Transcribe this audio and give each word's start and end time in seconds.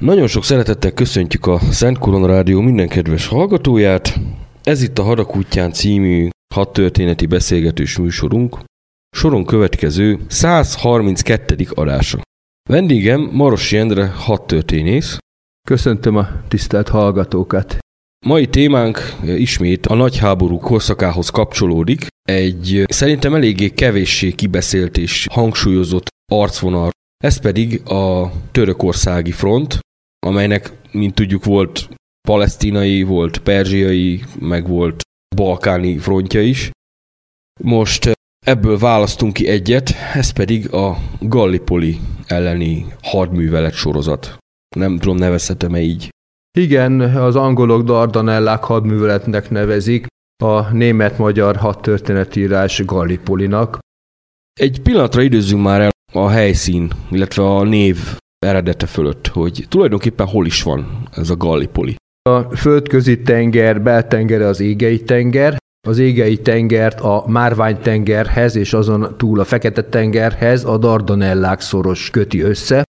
Nagyon 0.00 0.26
sok 0.26 0.44
szeretettel 0.44 0.92
köszöntjük 0.92 1.46
a 1.46 1.58
Szent 1.58 1.98
Korona 1.98 2.26
Rádió 2.26 2.60
minden 2.60 2.88
kedves 2.88 3.26
hallgatóját. 3.26 4.20
Ez 4.62 4.82
itt 4.82 4.98
a 4.98 5.02
Hadak 5.02 5.36
útján 5.36 5.72
című 5.72 6.28
hat 6.54 6.72
történeti 6.72 7.26
beszélgetős 7.26 7.98
műsorunk. 7.98 8.58
Soron 9.16 9.44
következő 9.44 10.18
132. 10.28 11.66
adása. 11.74 12.20
Vendégem 12.68 13.20
Maros 13.32 13.72
Jendre 13.72 14.06
hat 14.06 14.46
történész. 14.46 15.18
Köszöntöm 15.68 16.16
a 16.16 16.28
tisztelt 16.48 16.88
hallgatókat. 16.88 17.78
Mai 18.26 18.46
témánk 18.46 18.98
ismét 19.22 19.86
a 19.86 19.94
nagy 19.94 20.18
háború 20.18 20.58
korszakához 20.58 21.30
kapcsolódik. 21.30 22.06
Egy 22.28 22.84
szerintem 22.86 23.34
eléggé 23.34 23.68
kevéssé 23.68 24.30
kibeszélt 24.30 24.98
és 24.98 25.26
hangsúlyozott 25.30 26.08
arcvonal. 26.32 26.90
Ez 27.24 27.40
pedig 27.40 27.88
a 27.88 28.32
törökországi 28.52 29.30
front, 29.30 29.78
amelynek, 30.26 30.72
mint 30.92 31.14
tudjuk, 31.14 31.44
volt 31.44 31.88
palesztinai, 32.28 33.02
volt 33.02 33.38
perzsiai, 33.38 34.22
meg 34.40 34.68
volt 34.68 35.02
balkáni 35.36 35.98
frontja 35.98 36.42
is. 36.42 36.70
Most 37.60 38.10
ebből 38.46 38.78
választunk 38.78 39.32
ki 39.32 39.48
egyet, 39.48 39.90
ez 40.14 40.30
pedig 40.30 40.72
a 40.72 40.96
Gallipoli 41.20 41.98
elleni 42.26 42.86
hadművelet 43.02 43.74
sorozat. 43.74 44.36
Nem 44.76 44.98
tudom, 44.98 45.16
nevezhetem-e 45.16 45.80
így. 45.80 46.08
Igen, 46.58 47.00
az 47.00 47.36
angolok 47.36 47.82
Dardanellák 47.82 48.64
hadműveletnek 48.64 49.50
nevezik, 49.50 50.06
a 50.42 50.72
német-magyar 50.72 51.56
hadtörténetírás 51.56 52.84
Gallipolinak. 52.84 53.78
Egy 54.60 54.82
pillanatra 54.82 55.22
időzzünk 55.22 55.62
már 55.62 55.80
el 55.80 55.90
a 56.12 56.28
helyszín, 56.28 56.90
illetve 57.10 57.42
a 57.42 57.62
név 57.62 57.98
eredete 58.46 58.86
fölött, 58.86 59.26
hogy 59.26 59.66
tulajdonképpen 59.68 60.26
hol 60.26 60.46
is 60.46 60.62
van 60.62 61.08
ez 61.16 61.30
a 61.30 61.36
Gallipoli. 61.36 61.96
A 62.30 62.40
földközi 62.40 63.22
tenger 63.22 63.82
beltengere 63.82 64.46
az 64.46 64.60
égei 64.60 65.02
tenger, 65.02 65.56
az 65.88 65.98
égei 65.98 66.36
tengert 66.36 67.00
a 67.00 67.24
Márvány 67.26 67.78
tengerhez 67.80 68.56
és 68.56 68.72
azon 68.72 69.14
túl 69.16 69.40
a 69.40 69.44
Fekete 69.44 69.84
tengerhez 69.84 70.64
a 70.64 70.78
Dardanellák 70.78 71.60
szoros 71.60 72.10
köti 72.10 72.40
össze. 72.40 72.82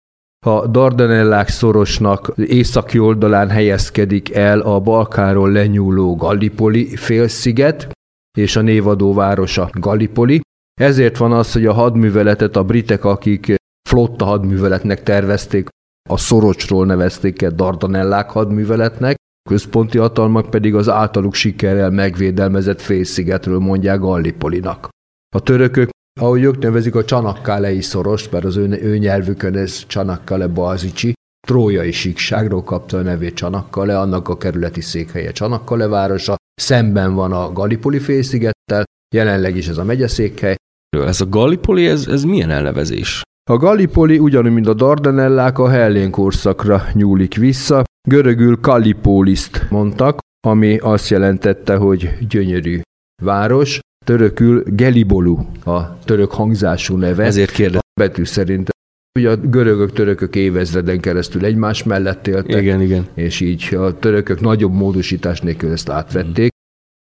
A 0.46 0.68
Dardanellák 0.68 1.48
szorosnak 1.48 2.34
északi 2.36 3.00
oldalán 3.00 3.50
helyezkedik 3.50 4.36
el 4.36 4.60
a 4.60 4.80
Balkánról 4.80 5.52
lenyúló 5.52 6.16
Gallipoli 6.16 6.96
félsziget, 6.96 7.90
és 8.38 8.56
a 8.56 8.62
névadó 8.62 9.14
városa 9.14 9.70
Gallipoli. 9.74 10.42
Ezért 10.82 11.18
van 11.18 11.32
az, 11.32 11.54
hogy 11.54 11.66
a 11.66 11.74
hadműveletet 11.74 12.56
a 12.56 12.64
britek, 12.64 13.06
akik 13.06 13.56
flotta 13.92 14.26
hadműveletnek 14.26 15.04
tervezték, 15.04 15.68
a 16.10 16.18
Szorocsról 16.18 16.86
nevezték 16.86 17.42
el 17.42 17.52
Dardanellák 17.52 18.30
hadműveletnek, 18.30 19.16
központi 19.50 19.98
hatalmak 19.98 20.50
pedig 20.50 20.76
az 20.76 20.90
általuk 20.90 21.34
sikerrel 21.34 21.90
megvédelmezett 21.90 22.82
félszigetről 22.82 23.60
mondják 23.60 24.00
Gallipolinak. 24.00 24.90
A 25.36 25.40
törökök, 25.40 25.90
ahogy 26.20 26.44
ők 26.44 26.58
nevezik 26.58 26.96
a 26.96 27.06
Csanakkálei 27.06 27.82
szorost, 27.82 28.32
mert 28.32 28.46
az 28.46 28.56
ő, 28.56 28.80
ő 28.82 28.98
nyelvükön 28.98 29.56
ez 29.56 29.86
Csanakkale 29.86 30.48
Balzicsi, 30.48 31.14
trójai 31.48 31.92
síkságról 31.92 32.64
kapta 32.64 32.98
a 32.98 33.02
nevét 33.02 33.36
Csanakkale, 33.36 34.00
annak 34.00 34.30
a 34.30 34.38
kerületi 34.38 34.82
székhelye 34.82 35.32
Csanakkale 35.32 35.88
városa, 35.88 36.36
szemben 36.62 37.14
van 37.14 37.32
a 37.32 37.52
Gallipoli 37.52 38.00
félszigettel, 38.00 38.84
jelenleg 39.16 39.56
is 39.56 39.68
ez 39.68 39.78
a 39.78 39.84
megyeszékhely. 39.84 40.56
Ez 40.90 41.22
a 41.22 41.30
Gallipoli, 41.30 41.88
ez, 41.88 42.08
ez 42.08 42.24
milyen 42.24 42.50
elnevezés? 42.50 43.22
A 43.52 43.58
Gallipoli 43.58 44.20
ugyanúgy, 44.20 44.52
mint 44.52 44.68
a 44.68 44.74
Dardanellák 44.74 45.60
a 45.60 45.70
Hellén 45.70 46.12
korszakra 46.12 46.84
nyúlik 46.94 47.36
vissza. 47.36 47.84
Görögül 48.10 48.60
Kallipoliszt 48.60 49.68
mondtak, 49.70 50.20
ami 50.48 50.78
azt 50.78 51.10
jelentette, 51.10 51.76
hogy 51.76 52.18
gyönyörű 52.30 52.82
város. 53.24 53.80
Törökül 54.06 54.64
Gelibolu 54.68 55.38
a 55.66 56.00
török 56.00 56.32
hangzású 56.32 56.96
neve. 56.96 57.24
Ezért 57.24 57.52
kérdezem. 57.52 57.82
Betű 58.00 58.24
szerint 58.24 58.70
Ugye 59.20 59.30
a 59.30 59.36
görögök, 59.36 59.92
törökök 59.92 60.36
évezreden 60.36 61.00
keresztül 61.00 61.46
egymás 61.46 61.84
mellett 61.84 62.28
éltek, 62.28 62.62
Igen, 62.62 62.82
igen. 62.82 63.08
és 63.14 63.40
így 63.40 63.76
a 63.76 64.00
törökök 64.00 64.42
nagyobb 64.42 64.74
módosítás 64.74 65.42
nélkül 65.42 65.72
ezt 65.72 65.90
átvették. 65.90 66.52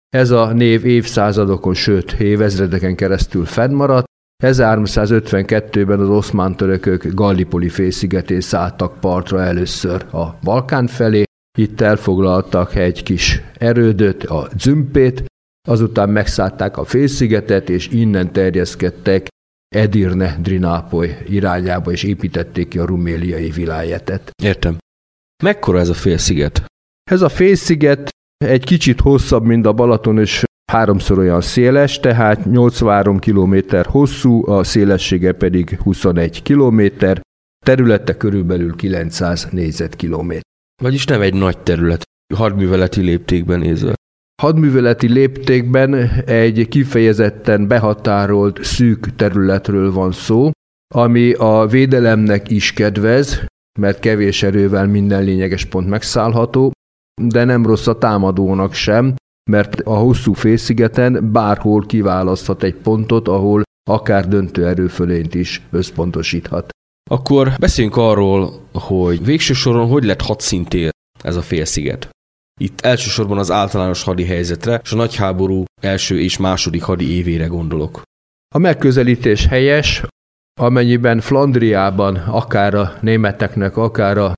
Ez 0.09 0.31
a 0.31 0.53
név 0.53 0.85
évszázadokon, 0.85 1.75
sőt 1.75 2.13
évezredeken 2.13 2.95
keresztül 2.95 3.45
fennmaradt. 3.45 4.13
1352-ben 4.45 6.01
az 6.01 6.09
oszmán 6.09 6.57
törökök 6.57 7.05
Gallipoli 7.15 7.69
félszigetén 7.69 8.41
szálltak 8.41 9.01
partra 9.01 9.43
először 9.43 10.07
a 10.13 10.39
Balkán 10.43 10.87
felé, 10.87 11.23
itt 11.59 11.81
elfoglaltak 11.81 12.75
egy 12.75 13.03
kis 13.03 13.41
erődöt, 13.59 14.25
a 14.25 14.49
Zümpét, 14.59 15.25
azután 15.69 16.09
megszállták 16.09 16.77
a 16.77 16.85
félszigetet, 16.85 17.69
és 17.69 17.89
innen 17.89 18.33
terjeszkedtek 18.33 19.27
Edirne 19.69 20.39
Drinápoly 20.41 21.17
irányába, 21.29 21.91
és 21.91 22.03
építették 22.03 22.69
ki 22.69 22.79
a 22.79 22.85
ruméliai 22.85 23.51
vilájetet. 23.51 24.31
Értem. 24.43 24.77
Mekkora 25.43 25.79
ez 25.79 25.89
a 25.89 25.95
félsziget? 25.95 26.65
Ez 27.11 27.23
a 27.23 27.29
félsziget 27.29 28.09
egy 28.45 28.65
kicsit 28.65 29.01
hosszabb, 29.01 29.45
mint 29.45 29.67
a 29.67 29.73
Balaton, 29.73 30.19
és 30.19 30.45
háromszor 30.73 31.19
olyan 31.19 31.41
széles, 31.41 32.01
tehát 32.01 32.45
83 32.45 33.19
km 33.19 33.57
hosszú, 33.83 34.49
a 34.51 34.65
szélessége 34.65 35.33
pedig 35.33 35.79
21 35.83 36.43
km, 36.43 36.83
területe 37.65 38.17
körülbelül 38.17 38.77
900 38.77 39.49
négyzetkilométer. 39.51 40.43
Vagyis 40.83 41.05
nem 41.05 41.21
egy 41.21 41.35
nagy 41.35 41.59
terület, 41.59 42.03
hadműveleti 42.35 43.01
léptékben 43.01 43.59
nézve. 43.59 43.95
Hadműveleti 44.43 45.09
léptékben 45.09 45.95
egy 46.27 46.69
kifejezetten 46.69 47.69
behatárolt 47.69 48.65
szűk 48.65 49.15
területről 49.17 49.93
van 49.93 50.13
szó, 50.13 50.51
ami 50.95 51.33
a 51.33 51.67
védelemnek 51.67 52.51
is 52.51 52.73
kedvez, 52.73 53.45
mert 53.79 53.99
kevés 53.99 54.43
erővel 54.43 54.87
minden 54.87 55.25
lényeges 55.25 55.65
pont 55.65 55.89
megszállható, 55.89 56.73
de 57.23 57.45
nem 57.45 57.67
rossz 57.67 57.87
a 57.87 57.99
támadónak 57.99 58.73
sem, 58.73 59.15
mert 59.51 59.81
a 59.81 59.95
hosszú 59.95 60.33
félszigeten 60.33 61.33
bárhol 61.33 61.87
kiválaszthat 61.87 62.63
egy 62.63 62.75
pontot, 62.75 63.29
ahol 63.29 63.63
akár 63.91 64.29
döntő 64.29 64.67
erőfölényt 64.67 65.35
is 65.35 65.63
összpontosíthat. 65.71 66.69
Akkor 67.11 67.53
beszéljünk 67.59 67.97
arról, 67.97 68.69
hogy 68.73 69.25
végső 69.25 69.53
soron 69.53 69.89
hogy 69.89 70.05
lett 70.05 70.21
hadszintér 70.21 70.91
ez 71.23 71.37
a 71.37 71.43
félsziget. 71.43 72.09
Itt 72.61 72.81
elsősorban 72.81 73.39
az 73.39 73.51
általános 73.51 74.03
hadi 74.03 74.25
helyzetre 74.25 74.81
és 74.83 74.93
a 74.93 74.97
nagyháború 74.97 75.65
első 75.81 76.21
és 76.21 76.37
második 76.37 76.83
hadi 76.83 77.11
évére 77.11 77.47
gondolok. 77.47 78.03
A 78.55 78.59
megközelítés 78.59 79.47
helyes, 79.47 80.05
amennyiben 80.61 81.21
Flandriában 81.21 82.17
akár 82.17 82.75
a 82.75 82.93
németeknek, 83.01 83.77
akár 83.77 84.19
a 84.19 84.33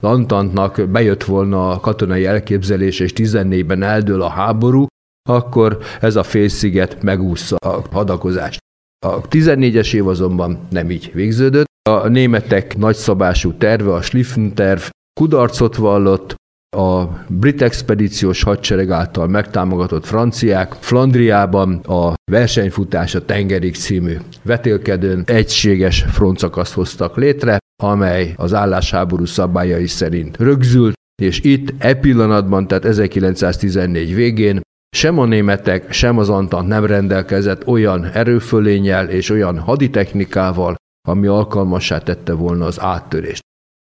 Lantantnak 0.00 0.88
bejött 0.88 1.24
volna 1.24 1.70
a 1.70 1.80
katonai 1.80 2.26
elképzelés, 2.26 3.00
és 3.00 3.12
14-ben 3.16 3.82
eldől 3.82 4.22
a 4.22 4.28
háború, 4.28 4.86
akkor 5.28 5.78
ez 6.00 6.16
a 6.16 6.22
félsziget 6.22 7.02
megúszza 7.02 7.56
a 7.56 7.82
hadakozást. 7.90 8.58
A 9.06 9.20
14-es 9.20 9.94
év 9.94 10.08
azonban 10.08 10.66
nem 10.70 10.90
így 10.90 11.10
végződött. 11.14 11.68
A 11.90 12.08
németek 12.08 12.76
nagyszabású 12.76 13.52
terve, 13.52 13.92
a 13.94 14.02
Schliffen 14.02 14.54
terv 14.54 14.80
kudarcot 15.20 15.76
vallott, 15.76 16.34
a 16.76 17.04
brit 17.28 17.62
expedíciós 17.62 18.42
hadsereg 18.42 18.90
által 18.90 19.26
megtámogatott 19.26 20.04
franciák 20.04 20.72
Flandriában 20.72 21.74
a 21.74 22.14
versenyfutás 22.30 23.14
a 23.14 23.24
tengerig 23.24 23.74
című 23.74 24.16
vetélkedőn 24.42 25.22
egységes 25.26 26.02
frontszakaszt 26.02 26.72
hoztak 26.72 27.16
létre, 27.16 27.58
amely 27.82 28.34
az 28.36 28.54
állásháború 28.54 29.24
szabályai 29.24 29.86
szerint 29.86 30.36
rögzült, 30.36 30.94
és 31.22 31.40
itt 31.42 31.72
e 31.78 31.94
pillanatban, 31.94 32.66
tehát 32.66 32.84
1914 32.84 34.14
végén 34.14 34.60
sem 34.96 35.18
a 35.18 35.24
németek, 35.24 35.92
sem 35.92 36.18
az 36.18 36.28
Antant 36.28 36.68
nem 36.68 36.84
rendelkezett 36.84 37.66
olyan 37.66 38.04
erőfölényel 38.04 39.08
és 39.08 39.30
olyan 39.30 39.58
haditechnikával, 39.58 40.74
ami 41.08 41.26
alkalmassá 41.26 41.98
tette 41.98 42.32
volna 42.32 42.64
az 42.64 42.80
áttörést. 42.80 43.42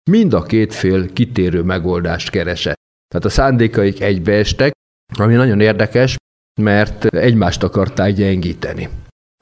Mind 0.10 0.34
a 0.34 0.42
két 0.42 0.74
fél 0.74 1.14
kitérő 1.14 1.62
megoldást 1.62 2.30
keresett. 2.30 2.78
Tehát 3.08 3.26
a 3.26 3.30
szándékaik 3.30 4.02
egybeestek, 4.02 4.72
ami 5.18 5.34
nagyon 5.34 5.60
érdekes, 5.60 6.16
mert 6.62 7.06
egymást 7.06 7.64
akarták 7.64 8.14
gyengíteni. 8.14 8.90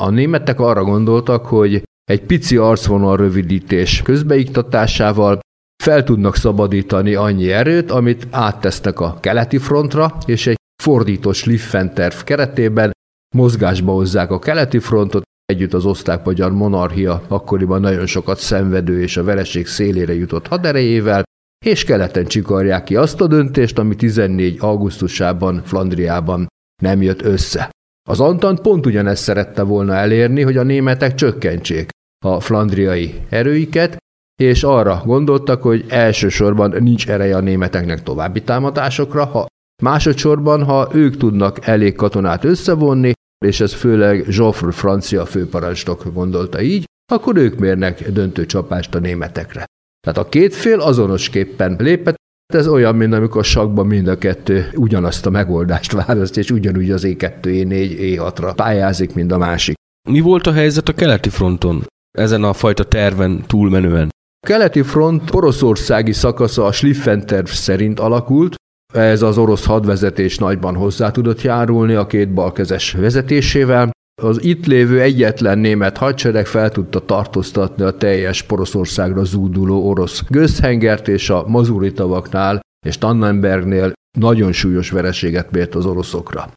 A 0.01 0.09
németek 0.09 0.59
arra 0.59 0.83
gondoltak, 0.83 1.45
hogy 1.45 1.83
egy 2.11 2.21
pici 2.21 2.57
arcvonal 2.57 3.17
rövidítés 3.17 4.01
közbeiktatásával 4.01 5.39
fel 5.83 6.03
tudnak 6.03 6.35
szabadítani 6.35 7.15
annyi 7.15 7.51
erőt, 7.51 7.91
amit 7.91 8.27
áttesznek 8.31 8.99
a 8.99 9.17
keleti 9.19 9.57
frontra, 9.57 10.17
és 10.25 10.47
egy 10.47 10.57
fordított 10.83 11.33
Schliffen-terv 11.33 12.15
keretében 12.23 12.91
mozgásba 13.35 13.91
hozzák 13.91 14.31
a 14.31 14.39
keleti 14.39 14.79
frontot, 14.79 15.23
együtt 15.45 15.73
az 15.73 15.85
osztrák-magyar 15.85 16.51
monarchia 16.51 17.21
akkoriban 17.27 17.81
nagyon 17.81 18.05
sokat 18.05 18.39
szenvedő 18.39 19.01
és 19.01 19.17
a 19.17 19.23
vereség 19.23 19.67
szélére 19.67 20.13
jutott 20.13 20.47
haderejével, 20.47 21.23
és 21.65 21.83
keleten 21.83 22.25
csikarják 22.25 22.83
ki 22.83 22.95
azt 22.95 23.21
a 23.21 23.27
döntést, 23.27 23.79
ami 23.79 23.95
14. 23.95 24.57
augusztusában 24.59 25.61
Flandriában 25.63 26.47
nem 26.81 27.01
jött 27.01 27.21
össze. 27.21 27.69
Az 28.09 28.19
Antant 28.19 28.61
pont 28.61 28.85
ugyanezt 28.85 29.23
szerette 29.23 29.63
volna 29.63 29.93
elérni, 29.93 30.41
hogy 30.41 30.57
a 30.57 30.63
németek 30.63 31.15
csökkentsék 31.15 31.89
a 32.25 32.39
flandriai 32.39 33.21
erőiket, 33.29 33.97
és 34.41 34.63
arra 34.63 35.01
gondoltak, 35.05 35.61
hogy 35.61 35.85
elsősorban 35.87 36.75
nincs 36.79 37.09
ereje 37.09 37.35
a 37.35 37.39
németeknek 37.39 38.03
további 38.03 38.41
támadásokra, 38.41 39.25
ha 39.25 39.45
másodszorban, 39.83 40.63
ha 40.63 40.89
ők 40.93 41.17
tudnak 41.17 41.67
elég 41.67 41.95
katonát 41.95 42.43
összevonni, 42.43 43.11
és 43.45 43.59
ez 43.59 43.73
főleg 43.73 44.25
Joffre 44.27 44.71
francia 44.71 45.25
főparancsnok 45.25 46.13
gondolta 46.13 46.61
így, 46.61 46.85
akkor 47.11 47.37
ők 47.37 47.59
mérnek 47.59 48.11
döntő 48.11 48.45
csapást 48.45 48.95
a 48.95 48.99
németekre. 48.99 49.65
Tehát 49.99 50.19
a 50.19 50.29
két 50.29 50.55
fél 50.55 50.79
azonosképpen 50.79 51.75
lépett, 51.79 52.15
ez 52.53 52.67
olyan, 52.67 52.95
mint 52.95 53.13
amikor 53.13 53.45
sakban 53.45 53.87
mind 53.87 54.07
a 54.07 54.17
kettő 54.17 54.69
ugyanazt 54.75 55.25
a 55.25 55.29
megoldást 55.29 55.91
választ, 55.91 56.37
és 56.37 56.51
ugyanúgy 56.51 56.91
az 56.91 57.03
E2, 57.05 57.37
E4, 57.43 57.95
E6-ra 57.99 58.53
pályázik, 58.55 59.13
mint 59.13 59.31
a 59.31 59.37
másik. 59.37 59.75
Mi 60.09 60.19
volt 60.19 60.47
a 60.47 60.51
helyzet 60.51 60.89
a 60.89 60.93
keleti 60.93 61.29
fronton? 61.29 61.83
Ezen 62.17 62.43
a 62.43 62.53
fajta 62.53 62.83
terven 62.83 63.43
túlmenően? 63.47 64.09
Keleti 64.47 64.81
front 64.81 65.29
poroszországi 65.29 66.11
szakasza 66.11 66.65
a 66.65 66.71
Schliffen 66.71 67.25
terv 67.25 67.45
szerint 67.45 67.99
alakult, 67.99 68.55
ez 68.93 69.21
az 69.21 69.37
orosz 69.37 69.65
hadvezetés 69.65 70.37
nagyban 70.37 70.75
hozzá 70.75 71.11
tudott 71.11 71.41
járulni 71.41 71.93
a 71.93 72.07
két 72.07 72.33
balkezes 72.33 72.91
vezetésével. 72.91 73.91
Az 74.21 74.43
itt 74.43 74.65
lévő 74.65 75.01
egyetlen 75.01 75.59
német 75.59 75.97
hadsereg 75.97 76.45
fel 76.45 76.69
tudta 76.69 76.99
tartóztatni 76.99 77.83
a 77.83 77.97
teljes 77.97 78.41
Poroszországra 78.41 79.23
zúduló 79.23 79.89
orosz 79.89 80.23
gőzhengert, 80.29 81.07
és 81.07 81.29
a 81.29 81.47
Mazuri 81.47 81.91
tavaknál 81.91 82.59
és 82.85 82.97
Tannenbergnél 82.97 83.91
nagyon 84.17 84.51
súlyos 84.51 84.89
vereséget 84.89 85.51
mért 85.51 85.75
az 85.75 85.85
oroszokra. 85.85 86.51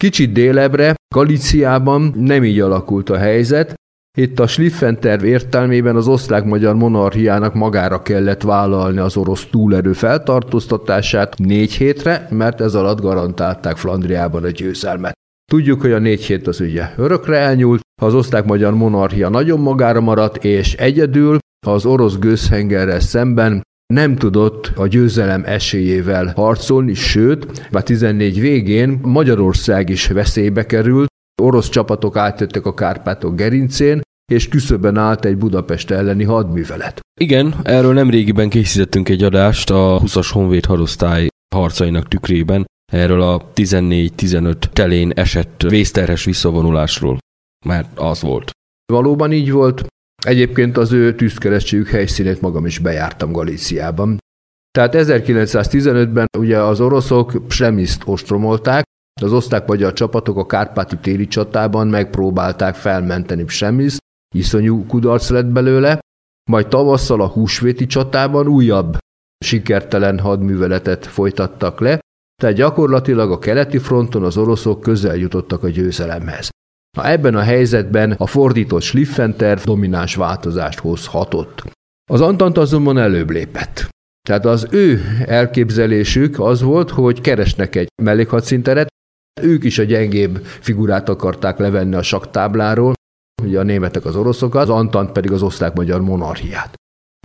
Kicsit 0.00 0.32
délebre, 0.32 0.94
Galiciában 1.14 2.12
nem 2.16 2.44
így 2.44 2.60
alakult 2.60 3.10
a 3.10 3.16
helyzet, 3.16 3.74
itt 4.18 4.40
a 4.40 4.46
Schliffen 4.46 5.00
terv 5.00 5.24
értelmében 5.24 5.96
az 5.96 6.08
osztrák-magyar 6.08 6.74
monarchiának 6.74 7.54
magára 7.54 8.02
kellett 8.02 8.42
vállalni 8.42 8.98
az 8.98 9.16
orosz 9.16 9.46
túlerő 9.50 9.92
feltartóztatását 9.92 11.38
négy 11.38 11.72
hétre, 11.72 12.28
mert 12.30 12.60
ez 12.60 12.74
alatt 12.74 13.00
garantálták 13.00 13.76
Flandriában 13.76 14.44
a 14.44 14.50
győzelmet. 14.50 15.12
Tudjuk, 15.52 15.80
hogy 15.80 15.92
a 15.92 15.98
négy 15.98 16.24
hét 16.24 16.46
az 16.46 16.60
ugye 16.60 16.90
örökre 16.96 17.36
elnyúlt, 17.36 17.80
az 18.02 18.14
osztrák-magyar 18.14 18.74
monarchia 18.74 19.28
nagyon 19.28 19.60
magára 19.60 20.00
maradt, 20.00 20.44
és 20.44 20.74
egyedül 20.74 21.38
az 21.66 21.86
orosz 21.86 22.18
gőzhengerrel 22.18 23.00
szemben 23.00 23.62
nem 23.94 24.16
tudott 24.16 24.72
a 24.76 24.86
győzelem 24.86 25.42
esélyével 25.44 26.32
harcolni, 26.36 26.94
sőt, 26.94 27.68
már 27.70 27.82
14 27.82 28.40
végén 28.40 28.98
Magyarország 29.02 29.88
is 29.88 30.06
veszélybe 30.06 30.66
került, 30.66 31.08
orosz 31.42 31.68
csapatok 31.68 32.16
átjöttek 32.16 32.66
a 32.66 32.74
Kárpátok 32.74 33.36
gerincén, 33.36 34.00
és 34.32 34.48
küszöben 34.48 34.96
állt 34.96 35.24
egy 35.24 35.36
Budapest 35.36 35.90
elleni 35.90 36.24
hadművelet. 36.24 37.00
Igen, 37.20 37.54
erről 37.62 37.92
nem 37.92 38.10
régiben 38.10 38.48
készítettünk 38.48 39.08
egy 39.08 39.22
adást 39.22 39.70
a 39.70 40.00
20-as 40.04 40.28
Honvéd 40.32 40.64
hadosztály 40.64 41.28
harcainak 41.54 42.08
tükrében, 42.08 42.64
erről 42.92 43.22
a 43.22 43.50
14-15 43.54 44.54
telén 44.72 45.10
esett 45.10 45.62
vészterhes 45.62 46.24
visszavonulásról, 46.24 47.18
mert 47.66 47.98
az 47.98 48.22
volt. 48.22 48.50
Valóban 48.92 49.32
így 49.32 49.50
volt. 49.50 49.86
Egyébként 50.26 50.76
az 50.76 50.92
ő 50.92 51.14
tűzkeresztségük 51.14 51.88
helyszínét 51.88 52.40
magam 52.40 52.66
is 52.66 52.78
bejártam 52.78 53.32
Galíciában. 53.32 54.18
Tehát 54.70 54.94
1915-ben 54.96 56.26
ugye 56.38 56.58
az 56.58 56.80
oroszok 56.80 57.42
Premiszt 57.48 58.02
ostromolták, 58.06 58.84
az 59.22 59.32
osztrák-magyar 59.32 59.92
csapatok 59.92 60.36
a 60.38 60.46
Kárpáti 60.46 60.96
téli 60.96 61.26
csatában 61.26 61.88
megpróbálták 61.88 62.74
felmenteni 62.74 63.44
Premiszt, 63.44 63.98
iszonyú 64.34 64.86
kudarc 64.86 65.28
lett 65.28 65.46
belőle, 65.46 65.98
majd 66.50 66.68
tavasszal 66.68 67.20
a 67.20 67.26
húsvéti 67.26 67.86
csatában 67.86 68.46
újabb 68.46 68.96
sikertelen 69.44 70.18
hadműveletet 70.18 71.06
folytattak 71.06 71.80
le, 71.80 71.98
tehát 72.42 72.56
gyakorlatilag 72.56 73.30
a 73.30 73.38
keleti 73.38 73.78
fronton 73.78 74.24
az 74.24 74.36
oroszok 74.36 74.80
közel 74.80 75.16
jutottak 75.16 75.62
a 75.62 75.68
győzelemhez. 75.68 76.48
Na 76.96 77.08
ebben 77.08 77.34
a 77.34 77.40
helyzetben 77.40 78.12
a 78.12 78.26
fordított 78.26 78.82
Schliffenter 78.82 79.60
domináns 79.60 80.14
változást 80.14 80.78
hozhatott. 80.78 81.62
Az 82.10 82.20
Antant 82.20 82.58
azonban 82.58 82.98
előbb 82.98 83.30
lépett. 83.30 83.88
Tehát 84.28 84.44
az 84.44 84.66
ő 84.70 85.00
elképzelésük 85.26 86.40
az 86.40 86.62
volt, 86.62 86.90
hogy 86.90 87.20
keresnek 87.20 87.76
egy 87.76 87.88
mellékhadszinteret, 88.02 88.88
ők 89.42 89.64
is 89.64 89.78
a 89.78 89.82
gyengébb 89.82 90.44
figurát 90.44 91.08
akarták 91.08 91.58
levenni 91.58 91.94
a 91.94 92.02
saktábláról, 92.02 92.92
ugye 93.42 93.58
a 93.58 93.62
németek 93.62 94.04
az 94.04 94.16
oroszokat, 94.16 94.62
az 94.62 94.68
Antant 94.68 95.12
pedig 95.12 95.32
az 95.32 95.42
osztrák-magyar 95.42 96.00
monarchiát. 96.00 96.74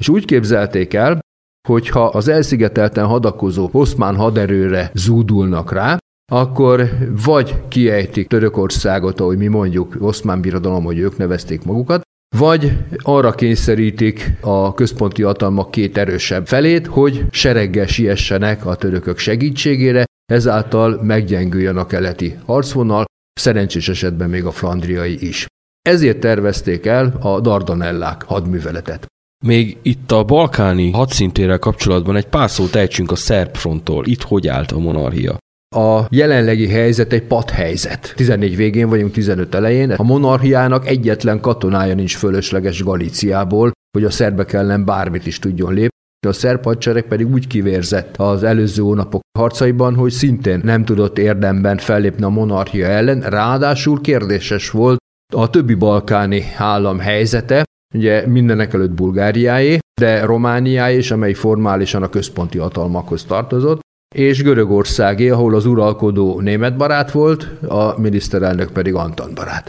És 0.02 0.10
úgy 0.10 0.26
képzelték 0.26 0.94
el, 0.94 1.20
hogy 1.68 1.90
ha 1.90 2.06
az 2.06 2.28
elszigetelten 2.28 3.06
hadakozó 3.06 3.70
oszmán 3.72 4.16
haderőre 4.16 4.92
zúdulnak 4.94 5.72
rá, 5.72 5.98
akkor 6.32 6.90
vagy 7.24 7.68
kiejtik 7.68 8.28
Törökországot, 8.28 9.20
ahogy 9.20 9.38
mi 9.38 9.48
mondjuk 9.48 9.96
oszmán 10.00 10.42
birodalom, 10.42 10.84
hogy 10.84 10.98
ők 10.98 11.18
nevezték 11.18 11.64
magukat, 11.64 12.02
vagy 12.38 12.78
arra 12.98 13.32
kényszerítik 13.32 14.32
a 14.42 14.74
központi 14.74 15.24
hatalmak 15.24 15.72
két 15.72 15.98
erősebb 15.98 16.48
felét, 16.48 16.88
hogy 16.88 17.26
sereggel 17.32 17.88
siessenek 17.88 18.66
a 18.66 18.76
törökök 18.76 19.18
segítségére, 19.18 20.06
ezáltal 20.32 21.00
meggyengüljön 21.02 21.78
a 21.78 21.86
keleti 21.86 22.38
harcvonal, 22.46 23.06
szerencsés 23.34 23.90
esetben 23.90 24.30
még 24.30 24.46
a 24.46 24.52
flandriai 24.52 25.28
is. 25.28 25.46
Ezért 25.82 26.20
tervezték 26.20 26.86
el 26.86 27.18
a 27.20 27.40
Dardanellák 27.40 28.24
hadműveletet. 28.24 29.06
Még 29.46 29.78
itt 29.82 30.12
a 30.12 30.24
balkáni 30.24 30.92
hadszintérrel 30.92 31.60
kapcsolatban 31.60 32.16
egy 32.16 32.28
pár 32.28 32.50
szót 32.50 32.76
ejtsünk 32.76 33.12
a 33.12 33.16
szerb 33.16 33.56
fronttól. 33.56 34.06
Itt 34.06 34.22
hogy 34.22 34.48
állt 34.48 34.72
a 34.72 34.80
monarchia? 34.80 35.38
A 35.76 36.06
jelenlegi 36.10 36.68
helyzet 36.68 37.14
egy 37.14 37.24
padhelyzet. 37.24 38.14
14 38.16 38.56
végén 38.56 38.90
vagyunk, 38.90 39.12
15 39.12 39.56
elején. 39.56 39.92
A 39.92 40.04
monarchiának 40.04 40.88
egyetlen 40.88 41.40
katonája 41.40 41.94
nincs 41.94 42.18
fölösleges 42.18 42.84
Galíciából, 42.84 43.72
hogy 43.92 44.04
a 44.04 44.10
szerbek 44.10 44.54
ellen 44.54 44.86
bármit 44.86 45.26
is 45.26 45.40
tudjon 45.40 45.74
lépni. 45.74 46.00
A 46.28 46.32
szerb 46.32 46.64
hadsereg 46.64 47.04
pedig 47.04 47.32
úgy 47.32 47.48
kivérzett 47.48 48.18
az 48.18 48.44
előző 48.44 48.82
hónapok 48.82 49.22
harcaiban, 49.38 49.96
hogy 49.96 50.12
szintén 50.12 50.62
nem 50.64 50.86
tudott 50.86 51.18
érdemben 51.18 51.78
fellépni 51.78 52.24
a 52.24 52.30
monarchia 52.30 52.88
ellen, 52.88 53.22
ráadásul 53.22 54.02
kérdéses 54.02 54.70
volt 54.70 55.00
a 55.34 55.50
többi 55.50 55.74
balkáni 55.74 56.44
állam 56.58 57.00
helyzete, 57.00 57.64
ugye 57.94 58.28
mindenek 58.28 58.74
előtt 58.74 58.92
Bulgáriáé, 58.92 59.80
de 60.02 60.26
Romániáé 60.26 60.98
is, 60.98 61.12
amely 61.12 61.34
formálisan 61.34 62.04
a 62.04 62.10
központi 62.10 62.58
hatalmakhoz 62.58 63.24
tartozott, 63.24 63.80
és 64.16 64.44
Görögországé, 64.44 65.30
ahol 65.30 65.56
az 65.56 65.66
uralkodó 65.66 66.40
német 66.40 66.78
barát 66.78 67.12
volt, 67.12 67.44
a 67.68 68.00
miniszterelnök 68.00 68.72
pedig 68.72 68.94
Anton 68.94 69.34
barát. 69.36 69.68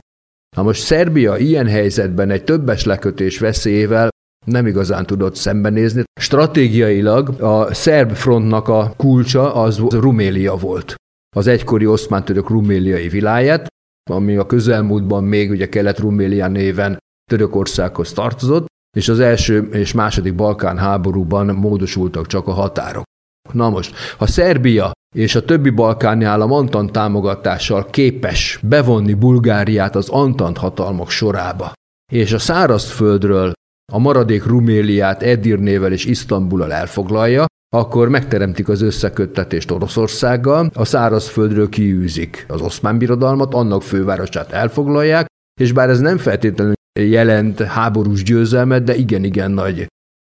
Na 0.56 0.62
most 0.62 0.82
Szerbia 0.82 1.36
ilyen 1.36 1.66
helyzetben 1.66 2.30
egy 2.30 2.44
többes 2.44 2.84
lekötés 2.84 3.38
veszélyével 3.38 4.08
nem 4.44 4.66
igazán 4.66 5.06
tudott 5.06 5.36
szembenézni. 5.36 6.02
Stratégiailag 6.20 7.28
a 7.40 7.74
szerb 7.74 8.12
frontnak 8.12 8.68
a 8.68 8.94
kulcsa 8.96 9.54
az 9.54 9.78
Rumélia 9.78 10.56
volt. 10.56 10.94
Az 11.36 11.46
egykori 11.46 11.86
oszmán-török 11.86 12.48
ruméliai 12.48 13.08
viláját, 13.08 13.66
ami 14.10 14.36
a 14.36 14.46
közelmúltban 14.46 15.24
még 15.24 15.50
ugye 15.50 15.68
Kelet-Rumélia 15.68 16.48
néven 16.48 16.98
Törökországhoz 17.30 18.12
tartozott, 18.12 18.66
és 18.96 19.08
az 19.08 19.20
első 19.20 19.68
és 19.72 19.92
második 19.92 20.34
Balkán 20.34 20.78
háborúban 20.78 21.46
módosultak 21.46 22.26
csak 22.26 22.46
a 22.46 22.52
határok. 22.52 23.04
Na 23.52 23.70
most, 23.70 23.94
ha 24.18 24.26
Szerbia 24.26 24.92
és 25.14 25.34
a 25.34 25.44
többi 25.44 25.70
balkáni 25.70 26.24
állam 26.24 26.52
Antant 26.52 26.92
támogatással 26.92 27.86
képes 27.86 28.58
bevonni 28.62 29.14
Bulgáriát 29.14 29.96
az 29.96 30.08
Antant 30.08 30.58
hatalmak 30.58 31.10
sorába, 31.10 31.72
és 32.12 32.32
a 32.32 32.38
szárazföldről 32.38 33.52
a 33.92 33.98
maradék 33.98 34.44
Ruméliát 34.44 35.22
Edirnével 35.22 35.92
és 35.92 36.04
Isztambulal 36.04 36.72
elfoglalja, 36.72 37.44
akkor 37.74 38.08
megteremtik 38.08 38.68
az 38.68 38.80
összeköttetést 38.80 39.70
Oroszországgal, 39.70 40.70
a 40.74 40.84
szárazföldről 40.84 41.68
kiűzik 41.68 42.44
az 42.48 42.60
oszmán 42.60 42.98
birodalmat, 42.98 43.54
annak 43.54 43.82
fővárosát 43.82 44.52
elfoglalják, 44.52 45.26
és 45.60 45.72
bár 45.72 45.88
ez 45.88 46.00
nem 46.00 46.18
feltétlenül 46.18 46.72
jelent 47.00 47.60
háborús 47.60 48.22
győzelmet, 48.22 48.82
de 48.82 48.94
igen-igen 48.94 49.50
nagy 49.50 49.86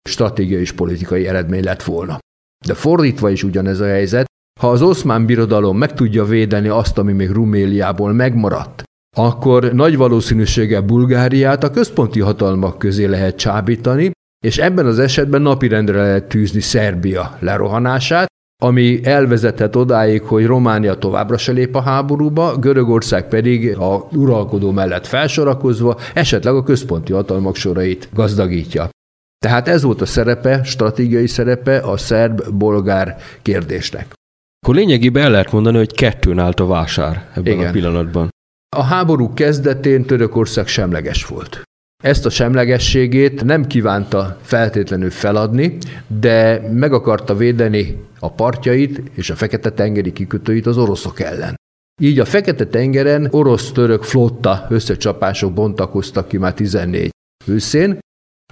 stratégiai 0.09 0.61
és 0.61 0.71
politikai 0.71 1.27
eredmény 1.27 1.63
lett 1.63 1.83
volna. 1.83 2.19
De 2.65 2.73
fordítva 2.73 3.29
is 3.29 3.43
ugyanez 3.43 3.79
a 3.79 3.85
helyzet, 3.85 4.25
ha 4.59 4.69
az 4.69 4.81
oszmán 4.81 5.25
birodalom 5.25 5.77
meg 5.77 5.93
tudja 5.93 6.23
védeni 6.23 6.67
azt, 6.67 6.97
ami 6.97 7.11
még 7.11 7.29
Ruméliából 7.29 8.13
megmaradt, 8.13 8.83
akkor 9.13 9.73
nagy 9.73 9.97
valószínűséggel 9.97 10.81
Bulgáriát 10.81 11.63
a 11.63 11.71
központi 11.71 12.19
hatalmak 12.19 12.77
közé 12.77 13.05
lehet 13.05 13.35
csábítani, 13.35 14.11
és 14.45 14.57
ebben 14.57 14.85
az 14.85 14.99
esetben 14.99 15.41
napirendre 15.41 16.01
lehet 16.01 16.27
tűzni 16.27 16.59
Szerbia 16.59 17.37
lerohanását, 17.39 18.27
ami 18.61 18.99
elvezethet 19.05 19.75
odáig, 19.75 20.21
hogy 20.21 20.45
Románia 20.45 20.95
továbbra 20.95 21.37
se 21.37 21.51
lép 21.51 21.75
a 21.75 21.81
háborúba, 21.81 22.57
Görögország 22.57 23.27
pedig 23.27 23.77
a 23.77 24.07
uralkodó 24.11 24.71
mellett 24.71 25.05
felsorakozva 25.05 25.97
esetleg 26.13 26.55
a 26.55 26.63
központi 26.63 27.13
hatalmak 27.13 27.55
sorait 27.55 28.09
gazdagítja. 28.13 28.89
Tehát 29.39 29.67
ez 29.67 29.83
volt 29.83 30.01
a 30.01 30.05
szerepe, 30.05 30.63
stratégiai 30.63 31.27
szerepe 31.27 31.77
a 31.77 31.97
szerb-bolgár 31.97 33.17
kérdésnek. 33.41 34.13
Akkor 34.59 34.75
lényegében 34.75 35.23
el 35.23 35.31
lehet 35.31 35.51
mondani, 35.51 35.77
hogy 35.77 35.93
kettőn 35.93 36.39
állt 36.39 36.59
a 36.59 36.65
vásár 36.65 37.29
ebben 37.35 37.53
Igen. 37.53 37.67
a 37.67 37.71
pillanatban. 37.71 38.29
A 38.75 38.81
háború 38.81 39.33
kezdetén 39.33 40.05
Törökország 40.05 40.67
semleges 40.67 41.25
volt. 41.25 41.61
Ezt 42.03 42.25
a 42.25 42.29
semlegességét 42.29 43.43
nem 43.43 43.65
kívánta 43.65 44.37
feltétlenül 44.41 45.09
feladni, 45.09 45.77
de 46.07 46.69
meg 46.71 46.93
akarta 46.93 47.35
védeni 47.35 48.01
a 48.19 48.31
partjait 48.31 49.01
és 49.13 49.29
a 49.29 49.35
Fekete-tengeri 49.35 50.13
kikötőit 50.13 50.65
az 50.65 50.77
oroszok 50.77 51.19
ellen. 51.19 51.55
Így 52.01 52.19
a 52.19 52.25
Fekete-tengeren 52.25 53.27
orosz-török 53.31 54.03
flotta 54.03 54.65
összecsapások 54.69 55.53
bontakoztak 55.53 56.27
ki 56.27 56.37
már 56.37 56.53
14 56.53 57.11
őszén, 57.45 57.99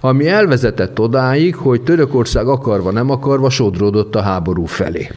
ami 0.02 0.28
elvezetett 0.28 1.00
odáig, 1.00 1.54
hogy 1.54 1.82
Törökország 1.82 2.46
akarva 2.46 2.90
nem 2.90 3.10
akarva 3.10 3.50
sodródott 3.50 4.14
a 4.14 4.20
háború 4.20 4.64
felé. 4.64 5.10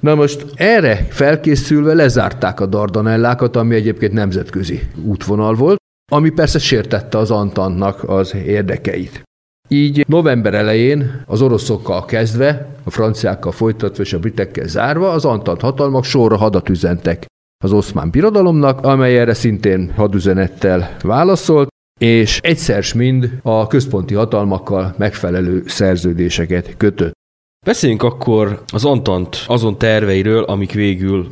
Na 0.00 0.14
most 0.14 0.46
erre 0.54 1.06
felkészülve 1.10 1.94
lezárták 1.94 2.60
a 2.60 2.66
Dardanellákat, 2.66 3.56
ami 3.56 3.74
egyébként 3.74 4.12
nemzetközi 4.12 4.80
útvonal 5.04 5.54
volt, 5.54 5.76
ami 6.12 6.30
persze 6.30 6.58
sértette 6.58 7.18
az 7.18 7.30
Antantnak 7.30 8.08
az 8.08 8.34
érdekeit. 8.34 9.22
Így 9.68 10.04
november 10.08 10.54
elején 10.54 11.22
az 11.26 11.42
oroszokkal 11.42 12.04
kezdve, 12.04 12.68
a 12.84 12.90
franciákkal 12.90 13.52
folytatva 13.52 14.02
és 14.02 14.12
a 14.12 14.18
britekkel 14.18 14.66
zárva, 14.66 15.10
az 15.10 15.24
Antant 15.24 15.60
hatalmak 15.60 16.04
sorra 16.04 16.36
hadat 16.36 16.68
üzentek 16.68 17.26
az 17.64 17.72
oszmán 17.72 18.10
birodalomnak, 18.10 18.84
amely 18.84 19.18
erre 19.18 19.34
szintén 19.34 19.92
hadüzenettel 19.96 20.96
válaszolt, 21.02 21.68
és 22.00 22.40
egyszer 22.42 22.84
mind 22.94 23.30
a 23.42 23.66
központi 23.66 24.14
hatalmakkal 24.14 24.94
megfelelő 24.98 25.62
szerződéseket 25.66 26.76
kötött. 26.76 27.17
Beszéljünk 27.66 28.02
akkor 28.02 28.62
az 28.72 28.84
Antant 28.84 29.44
azon 29.46 29.78
terveiről, 29.78 30.44
amik 30.44 30.72
végül 30.72 31.28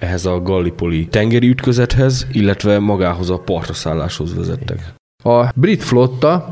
ehhez 0.00 0.26
a 0.26 0.42
Gallipoli 0.42 1.06
tengeri 1.06 1.48
ütközethez, 1.48 2.26
illetve 2.32 2.78
magához 2.78 3.30
a 3.30 3.38
partraszálláshoz 3.38 4.34
vezettek. 4.34 4.94
A 5.24 5.52
brit 5.54 5.82
flotta, 5.82 6.50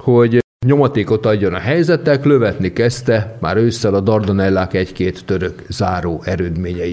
hogy 0.00 0.38
nyomatékot 0.66 1.26
adjon 1.26 1.54
a 1.54 1.58
helyzetek, 1.58 2.24
lövetni 2.24 2.72
kezdte 2.72 3.36
már 3.40 3.56
ősszel 3.56 3.94
a 3.94 4.00
Dardanellák 4.00 4.74
egy-két 4.74 5.24
török 5.24 5.64
záró 5.68 6.22
erődményei. 6.24 6.92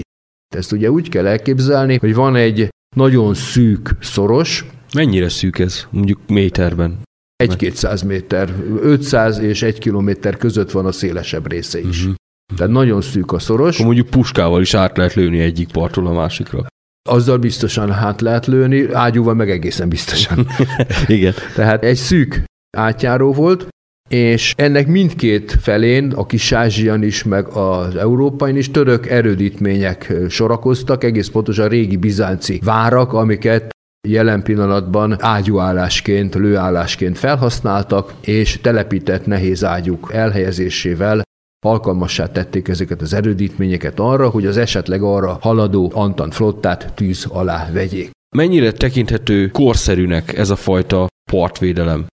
Ezt 0.54 0.72
ugye 0.72 0.90
úgy 0.90 1.08
kell 1.08 1.26
elképzelni, 1.26 1.96
hogy 1.96 2.14
van 2.14 2.36
egy 2.36 2.68
nagyon 2.96 3.34
szűk 3.34 3.90
szoros. 4.00 4.66
Mennyire 4.94 5.28
szűk 5.28 5.58
ez, 5.58 5.86
mondjuk 5.90 6.20
méterben? 6.26 7.02
Egy-kétszáz 7.50 8.02
méter, 8.02 8.54
500 8.80 9.38
és 9.38 9.62
egy 9.62 9.78
kilométer 9.78 10.36
között 10.36 10.70
van 10.70 10.86
a 10.86 10.92
szélesebb 10.92 11.50
része 11.50 11.80
is. 11.80 12.00
Uh-huh. 12.00 12.14
Tehát 12.56 12.72
nagyon 12.72 13.00
szűk 13.00 13.32
a 13.32 13.38
szoros. 13.38 13.74
Akkor 13.74 13.86
mondjuk 13.86 14.10
puskával 14.10 14.60
is 14.60 14.74
át 14.74 14.96
lehet 14.96 15.14
lőni 15.14 15.40
egyik 15.40 15.72
partról 15.72 16.06
a 16.06 16.12
másikra. 16.12 16.66
Azzal 17.08 17.36
biztosan 17.36 17.92
hát 17.92 18.20
lehet 18.20 18.46
lőni, 18.46 18.92
ágyúval 18.92 19.34
meg 19.34 19.50
egészen 19.50 19.88
biztosan. 19.88 20.46
Igen. 21.06 21.34
Tehát 21.54 21.84
egy 21.84 21.96
szűk 21.96 22.44
átjáró 22.76 23.32
volt, 23.32 23.68
és 24.08 24.54
ennek 24.56 24.86
mindkét 24.86 25.56
felén, 25.60 26.12
a 26.12 26.26
kis 26.26 26.52
Ázsian 26.52 27.02
is, 27.02 27.22
meg 27.22 27.46
az 27.46 27.96
Európain 27.96 28.56
is 28.56 28.70
török 28.70 29.08
erődítmények 29.08 30.12
sorakoztak, 30.28 31.04
egész 31.04 31.28
pontosan 31.28 31.68
régi 31.68 31.96
bizánci 31.96 32.60
várak, 32.64 33.12
amiket 33.12 33.70
jelen 34.08 34.42
pillanatban 34.42 35.16
ágyúállásként, 35.18 36.34
lőállásként 36.34 37.18
felhasználtak, 37.18 38.14
és 38.20 38.60
telepített 38.60 39.26
nehéz 39.26 39.64
ágyuk 39.64 40.10
elhelyezésével 40.12 41.22
alkalmassá 41.66 42.26
tették 42.26 42.68
ezeket 42.68 43.00
az 43.00 43.12
erődítményeket 43.12 43.98
arra, 43.98 44.28
hogy 44.28 44.46
az 44.46 44.56
esetleg 44.56 45.02
arra 45.02 45.38
haladó 45.40 45.90
Antan 45.94 46.30
flottát 46.30 46.92
tűz 46.94 47.26
alá 47.28 47.70
vegyék. 47.72 48.10
Mennyire 48.36 48.72
tekinthető 48.72 49.48
korszerűnek 49.48 50.36
ez 50.36 50.50
a 50.50 50.56
fajta 50.56 51.06
partvédelem? 51.30 52.06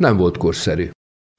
Nem 0.00 0.16
volt 0.16 0.36
korszerű. 0.36 0.88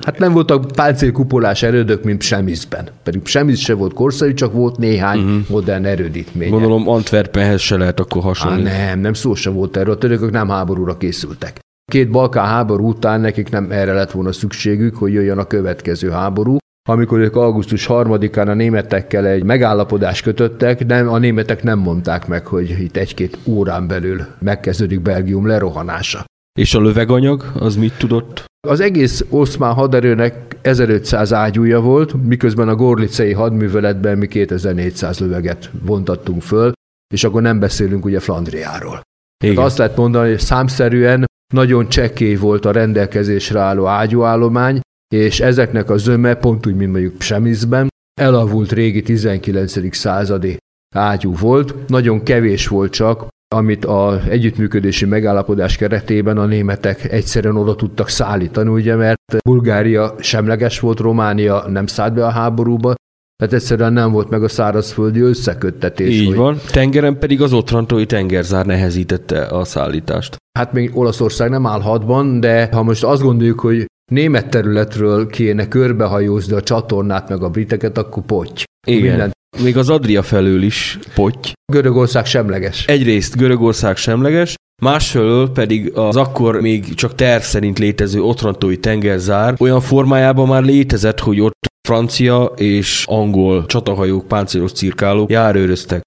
Hát 0.06 0.20
nem 0.20 0.34
voltak 0.34 0.72
páncélkupolás 0.76 1.64
erődök, 1.64 2.04
mint 2.04 2.22
Semizben. 2.22 2.90
Pedig 3.04 3.26
Semiz 3.26 3.60
se 3.60 3.74
volt 3.74 3.94
korszerű, 3.94 4.34
csak 4.34 4.54
volt 4.54 4.78
néhány 4.78 5.20
uh-huh. 5.20 5.50
modern 5.50 5.86
erődítmény. 5.86 6.50
Gondolom 6.50 6.90
Antwerpenhez 6.90 7.62
se 7.62 7.78
lehet 7.78 8.00
akkor 8.00 8.22
hasonlítani. 8.22 8.76
nem, 8.78 9.00
nem 9.00 9.14
szó 9.14 9.36
sem 9.36 9.54
volt 9.54 9.78
erről. 9.78 9.94
A 9.94 9.98
törökök 9.98 10.32
nem 10.32 10.50
háborúra 10.50 10.98
készültek. 10.98 11.60
Két 11.92 12.12
Balkán 12.12 12.46
háború 12.46 12.88
után 12.88 13.22
nekik 13.22 13.50
nem 13.50 13.72
erre 13.72 13.94
lett 13.94 14.12
volna 14.12 14.32
szükségük, 14.32 14.96
hogy 14.96 15.14
jöjjön 15.14 15.38
a 15.38 15.48
következő 15.48 16.10
háború, 16.10 16.58
amikor 16.90 17.20
ők 17.20 17.36
augusztus 17.36 17.86
3-án 17.90 18.48
a 18.48 18.54
németekkel 18.54 19.26
egy 19.26 19.44
megállapodást 19.44 20.24
kötöttek, 20.24 20.84
de 20.84 20.96
a 21.00 21.18
németek 21.18 21.64
nem 21.64 21.80
mondták 21.80 22.28
meg, 22.28 22.46
hogy 22.46 22.70
itt 22.70 22.98
egy-két 22.98 23.38
órán 23.46 23.88
belül 23.88 24.26
megkezdődik 24.40 25.02
Belgium 25.02 25.48
lerohanása. 25.48 26.26
És 26.58 26.74
a 26.74 26.82
löveganyag, 26.82 27.52
az 27.60 27.76
mit 27.76 27.98
tudott? 27.98 28.46
Az 28.68 28.80
egész 28.80 29.26
oszmán 29.30 29.74
haderőnek 29.74 30.58
1500 30.62 31.34
ágyúja 31.34 31.82
volt, 31.82 32.24
miközben 32.24 32.68
a 32.68 32.76
gorlicei 32.76 33.34
hadműveletben 33.34 34.18
mi 34.18 34.28
2400 34.28 35.20
löveget 35.20 35.72
vontattunk 35.86 36.42
föl, 36.42 36.72
és 37.14 37.24
akkor 37.24 37.42
nem 37.42 37.60
beszélünk 37.60 38.06
ugye 38.06 38.20
Flandriáról. 38.20 39.02
Igen. 39.44 39.64
azt 39.64 39.78
lehet 39.78 39.96
mondani, 39.96 40.30
hogy 40.30 40.40
számszerűen 40.40 41.26
nagyon 41.54 41.90
csekély 41.90 42.36
volt 42.36 42.66
a 42.66 42.72
rendelkezésre 42.72 43.60
álló 43.60 43.86
ágyúállomány, 43.86 44.80
és 45.16 45.40
ezeknek 45.40 45.90
a 45.90 45.98
zöme, 45.98 46.36
pont 46.36 46.66
úgy, 46.66 46.76
mint 46.76 46.92
mondjuk 46.92 47.22
Semizben, 47.22 47.88
elavult 48.20 48.72
régi 48.72 49.02
19. 49.02 49.96
századi 49.96 50.58
ágyú 50.96 51.36
volt, 51.36 51.88
nagyon 51.88 52.24
kevés 52.24 52.68
volt 52.68 52.92
csak, 52.92 53.28
amit 53.56 53.86
az 53.86 54.20
együttműködési 54.30 55.06
megállapodás 55.06 55.76
keretében 55.76 56.38
a 56.38 56.46
németek 56.46 57.12
egyszerűen 57.12 57.58
oda 57.58 57.76
tudtak 57.76 58.10
szállítani, 58.10 58.70
ugye, 58.70 58.96
mert 58.96 59.38
Bulgária 59.46 60.16
semleges 60.20 60.80
volt, 60.80 61.00
Románia 61.00 61.68
nem 61.68 61.86
szállt 61.86 62.14
be 62.14 62.26
a 62.26 62.30
háborúba, 62.30 62.94
tehát 63.38 63.54
egyszerűen 63.54 63.94
nem 63.94 64.12
volt 64.12 64.30
meg 64.30 64.44
a 64.44 64.48
szárazföldi 64.48 65.20
összeköttetés. 65.20 66.14
Így 66.14 66.28
hogy... 66.28 66.36
van. 66.36 66.60
Tengeren 66.72 67.20
pedig 67.20 67.42
az 67.42 67.54
otrantói 67.54 68.06
tengerzár 68.06 68.66
nehezítette 68.66 69.46
a 69.46 69.64
szállítást. 69.64 70.36
Hát 70.60 70.74
még 70.74 70.98
Olaszország 70.98 71.50
nem 71.50 71.66
áll 71.66 71.82
hadban, 71.82 72.40
de 72.40 72.70
ha 72.72 72.84
most 72.84 73.04
azt 73.04 73.22
gondoljuk, 73.22 73.60
hogy 73.60 73.86
német 74.12 74.50
területről 74.50 75.28
kéne 75.28 75.68
körbehajózni 75.68 76.56
a 76.56 76.62
csatornát 76.62 77.30
meg 77.30 77.44
a 77.44 77.50
briteket, 77.50 77.98
akkor 77.98 78.24
potty. 78.24 78.64
Igen. 78.88 79.10
Mindent. 79.10 79.36
Még 79.64 79.78
az 79.78 79.90
Adria 79.90 80.24
felől 80.24 80.64
is 80.64 81.00
potty. 81.16 81.52
Görögország 81.72 82.26
semleges. 82.26 82.86
Egyrészt 82.86 83.38
Görögország 83.38 83.96
semleges, 83.96 84.56
másfelől 84.82 85.52
pedig 85.52 85.92
az 85.94 86.16
akkor 86.16 86.62
még 86.62 86.94
csak 86.94 87.16
terv 87.16 87.42
szerint 87.42 87.80
létező 87.80 88.22
otrantói 88.22 88.78
tengerzár 88.78 89.56
olyan 89.60 89.82
formájában 89.82 90.48
már 90.48 90.64
létezett, 90.64 91.20
hogy 91.20 91.40
ott 91.40 91.66
francia 91.88 92.44
és 92.56 93.04
angol 93.08 93.66
csatahajók, 93.66 94.28
páncélos 94.28 94.72
cirkálók 94.72 95.32
járőröztek 95.32 96.02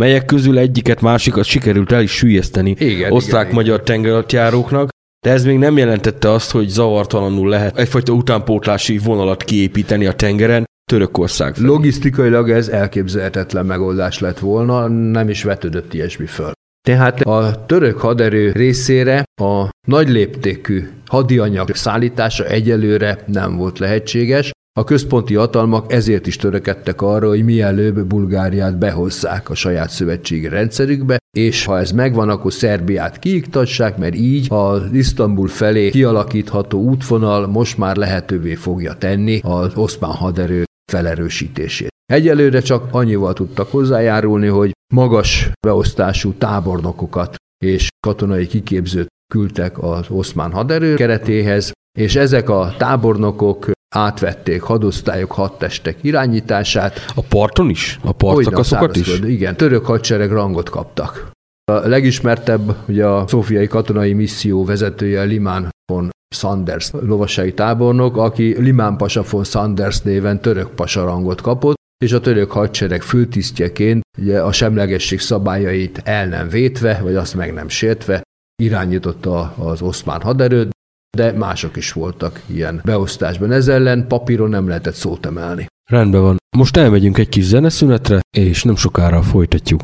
melyek 0.00 0.24
közül 0.24 0.58
egyiket, 0.58 1.00
másikat 1.00 1.44
sikerült 1.44 1.92
el 1.92 2.02
is 2.02 2.10
sűjeszteni 2.10 2.76
osztrák-magyar 3.08 3.82
tengeralattjáróknak, 3.82 4.88
de 5.26 5.30
ez 5.30 5.44
még 5.44 5.58
nem 5.58 5.76
jelentette 5.76 6.30
azt, 6.30 6.50
hogy 6.50 6.68
zavartalanul 6.68 7.48
lehet 7.48 7.78
egyfajta 7.78 8.12
utánpótlási 8.12 8.98
vonalat 8.98 9.44
kiépíteni 9.44 10.06
a 10.06 10.12
tengeren, 10.12 10.64
Törökország 10.90 11.54
felé. 11.54 11.66
Logisztikailag 11.66 12.50
ez 12.50 12.68
elképzelhetetlen 12.68 13.66
megoldás 13.66 14.18
lett 14.18 14.38
volna, 14.38 14.88
nem 14.88 15.28
is 15.28 15.42
vetődött 15.42 15.94
ilyesmi 15.94 16.26
föl. 16.26 16.52
Tehát 16.88 17.20
a 17.20 17.64
török 17.66 17.98
haderő 17.98 18.52
részére 18.52 19.24
a 19.42 19.68
nagy 19.86 20.08
léptékű 20.08 20.88
hadianyag 21.06 21.74
szállítása 21.74 22.44
egyelőre 22.44 23.18
nem 23.26 23.56
volt 23.56 23.78
lehetséges, 23.78 24.50
a 24.78 24.84
központi 24.84 25.34
hatalmak 25.34 25.92
ezért 25.92 26.26
is 26.26 26.36
törekedtek 26.36 27.02
arra, 27.02 27.28
hogy 27.28 27.44
mielőbb 27.44 28.04
Bulgáriát 28.04 28.78
behozzák 28.78 29.50
a 29.50 29.54
saját 29.54 29.90
szövetségi 29.90 30.48
rendszerükbe, 30.48 31.18
és 31.36 31.64
ha 31.64 31.78
ez 31.78 31.92
megvan, 31.92 32.28
akkor 32.28 32.52
Szerbiát 32.52 33.18
kiiktassák, 33.18 33.96
mert 33.96 34.14
így 34.14 34.46
az 34.48 34.82
Isztambul 34.92 35.48
felé 35.48 35.90
kialakítható 35.90 36.80
útvonal 36.80 37.46
most 37.46 37.78
már 37.78 37.96
lehetővé 37.96 38.54
fogja 38.54 38.94
tenni 38.94 39.40
az 39.42 39.72
oszmán 39.74 40.12
haderő 40.12 40.64
felerősítését. 40.90 41.88
Egyelőre 42.12 42.60
csak 42.60 42.88
annyival 42.90 43.32
tudtak 43.32 43.70
hozzájárulni, 43.70 44.46
hogy 44.46 44.70
magas 44.94 45.50
beosztású 45.66 46.32
tábornokokat 46.32 47.34
és 47.64 47.88
katonai 48.06 48.46
kiképzőt 48.46 49.06
küldtek 49.32 49.82
az 49.82 50.06
oszmán 50.08 50.52
haderő 50.52 50.94
keretéhez, 50.94 51.72
és 51.98 52.16
ezek 52.16 52.48
a 52.48 52.74
tábornokok 52.78 53.70
átvették 53.94 54.62
hadosztályok, 54.62 55.32
hadtestek 55.32 55.98
irányítását. 56.00 57.12
A 57.14 57.22
parton 57.28 57.68
is? 57.68 57.98
A 58.02 58.12
partszakaszokat 58.12 58.96
is? 58.96 59.18
Igen, 59.18 59.56
török 59.56 59.86
hadsereg 59.86 60.30
rangot 60.30 60.70
kaptak. 60.70 61.30
A 61.70 61.88
legismertebb 61.88 62.76
ugye 62.88 63.06
a 63.06 63.26
szófiai 63.26 63.66
katonai 63.66 64.12
misszió 64.12 64.64
vezetője 64.64 65.22
Limán 65.22 65.68
von 65.92 66.10
Sanders 66.34 66.90
lovassági 66.90 67.54
tábornok, 67.54 68.16
aki 68.16 68.60
Limán 68.60 68.96
Pasa 68.96 69.24
von 69.30 69.44
Sanders 69.44 70.00
néven 70.00 70.40
török 70.40 70.70
pasa 70.70 71.04
rangot 71.04 71.40
kapott, 71.40 71.76
és 72.04 72.12
a 72.12 72.20
török 72.20 72.50
hadsereg 72.50 73.02
főtisztjeként 73.02 74.02
ugye 74.18 74.40
a 74.40 74.52
semlegesség 74.52 75.20
szabályait 75.20 76.00
el 76.04 76.26
nem 76.26 76.48
vétve, 76.48 77.00
vagy 77.02 77.14
azt 77.14 77.34
meg 77.34 77.52
nem 77.52 77.68
sértve, 77.68 78.22
irányította 78.62 79.54
az 79.58 79.82
oszmán 79.82 80.20
haderőt, 80.20 80.70
de 81.16 81.32
mások 81.32 81.76
is 81.76 81.92
voltak 81.92 82.42
ilyen 82.46 82.80
beosztásban. 82.84 83.52
Ez 83.52 83.68
ellen 83.68 84.06
papíron 84.06 84.48
nem 84.48 84.68
lehetett 84.68 84.94
szót 84.94 85.26
emelni. 85.26 85.66
Rendben 85.90 86.20
van. 86.22 86.36
Most 86.56 86.76
elmegyünk 86.76 87.18
egy 87.18 87.28
kis 87.28 87.44
zeneszünetre, 87.44 88.20
és 88.36 88.62
nem 88.62 88.76
sokára 88.76 89.22
folytatjuk. 89.22 89.80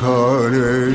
Kare 0.00 0.88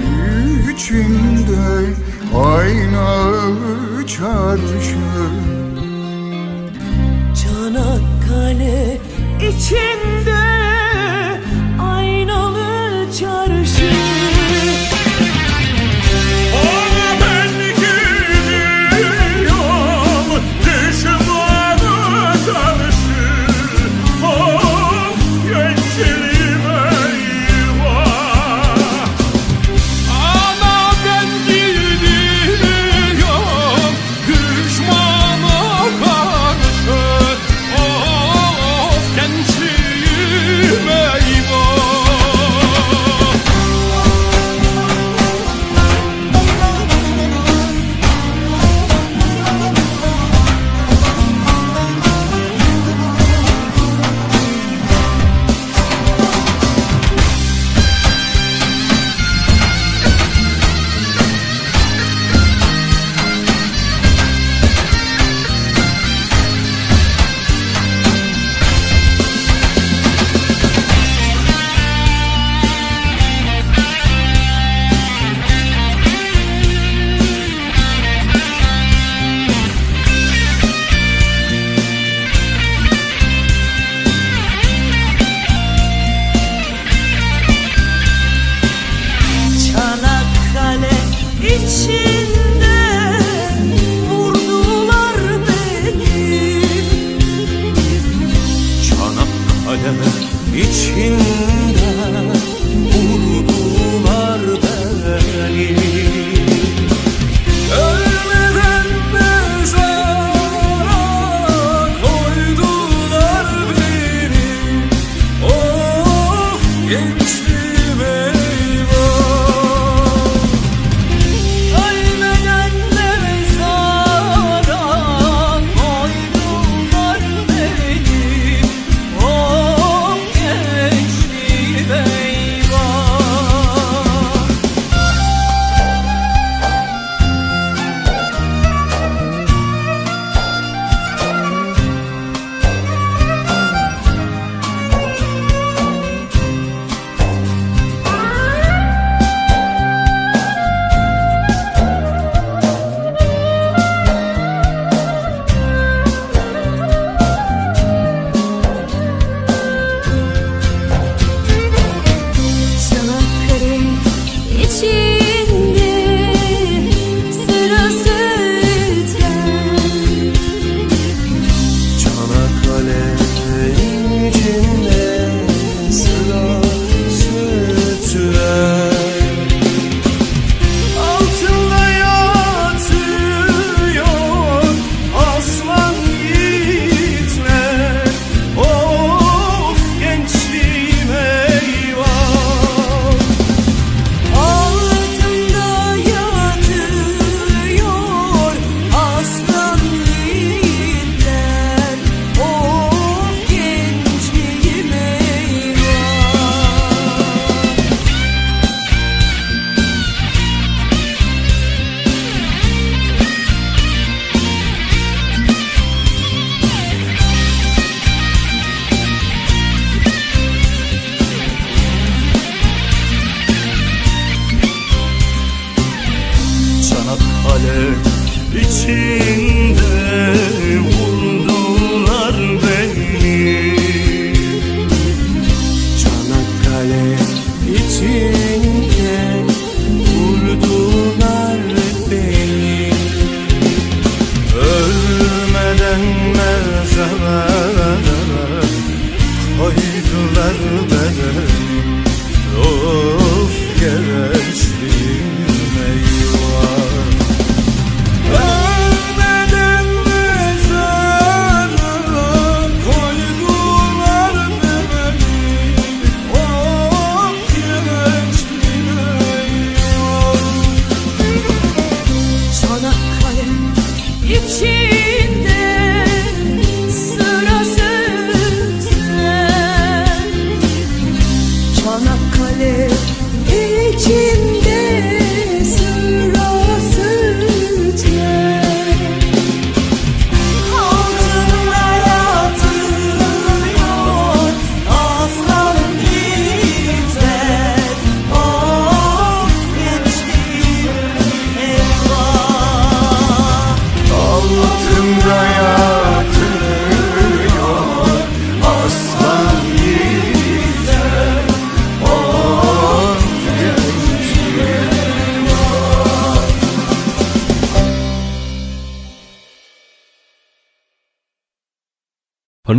içinde 0.74 1.94
aynalı 2.36 4.08
çarşı. 4.08 5.06
Çanakkale 7.44 8.98
içimde. 9.41 10.55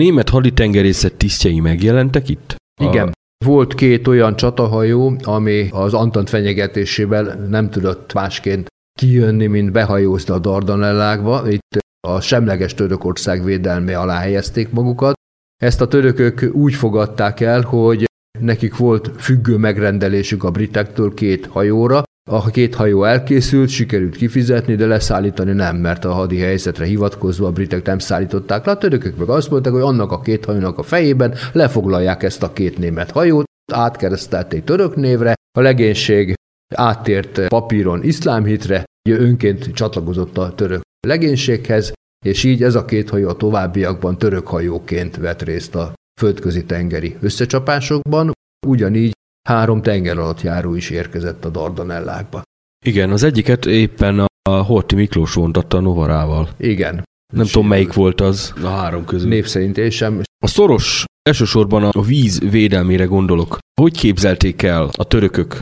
Német 0.07 0.29
haditengerészet 0.29 1.15
tisztjei 1.15 1.61
megjelentek 1.61 2.29
itt? 2.29 2.57
Igen. 2.83 3.13
Volt 3.45 3.75
két 3.75 4.07
olyan 4.07 4.37
csatahajó, 4.37 5.17
ami 5.23 5.69
az 5.71 5.95
Antant 5.95 6.29
fenyegetésével 6.29 7.35
nem 7.35 7.71
tudott 7.71 8.13
másként 8.13 8.67
kijönni, 8.99 9.47
mint 9.47 9.73
behajózni 9.73 10.35
a 10.35 10.39
Dardanellákba. 10.39 11.51
Itt 11.51 11.79
a 12.09 12.21
semleges 12.21 12.75
Törökország 12.75 13.45
védelme 13.45 13.99
alá 13.99 14.19
helyezték 14.19 14.71
magukat. 14.71 15.15
Ezt 15.63 15.81
a 15.81 15.89
törökök 15.89 16.55
úgy 16.55 16.75
fogadták 16.75 17.41
el, 17.41 17.61
hogy 17.61 18.05
nekik 18.39 18.77
volt 18.77 19.11
függő 19.19 19.57
megrendelésük 19.57 20.45
a 20.45 20.51
britektől 20.51 21.15
két 21.15 21.47
hajóra. 21.47 22.03
A 22.31 22.51
két 22.51 22.75
hajó 22.75 23.05
elkészült, 23.05 23.69
sikerült 23.69 24.17
kifizetni, 24.17 24.75
de 24.75 24.87
leszállítani 24.87 25.53
nem, 25.53 25.77
mert 25.77 26.05
a 26.05 26.13
hadi 26.13 26.39
helyzetre 26.39 26.85
hivatkozva 26.85 27.47
a 27.47 27.53
britek 27.53 27.87
nem 27.87 27.99
szállították 27.99 28.65
le. 28.65 28.73
A 28.73 28.79
törökök 28.79 29.17
meg 29.17 29.29
azt 29.29 29.51
mondták, 29.51 29.73
hogy 29.73 29.83
annak 29.83 30.13
a 30.13 30.21
két 30.21 30.45
hajónak 30.45 30.79
a 30.79 30.83
fejében 30.83 31.35
lefoglalják 31.53 32.23
ezt 32.23 32.43
a 32.43 32.53
két 32.53 32.79
német 32.79 33.11
hajót, 33.11 33.45
átkeresztelték 33.73 34.65
török 34.65 34.97
névre, 34.97 35.35
a 35.59 35.61
legénység 35.61 36.35
áttért 36.75 37.49
papíron 37.49 38.03
iszlámhitre, 38.03 38.85
önként 39.09 39.73
csatlakozott 39.73 40.39
a 40.39 40.55
török 40.55 40.81
legénységhez, 41.07 41.93
és 42.25 42.45
így 42.45 42.63
ez 42.63 42.75
a 42.75 42.85
két 42.85 43.11
hajó 43.11 43.29
a 43.29 43.37
továbbiakban 43.37 44.19
török 44.19 44.47
hajóként 44.47 45.17
vett 45.17 45.43
részt 45.43 45.75
a 45.75 45.93
földközi 46.21 46.65
tengeri 46.65 47.17
összecsapásokban, 47.21 48.33
ugyanígy 48.67 49.13
három 49.47 49.83
tenger 49.83 50.19
alatt 50.19 50.41
járó 50.41 50.75
is 50.75 50.91
érkezett 50.91 51.45
a 51.45 51.49
Dardanellákba. 51.49 52.43
Igen, 52.85 53.11
az 53.11 53.23
egyiket 53.23 53.67
éppen 53.67 54.27
a 54.43 54.51
Horti 54.51 54.95
Miklós 54.95 55.35
vontatta 55.35 55.77
a 55.77 55.81
Novarával. 55.81 56.49
Igen. 56.59 57.05
Nem 57.35 57.47
tudom, 57.47 57.69
melyik 57.69 57.93
volt 57.93 58.21
az 58.21 58.53
a 58.63 58.67
három 58.67 59.05
közül. 59.05 59.29
Név 59.29 59.47
szerint 59.47 59.79
én 59.79 59.91
sem. 59.91 60.23
A 60.45 60.47
szoros, 60.47 61.05
elsősorban 61.23 61.85
a 61.85 62.03
víz 62.03 62.41
védelmére 62.51 63.05
gondolok. 63.05 63.59
Hogy 63.81 63.99
képzelték 63.99 64.63
el 64.63 64.89
a 64.97 65.05
törökök? 65.05 65.61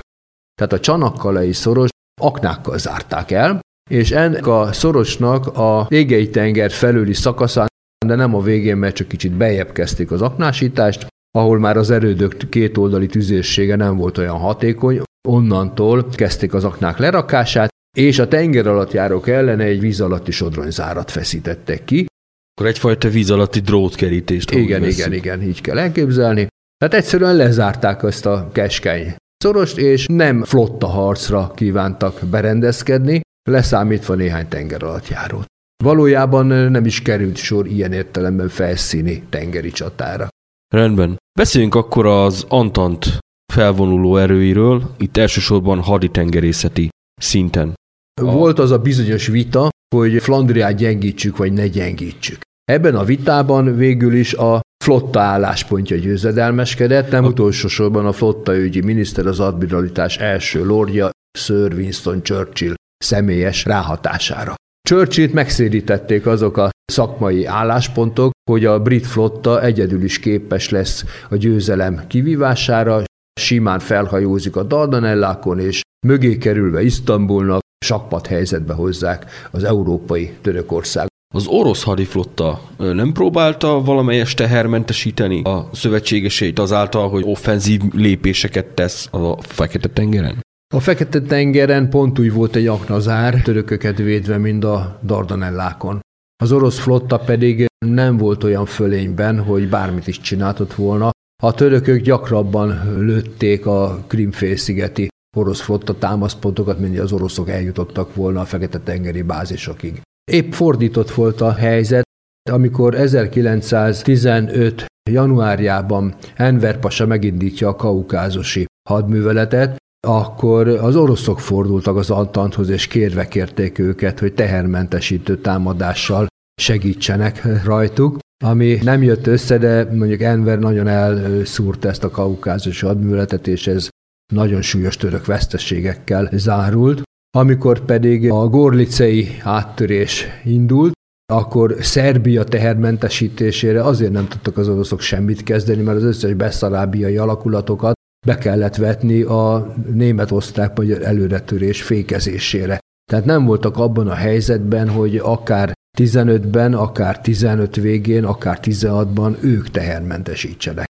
Tehát 0.54 0.72
a 0.72 0.80
csanakkalai 0.80 1.52
szoros 1.52 1.88
aknákkal 2.20 2.78
zárták 2.78 3.30
el, 3.30 3.60
és 3.90 4.10
ennek 4.10 4.46
a 4.46 4.72
szorosnak 4.72 5.46
a 5.46 5.86
égei 5.88 6.30
tenger 6.30 6.70
felüli 6.70 7.14
szakaszán, 7.14 7.66
de 8.06 8.14
nem 8.14 8.34
a 8.34 8.40
végén, 8.40 8.76
mert 8.76 8.94
csak 8.94 9.08
kicsit 9.08 9.32
bejebb 9.32 9.72
kezdték 9.72 10.10
az 10.10 10.22
aknásítást, 10.22 11.06
ahol 11.38 11.58
már 11.58 11.76
az 11.76 11.90
erődök 11.90 12.48
kétoldali 12.48 13.06
tüzérsége 13.06 13.76
nem 13.76 13.96
volt 13.96 14.18
olyan 14.18 14.38
hatékony, 14.38 15.00
onnantól 15.28 16.08
kezdték 16.08 16.54
az 16.54 16.64
aknák 16.64 16.98
lerakását, 16.98 17.68
és 17.96 18.18
a 18.18 18.28
tenger 18.28 18.66
alatt 18.66 18.92
járók 18.92 19.28
ellen 19.28 19.60
egy 19.60 19.80
víz 19.80 20.00
alatti 20.00 20.30
sodronyzárat 20.30 21.10
feszítettek 21.10 21.84
ki. 21.84 22.06
Akkor 22.54 22.70
egyfajta 22.70 23.08
víz 23.08 23.30
alatti 23.30 23.60
drótkerítést. 23.60 24.50
Igen, 24.50 24.80
vesszük. 24.80 24.98
igen, 24.98 25.12
igen, 25.12 25.42
így 25.42 25.60
kell 25.60 25.78
elképzelni. 25.78 26.46
Tehát 26.76 26.94
egyszerűen 26.94 27.36
lezárták 27.36 28.02
ezt 28.02 28.26
a 28.26 28.48
keskeny 28.52 29.14
szorost, 29.36 29.78
és 29.78 30.06
nem 30.06 30.44
flotta 30.44 30.86
harcra 30.86 31.52
kívántak 31.54 32.20
berendezkedni, 32.30 33.20
leszámítva 33.50 34.14
néhány 34.14 34.48
tenger 34.48 34.82
alatt 34.82 35.08
járót. 35.08 35.44
Valójában 35.84 36.46
nem 36.46 36.84
is 36.84 37.02
került 37.02 37.36
sor 37.36 37.66
ilyen 37.66 37.92
értelemben 37.92 38.48
felszíni 38.48 39.22
tengeri 39.28 39.70
csatára. 39.70 40.28
Rendben. 40.74 41.16
Beszéljünk 41.38 41.74
akkor 41.74 42.06
az 42.06 42.44
Antant 42.48 43.18
felvonuló 43.52 44.16
erőiről, 44.16 44.94
itt 44.98 45.16
elsősorban 45.16 45.80
haditengerészeti 45.80 46.88
szinten. 47.20 47.74
Volt 48.20 48.58
az 48.58 48.70
a 48.70 48.78
bizonyos 48.78 49.26
vita, 49.26 49.68
hogy 49.94 50.22
Flandriát 50.22 50.76
gyengítsük, 50.76 51.36
vagy 51.36 51.52
ne 51.52 51.66
gyengítsük. 51.66 52.40
Ebben 52.64 52.94
a 52.94 53.04
vitában 53.04 53.76
végül 53.76 54.14
is 54.14 54.34
a 54.34 54.60
flotta 54.84 55.20
álláspontja 55.20 55.96
győzedelmeskedett, 55.96 57.10
nem 57.10 57.24
utolsó 57.24 57.68
sorban 57.68 58.06
a 58.06 58.12
flotta 58.12 58.56
ügyi 58.56 58.80
miniszter 58.80 59.26
az 59.26 59.40
admiralitás 59.40 60.16
első 60.16 60.64
lordja, 60.64 61.10
Sir 61.38 61.72
Winston 61.72 62.22
Churchill 62.22 62.74
személyes 63.04 63.64
ráhatására. 63.64 64.54
Churchillt 64.88 65.32
megszédítették 65.32 66.26
azok 66.26 66.56
a 66.56 66.70
szakmai 66.92 67.44
álláspontok, 67.44 68.32
hogy 68.50 68.64
a 68.64 68.80
brit 68.80 69.06
flotta 69.06 69.62
egyedül 69.62 70.02
is 70.02 70.18
képes 70.18 70.68
lesz 70.68 71.04
a 71.30 71.36
győzelem 71.36 72.06
kivívására, 72.06 73.02
simán 73.40 73.78
felhajózik 73.78 74.56
a 74.56 74.62
Dardanellákon, 74.62 75.58
és 75.58 75.80
mögé 76.06 76.38
kerülve 76.38 76.82
Isztambulnak 76.82 77.60
sakpat 77.84 78.26
helyzetbe 78.26 78.72
hozzák 78.72 79.48
az 79.50 79.64
európai 79.64 80.32
Törökország. 80.40 81.06
Az 81.34 81.46
orosz 81.46 81.82
hadiflotta 81.82 82.60
nem 82.76 83.12
próbálta 83.12 83.80
valamelyes 83.82 84.34
tehermentesíteni 84.34 85.42
a 85.42 85.68
szövetségeseit 85.72 86.58
azáltal, 86.58 87.08
hogy 87.08 87.22
offenzív 87.26 87.80
lépéseket 87.92 88.66
tesz 88.66 89.08
a 89.10 89.42
Fekete-tengeren? 89.42 90.40
A 90.74 90.80
Fekete-tengeren 90.80 91.90
pont 91.90 92.18
úgy 92.18 92.32
volt 92.32 92.56
egy 92.56 92.66
aknazár, 92.66 93.42
törököket 93.42 93.98
védve, 93.98 94.38
mint 94.38 94.64
a 94.64 95.00
Dardanellákon. 95.04 96.00
Az 96.42 96.52
orosz 96.52 96.78
flotta 96.78 97.18
pedig 97.18 97.66
nem 97.84 98.16
volt 98.16 98.44
olyan 98.44 98.66
fölényben, 98.66 99.40
hogy 99.40 99.68
bármit 99.68 100.06
is 100.06 100.20
csináltott 100.20 100.74
volna. 100.74 101.10
A 101.42 101.54
törökök 101.54 102.00
gyakrabban 102.00 102.98
lőtték 102.98 103.66
a 103.66 104.04
Krimfélszigeti 104.06 105.08
orosz 105.36 105.60
flotta 105.60 105.98
támaszpontokat, 105.98 106.78
mint 106.78 106.98
az 106.98 107.12
oroszok 107.12 107.48
eljutottak 107.48 108.14
volna 108.14 108.40
a 108.40 108.44
Fekete-tengeri 108.44 109.22
bázisokig. 109.22 110.00
Épp 110.32 110.52
fordított 110.52 111.10
volt 111.10 111.40
a 111.40 111.52
helyzet, 111.52 112.04
amikor 112.50 112.94
1915. 112.94 114.84
januárjában 115.10 116.14
Enver 116.34 116.78
Pasa 116.78 117.06
megindítja 117.06 117.68
a 117.68 117.76
kaukázusi 117.76 118.64
hadműveletet, 118.88 119.76
akkor 120.06 120.68
az 120.68 120.96
oroszok 120.96 121.40
fordultak 121.40 121.96
az 121.96 122.10
Antanthoz, 122.10 122.68
és 122.68 122.86
kérve 122.86 123.28
kérték 123.28 123.78
őket, 123.78 124.18
hogy 124.18 124.34
tehermentesítő 124.34 125.38
támadással 125.38 126.26
segítsenek 126.54 127.64
rajtuk, 127.64 128.18
ami 128.44 128.78
nem 128.82 129.02
jött 129.02 129.26
össze, 129.26 129.58
de 129.58 129.84
mondjuk 129.92 130.20
Enver 130.20 130.58
nagyon 130.58 130.86
elszúrta 130.86 131.88
ezt 131.88 132.04
a 132.04 132.10
kaukázusi 132.10 132.86
hadműveletet, 132.86 133.46
és 133.46 133.66
ez 133.66 133.88
nagyon 134.32 134.62
súlyos 134.62 134.96
török 134.96 135.26
veszteségekkel 135.26 136.28
zárult. 136.32 137.02
Amikor 137.36 137.80
pedig 137.80 138.30
a 138.30 138.48
gorlicei 138.48 139.28
áttörés 139.42 140.26
indult, 140.44 140.92
akkor 141.32 141.76
Szerbia 141.80 142.44
tehermentesítésére 142.44 143.82
azért 143.82 144.12
nem 144.12 144.28
tudtak 144.28 144.56
az 144.56 144.68
oroszok 144.68 145.00
semmit 145.00 145.42
kezdeni, 145.42 145.82
mert 145.82 145.96
az 145.96 146.02
összes 146.02 146.34
beszarábiai 146.34 147.16
alakulatokat 147.16 147.92
be 148.26 148.38
kellett 148.38 148.76
vetni 148.76 149.22
a 149.22 149.74
német-osztrák-magyar 149.92 151.02
előretörés 151.02 151.82
fékezésére. 151.82 152.78
Tehát 153.10 153.24
nem 153.24 153.44
voltak 153.44 153.76
abban 153.76 154.08
a 154.08 154.14
helyzetben, 154.14 154.88
hogy 154.88 155.16
akár 155.16 155.72
15-ben, 155.98 156.74
akár 156.74 157.20
15 157.20 157.76
végén, 157.76 158.24
akár 158.24 158.58
16-ban 158.62 159.42
ők 159.42 159.70
tehermentesítsenek. 159.70 160.86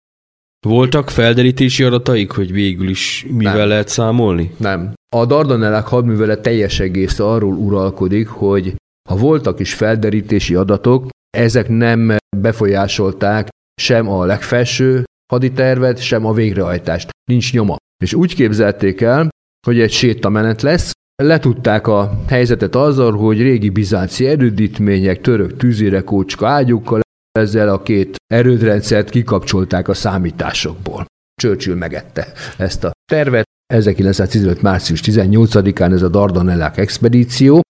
Voltak 0.68 1.10
felderítési 1.10 1.84
adataik, 1.84 2.32
hogy 2.32 2.52
végül 2.52 2.90
is 2.90 3.26
mivel 3.30 3.58
Nem. 3.58 3.68
lehet 3.68 3.88
számolni? 3.88 4.52
Nem. 4.58 4.94
A 5.16 5.26
Dardanellák 5.26 5.88
hadművelet 5.88 6.42
teljes 6.42 6.80
egésze 6.80 7.24
arról 7.24 7.54
uralkodik, 7.54 8.28
hogy 8.28 8.76
ha 9.10 9.16
voltak 9.16 9.60
is 9.60 9.74
felderítési 9.74 10.56
adatok, 10.56 11.08
ezek 11.38 11.68
nem 11.68 12.18
befolyásolták 12.38 13.48
sem 13.82 14.10
a 14.10 14.26
legfelső 14.26 15.04
haditervet, 15.32 16.02
sem 16.02 16.26
a 16.26 16.34
végrehajtást. 16.34 17.10
Nincs 17.32 17.54
nyoma. 17.54 17.76
És 18.04 18.14
úgy 18.14 18.36
képzelték 18.36 19.02
el, 19.02 19.30
hogy 19.68 19.80
egy 19.80 19.92
sétamenet 19.92 20.62
lesz, 20.62 20.92
letudták 21.24 21.88
a 21.88 22.20
helyzetet 22.28 22.76
azzal, 22.76 23.12
hogy 23.12 23.42
régi 23.42 23.70
bizánci 23.70 24.28
erődítmények, 24.28 25.22
török 25.22 25.58
tűzirekócska 25.58 26.48
ágyukkal 26.48 27.00
ezzel 27.32 27.70
a 27.70 27.82
két 27.82 28.16
erődrendszert 28.34 29.10
kikapcsolták 29.10 29.88
a 29.88 29.94
számításokból. 29.94 31.06
Churchill 31.42 31.76
megette 31.76 32.28
ezt 32.58 32.84
a 32.84 32.92
tervet. 33.12 33.48
1915. 33.74 34.62
március 34.62 35.02
18-án 35.04 35.92
ez 35.92 36.02
a 36.02 36.08
Dardanellák 36.08 36.78
expedíció. 36.78 37.62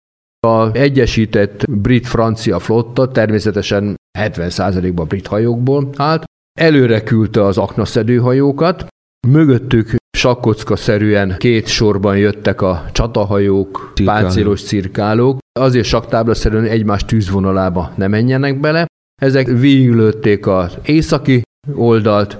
A 0.47 0.71
egyesített 0.77 1.71
brit-francia 1.71 2.59
flotta 2.59 3.11
természetesen 3.11 3.95
70%-ban 4.19 5.07
brit 5.07 5.27
hajókból 5.27 5.89
állt. 5.95 6.23
Előre 6.59 7.03
küldte 7.03 7.43
az 7.43 7.57
aknaszedő 7.57 8.17
hajókat, 8.17 8.87
mögöttük 9.27 9.95
sakkocka-szerűen 10.17 11.35
két 11.37 11.67
sorban 11.67 12.17
jöttek 12.17 12.61
a 12.61 12.85
csatahajók, 12.91 13.91
Cirkálók. 13.95 14.21
páncélos 14.21 14.63
cirkálók, 14.63 15.37
azért 15.59 15.85
saktáblaszerűen 15.85 16.65
egymás 16.65 17.05
tűzvonalába 17.05 17.93
ne 17.95 18.07
menjenek 18.07 18.59
bele. 18.59 18.85
Ezek 19.21 19.47
végiglőtték 19.47 20.47
az 20.47 20.77
északi 20.83 21.41
oldalt, 21.75 22.37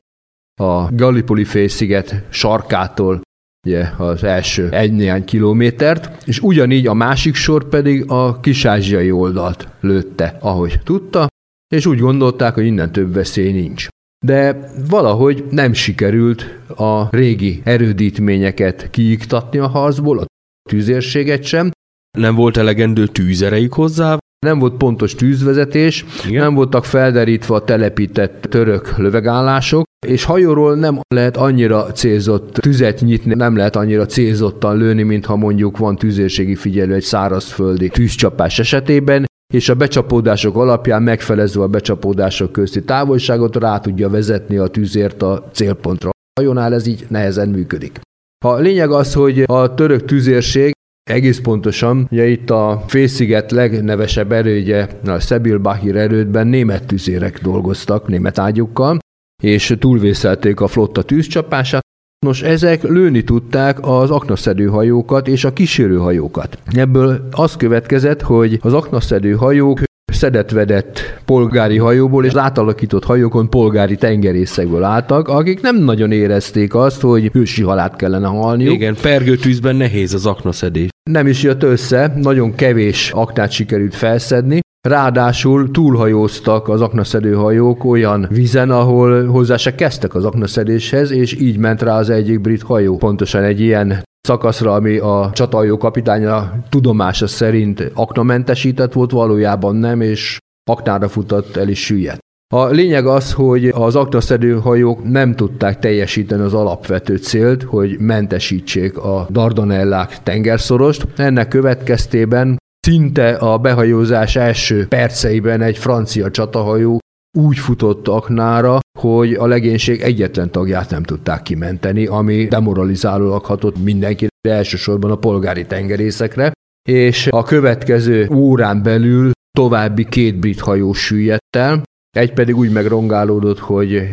a 0.61 0.95
Gallipoli 0.95 1.43
félsziget 1.43 2.23
sarkától 2.29 3.21
ugye, 3.67 3.89
az 3.97 4.23
első 4.23 4.69
egy-néhány 4.69 5.25
kilométert, 5.25 6.27
és 6.27 6.39
ugyanígy 6.39 6.87
a 6.87 6.93
másik 6.93 7.35
sor 7.35 7.69
pedig 7.69 8.03
a 8.07 8.39
kisázsiai 8.39 9.11
oldalt 9.11 9.67
lőtte, 9.79 10.37
ahogy 10.39 10.79
tudta, 10.83 11.27
és 11.75 11.85
úgy 11.85 11.99
gondolták, 11.99 12.53
hogy 12.53 12.65
innen 12.65 12.91
több 12.91 13.13
veszély 13.13 13.51
nincs. 13.51 13.87
De 14.25 14.71
valahogy 14.89 15.45
nem 15.49 15.73
sikerült 15.73 16.59
a 16.75 17.15
régi 17.15 17.61
erődítményeket 17.63 18.89
kiiktatni 18.89 19.59
a 19.59 19.67
harcból, 19.67 20.19
a 20.19 20.25
tűzérséget 20.69 21.43
sem, 21.43 21.71
Nem 22.17 22.35
volt 22.35 22.57
elegendő 22.57 23.07
tűzerejük 23.07 23.73
hozzá? 23.73 24.17
nem 24.45 24.59
volt 24.59 24.77
pontos 24.77 25.15
tűzvezetés, 25.15 26.05
Igen. 26.27 26.41
nem 26.41 26.53
voltak 26.53 26.85
felderítve 26.85 27.55
a 27.55 27.63
telepített 27.63 28.41
török 28.41 28.97
lövegállások, 28.97 29.83
és 30.07 30.23
hajóról 30.23 30.75
nem 30.75 30.99
lehet 31.15 31.37
annyira 31.37 31.91
célzott 31.91 32.53
tüzet 32.53 33.01
nyitni, 33.01 33.33
nem 33.33 33.55
lehet 33.55 33.75
annyira 33.75 34.05
célzottan 34.05 34.77
lőni, 34.77 35.03
mintha 35.03 35.35
mondjuk 35.35 35.77
van 35.77 35.95
tűzérségi 35.95 36.55
figyelő 36.55 36.93
egy 36.93 37.03
szárazföldi 37.03 37.89
tűzcsapás 37.89 38.59
esetében, 38.59 39.25
és 39.53 39.69
a 39.69 39.75
becsapódások 39.75 40.55
alapján 40.55 41.03
megfelezve 41.03 41.61
a 41.63 41.67
becsapódások 41.67 42.51
közti 42.51 42.83
távolságot 42.83 43.55
rá 43.55 43.79
tudja 43.79 44.09
vezetni 44.09 44.57
a 44.57 44.67
tűzért 44.67 45.21
a 45.21 45.49
célpontra. 45.51 46.09
A 46.09 46.39
hajónál 46.39 46.73
ez 46.73 46.87
így 46.87 47.05
nehezen 47.09 47.49
működik. 47.49 47.99
A 48.45 48.53
lényeg 48.55 48.91
az, 48.91 49.13
hogy 49.13 49.43
a 49.45 49.73
török 49.73 50.05
tűzérség 50.05 50.71
egész 51.09 51.39
pontosan, 51.39 52.07
ugye 52.11 52.27
itt 52.27 52.49
a 52.49 52.83
félsziget 52.87 53.51
legnevesebb 53.51 54.31
erődje, 54.31 54.99
a 55.05 55.19
Szebil 55.19 55.57
Bahir 55.57 55.95
erődben 55.95 56.47
német 56.47 56.85
tüzérek 56.85 57.41
dolgoztak, 57.41 58.07
német 58.07 58.39
ágyukkal, 58.39 58.97
és 59.43 59.75
túlvészelték 59.79 60.59
a 60.59 60.67
flotta 60.67 61.01
tűzcsapását. 61.01 61.87
Nos, 62.25 62.41
ezek 62.41 62.83
lőni 62.83 63.23
tudták 63.23 63.77
az 63.81 64.11
aknaszedő 64.11 64.65
hajókat 64.65 65.27
és 65.27 65.43
a 65.43 65.53
kísérő 65.53 65.97
hajókat. 65.97 66.57
Ebből 66.71 67.27
az 67.31 67.55
következett, 67.55 68.21
hogy 68.21 68.59
az 68.61 68.73
aknaszedő 68.73 69.33
hajók 69.33 69.79
szedetvedett 70.11 70.99
polgári 71.25 71.77
hajóból 71.77 72.25
és 72.25 72.35
átalakított 72.35 73.03
hajókon 73.03 73.49
polgári 73.49 73.95
tengerészekből 73.95 74.83
álltak, 74.83 75.27
akik 75.27 75.61
nem 75.61 75.77
nagyon 75.77 76.11
érezték 76.11 76.75
azt, 76.75 77.01
hogy 77.01 77.29
hősi 77.33 77.63
halált 77.63 77.95
kellene 77.95 78.27
halniuk. 78.27 78.73
Igen, 78.73 78.95
pergőtűzben 79.01 79.75
nehéz 79.75 80.13
az 80.13 80.25
aknaszedés. 80.25 80.89
Nem 81.09 81.27
is 81.27 81.43
jött 81.43 81.63
össze, 81.63 82.13
nagyon 82.15 82.55
kevés 82.55 83.11
aknát 83.11 83.51
sikerült 83.51 83.95
felszedni, 83.95 84.59
Ráadásul 84.87 85.71
túlhajóztak 85.71 86.67
az 86.67 86.81
aknaszedő 86.81 87.33
hajók 87.33 87.83
olyan 87.83 88.27
vízen, 88.29 88.71
ahol 88.71 89.25
hozzá 89.25 89.57
se 89.57 89.75
kezdtek 89.75 90.15
az 90.15 90.25
aknaszedéshez, 90.25 91.11
és 91.11 91.39
így 91.39 91.57
ment 91.57 91.81
rá 91.81 91.97
az 91.97 92.09
egyik 92.09 92.41
brit 92.41 92.61
hajó. 92.61 92.97
Pontosan 92.97 93.43
egy 93.43 93.59
ilyen 93.59 94.03
szakaszra, 94.21 94.73
ami 94.73 94.97
a 94.97 95.29
csatahajó 95.33 95.77
kapitánya 95.77 96.53
tudomása 96.69 97.27
szerint 97.27 97.91
aknamentesített 97.93 98.93
volt, 98.93 99.11
valójában 99.11 99.75
nem, 99.75 100.01
és 100.01 100.37
aknára 100.69 101.07
futott 101.07 101.55
el 101.55 101.67
is 101.67 101.85
süllyedt. 101.85 102.19
A 102.53 102.65
lényeg 102.65 103.05
az, 103.05 103.33
hogy 103.33 103.67
az 103.67 103.95
aknaszedő 103.95 104.53
hajók 104.53 105.03
nem 105.03 105.35
tudták 105.35 105.79
teljesíteni 105.79 106.41
az 106.41 106.53
alapvető 106.53 107.17
célt, 107.17 107.63
hogy 107.63 107.99
mentesítsék 107.99 108.97
a 108.97 109.27
Dardanellák 109.29 110.23
tengerszorost. 110.23 111.07
Ennek 111.15 111.47
következtében 111.47 112.58
szinte 112.79 113.29
a 113.35 113.57
behajózás 113.57 114.35
első 114.35 114.87
perceiben 114.87 115.61
egy 115.61 115.77
francia 115.77 116.31
csatahajó 116.31 116.99
úgy 117.37 117.57
futott 117.57 118.07
aknára, 118.07 118.79
hogy 118.99 119.33
a 119.33 119.47
legénység 119.47 120.01
egyetlen 120.01 120.51
tagját 120.51 120.89
nem 120.89 121.03
tudták 121.03 121.41
kimenteni, 121.41 122.05
ami 122.05 122.45
demoralizálólag 122.45 123.45
hatott 123.45 123.83
mindenkire, 123.83 124.29
elsősorban 124.49 125.11
a 125.11 125.15
polgári 125.15 125.65
tengerészekre, 125.65 126.51
és 126.89 127.27
a 127.27 127.43
következő 127.43 128.29
órán 128.33 128.83
belül 128.83 129.31
további 129.57 130.05
két 130.05 130.39
brit 130.39 130.59
hajó 130.59 130.93
süllyedt 130.93 131.55
el, 131.55 131.83
egy 132.17 132.33
pedig 132.33 132.57
úgy 132.57 132.71
megrongálódott, 132.71 133.59
hogy 133.59 134.09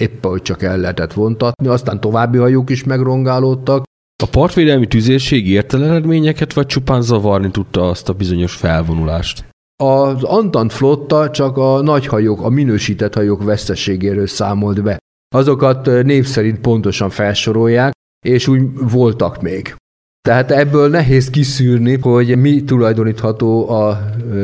épp 0.00 0.24
hogy 0.26 0.42
csak 0.42 0.62
el 0.62 0.78
lehetett 0.78 1.12
vontatni, 1.12 1.68
aztán 1.68 2.00
további 2.00 2.38
hajók 2.38 2.70
is 2.70 2.84
megrongálódtak, 2.84 3.82
A 4.22 4.26
partvédelmi 4.26 4.86
tüzérség 4.86 5.48
ért 5.48 5.74
el 5.74 5.84
eredményeket, 5.84 6.52
vagy 6.52 6.66
csupán 6.66 7.02
zavarni 7.02 7.50
tudta 7.50 7.88
azt 7.88 8.08
a 8.08 8.12
bizonyos 8.12 8.54
felvonulást? 8.54 9.44
Az 9.82 10.22
Antant 10.22 10.72
flotta 10.72 11.30
csak 11.30 11.56
a 11.56 11.80
nagy 11.82 12.06
hajók, 12.06 12.42
a 12.42 12.48
minősített 12.48 13.14
hajók 13.14 13.42
veszteségéről 13.42 14.26
számolt 14.26 14.82
be. 14.82 14.98
Azokat 15.34 15.86
név 15.86 16.26
szerint 16.26 16.60
pontosan 16.60 17.10
felsorolják, 17.10 17.92
és 18.26 18.48
úgy 18.48 18.62
voltak 18.74 19.42
még. 19.42 19.74
Tehát 20.28 20.50
ebből 20.50 20.88
nehéz 20.88 21.30
kiszűrni, 21.30 21.98
hogy 21.98 22.36
mi 22.36 22.64
tulajdonítható 22.64 23.70
a 23.70 24.00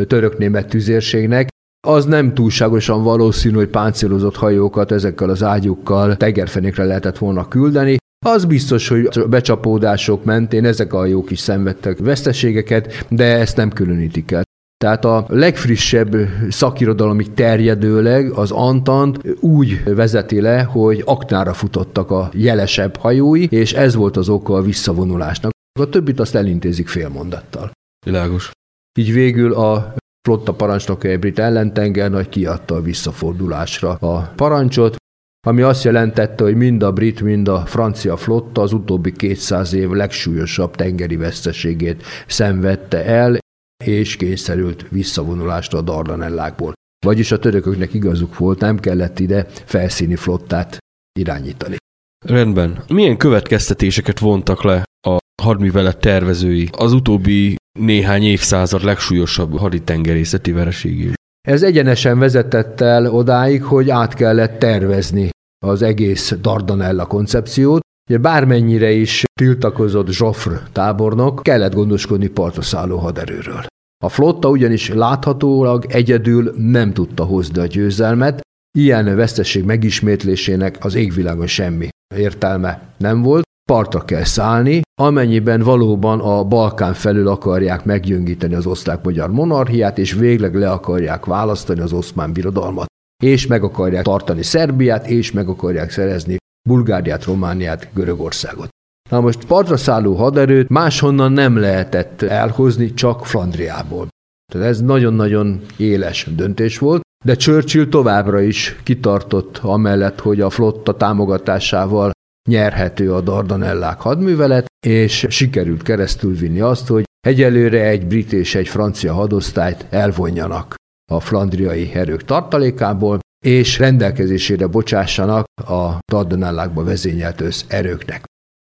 török-német 0.07 0.69
tüzérségnek. 0.69 1.49
Az 1.87 2.05
nem 2.05 2.35
túlságosan 2.35 3.03
valószínű, 3.03 3.57
hogy 3.57 3.69
páncélozott 3.69 4.37
hajókat 4.37 4.93
ezekkel 4.93 5.29
az 5.29 5.43
ágyukkal 5.43 6.17
tengerfenékre 6.17 6.85
lehetett 6.85 7.19
volna 7.19 7.49
küldeni. 7.49 7.97
Az 8.27 8.45
biztos, 8.45 8.89
hogy 8.89 9.09
a 9.13 9.29
becsapódások 9.29 10.25
mentén 10.25 10.65
ezek 10.65 10.93
a 10.93 10.97
hajók 10.97 11.31
is 11.31 11.39
szenvedtek 11.39 11.99
veszteségeket, 11.99 13.07
de 13.11 13.25
ezt 13.25 13.57
nem 13.57 13.71
különítik 13.71 14.31
el. 14.31 14.43
Tehát 14.77 15.05
a 15.05 15.25
legfrissebb 15.29 16.17
szakirodalomig 16.49 17.35
terjedőleg 17.35 18.31
az 18.31 18.51
Antant 18.51 19.19
úgy 19.41 19.95
vezeti 19.95 20.41
le, 20.41 20.63
hogy 20.63 21.03
aknára 21.05 21.53
futottak 21.53 22.11
a 22.11 22.31
jelesebb 22.33 22.97
hajói, 22.97 23.47
és 23.51 23.73
ez 23.73 23.95
volt 23.95 24.17
az 24.17 24.29
oka 24.29 24.55
a 24.55 24.63
visszavonulásnak. 24.63 25.51
A 25.81 25.89
többit 25.89 26.21
azt 26.21 26.35
elintézik 26.35 26.89
félmondattal. 26.89 27.71
Világos. 28.07 28.51
Így 28.99 29.13
végül 29.13 29.53
a 29.55 29.95
flotta 30.29 30.53
parancsnoka 30.53 31.09
egy 31.09 31.19
brit 31.19 31.39
ellentenger 31.39 32.11
nagy 32.11 32.29
kiadta 32.29 32.75
a 32.75 32.83
visszafordulásra 32.83 33.91
a 33.91 34.33
parancsot, 34.37 34.97
ami 35.47 35.63
azt 35.63 35.85
jelentette, 35.85 36.45
hogy 36.45 36.55
mind 36.55 36.83
a 36.83 36.93
brit, 36.93 37.21
mind 37.21 37.49
a 37.49 37.67
francia 37.67 38.17
flotta 38.17 38.63
az 38.63 38.73
utóbbi 38.73 39.13
200 39.13 39.73
év 39.73 39.91
legsúlyosabb 39.91 40.75
tengeri 40.75 41.17
veszteségét 41.17 42.03
szenvedte 42.27 43.05
el, 43.05 43.39
és 43.85 44.17
kényszerült 44.17 44.87
visszavonulásra 44.89 45.79
a 45.79 45.83
Dardanellákból. 45.83 46.73
Vagyis 47.07 47.33
a 47.33 47.39
törököknek 47.39 47.95
igazuk 47.95 48.39
volt, 48.39 48.61
nem 48.61 48.79
kellett 48.79 49.19
ide 49.19 49.47
felszíni 49.65 50.17
flottát 50.17 50.77
irányítani. 51.19 51.77
Rendben. 52.25 52.85
Milyen 52.89 53.17
következtetéseket 53.17 54.19
vontak 54.19 54.63
le 54.63 54.85
a 55.09 55.17
hadművelet 55.43 55.99
tervezői 55.99 56.69
az 56.73 56.93
utóbbi 56.93 57.57
néhány 57.79 58.23
évszázad 58.23 58.83
legsúlyosabb 58.83 59.59
haditengerészeti 59.59 60.53
vereségével. 60.53 61.15
Ez 61.49 61.63
egyenesen 61.63 62.19
vezetett 62.19 62.81
el 62.81 63.07
odáig, 63.07 63.63
hogy 63.63 63.91
át 63.91 64.15
kellett 64.15 64.59
tervezni 64.59 65.35
az 65.65 65.83
egész 65.83 66.37
Dardanella 66.41 67.07
koncepciót. 67.07 67.81
Ugye 68.09 68.19
bármennyire 68.19 68.91
is 68.91 69.25
tiltakozott 69.41 70.17
Joffre 70.17 70.63
tábornok, 70.73 71.43
kellett 71.43 71.75
gondoskodni 71.75 72.27
partra 72.27 72.63
szálló 72.63 72.99
haderőről. 72.99 73.65
A 74.05 74.09
flotta 74.09 74.49
ugyanis 74.49 74.89
láthatólag 74.89 75.85
egyedül 75.89 76.55
nem 76.57 76.93
tudta 76.93 77.25
hozni 77.25 77.61
a 77.61 77.67
győzelmet, 77.67 78.41
ilyen 78.79 79.17
veszteség 79.17 79.65
megismétlésének 79.65 80.85
az 80.85 80.95
égvilágon 80.95 81.47
semmi 81.47 81.89
értelme 82.15 82.83
nem 82.97 83.23
volt, 83.23 83.45
partra 83.69 84.05
kell 84.05 84.25
szállni, 84.25 84.81
amennyiben 85.01 85.63
valóban 85.63 86.21
a 86.21 86.45
Balkán 86.45 86.95
felül 86.95 87.29
akarják 87.29 87.85
meggyöngíteni 87.85 88.55
az 88.55 88.67
osztrák-magyar 88.67 89.31
monarchiát, 89.31 89.99
és 89.99 90.13
végleg 90.13 90.55
le 90.55 90.71
akarják 90.71 91.25
választani 91.25 91.81
az 91.81 91.93
oszmán 91.93 92.33
birodalmat, 92.33 92.87
és 93.23 93.47
meg 93.47 93.63
akarják 93.63 94.05
tartani 94.05 94.43
Szerbiát, 94.43 95.07
és 95.07 95.33
meg 95.33 95.49
akarják 95.49 95.91
szerezni 95.91 96.37
Bulgáriát, 96.69 97.25
Romániát, 97.25 97.89
Görögországot. 97.95 98.69
Na 99.11 99.21
most 99.21 99.45
partra 99.45 99.77
szálló 99.77 100.15
haderőt 100.15 100.69
máshonnan 100.69 101.33
nem 101.33 101.57
lehetett 101.57 102.23
elhozni, 102.23 102.95
csak 102.95 103.27
Flandriából. 103.27 104.09
Tehát 104.53 104.69
ez 104.69 104.81
nagyon-nagyon 104.81 105.61
éles 105.77 106.29
döntés 106.35 106.79
volt, 106.79 107.03
de 107.25 107.35
Churchill 107.35 107.89
továbbra 107.89 108.41
is 108.41 108.81
kitartott 108.83 109.59
amellett, 109.59 110.21
hogy 110.21 110.41
a 110.41 110.51
flotta 110.51 110.97
támogatásával 110.97 112.11
nyerhető 112.49 113.13
a 113.13 113.21
Dardanellák 113.21 114.01
hadművelet, 114.01 114.67
és 114.87 115.27
sikerült 115.29 115.83
keresztül 115.83 116.35
vinni 116.35 116.61
azt, 116.61 116.87
hogy 116.87 117.05
egyelőre 117.21 117.83
egy 117.83 118.07
brit 118.07 118.33
és 118.33 118.55
egy 118.55 118.69
francia 118.69 119.13
hadosztályt 119.13 119.87
elvonjanak 119.91 120.75
a 121.13 121.21
flandriai 121.21 121.91
erők 121.95 122.25
tartalékából, 122.25 123.19
és 123.45 123.79
rendelkezésére 123.79 124.67
bocsássanak 124.67 125.45
a 125.55 125.99
Dardanellákba 126.13 126.85
vezényelt 126.85 127.41
össz 127.41 127.65
erőknek. 127.69 128.25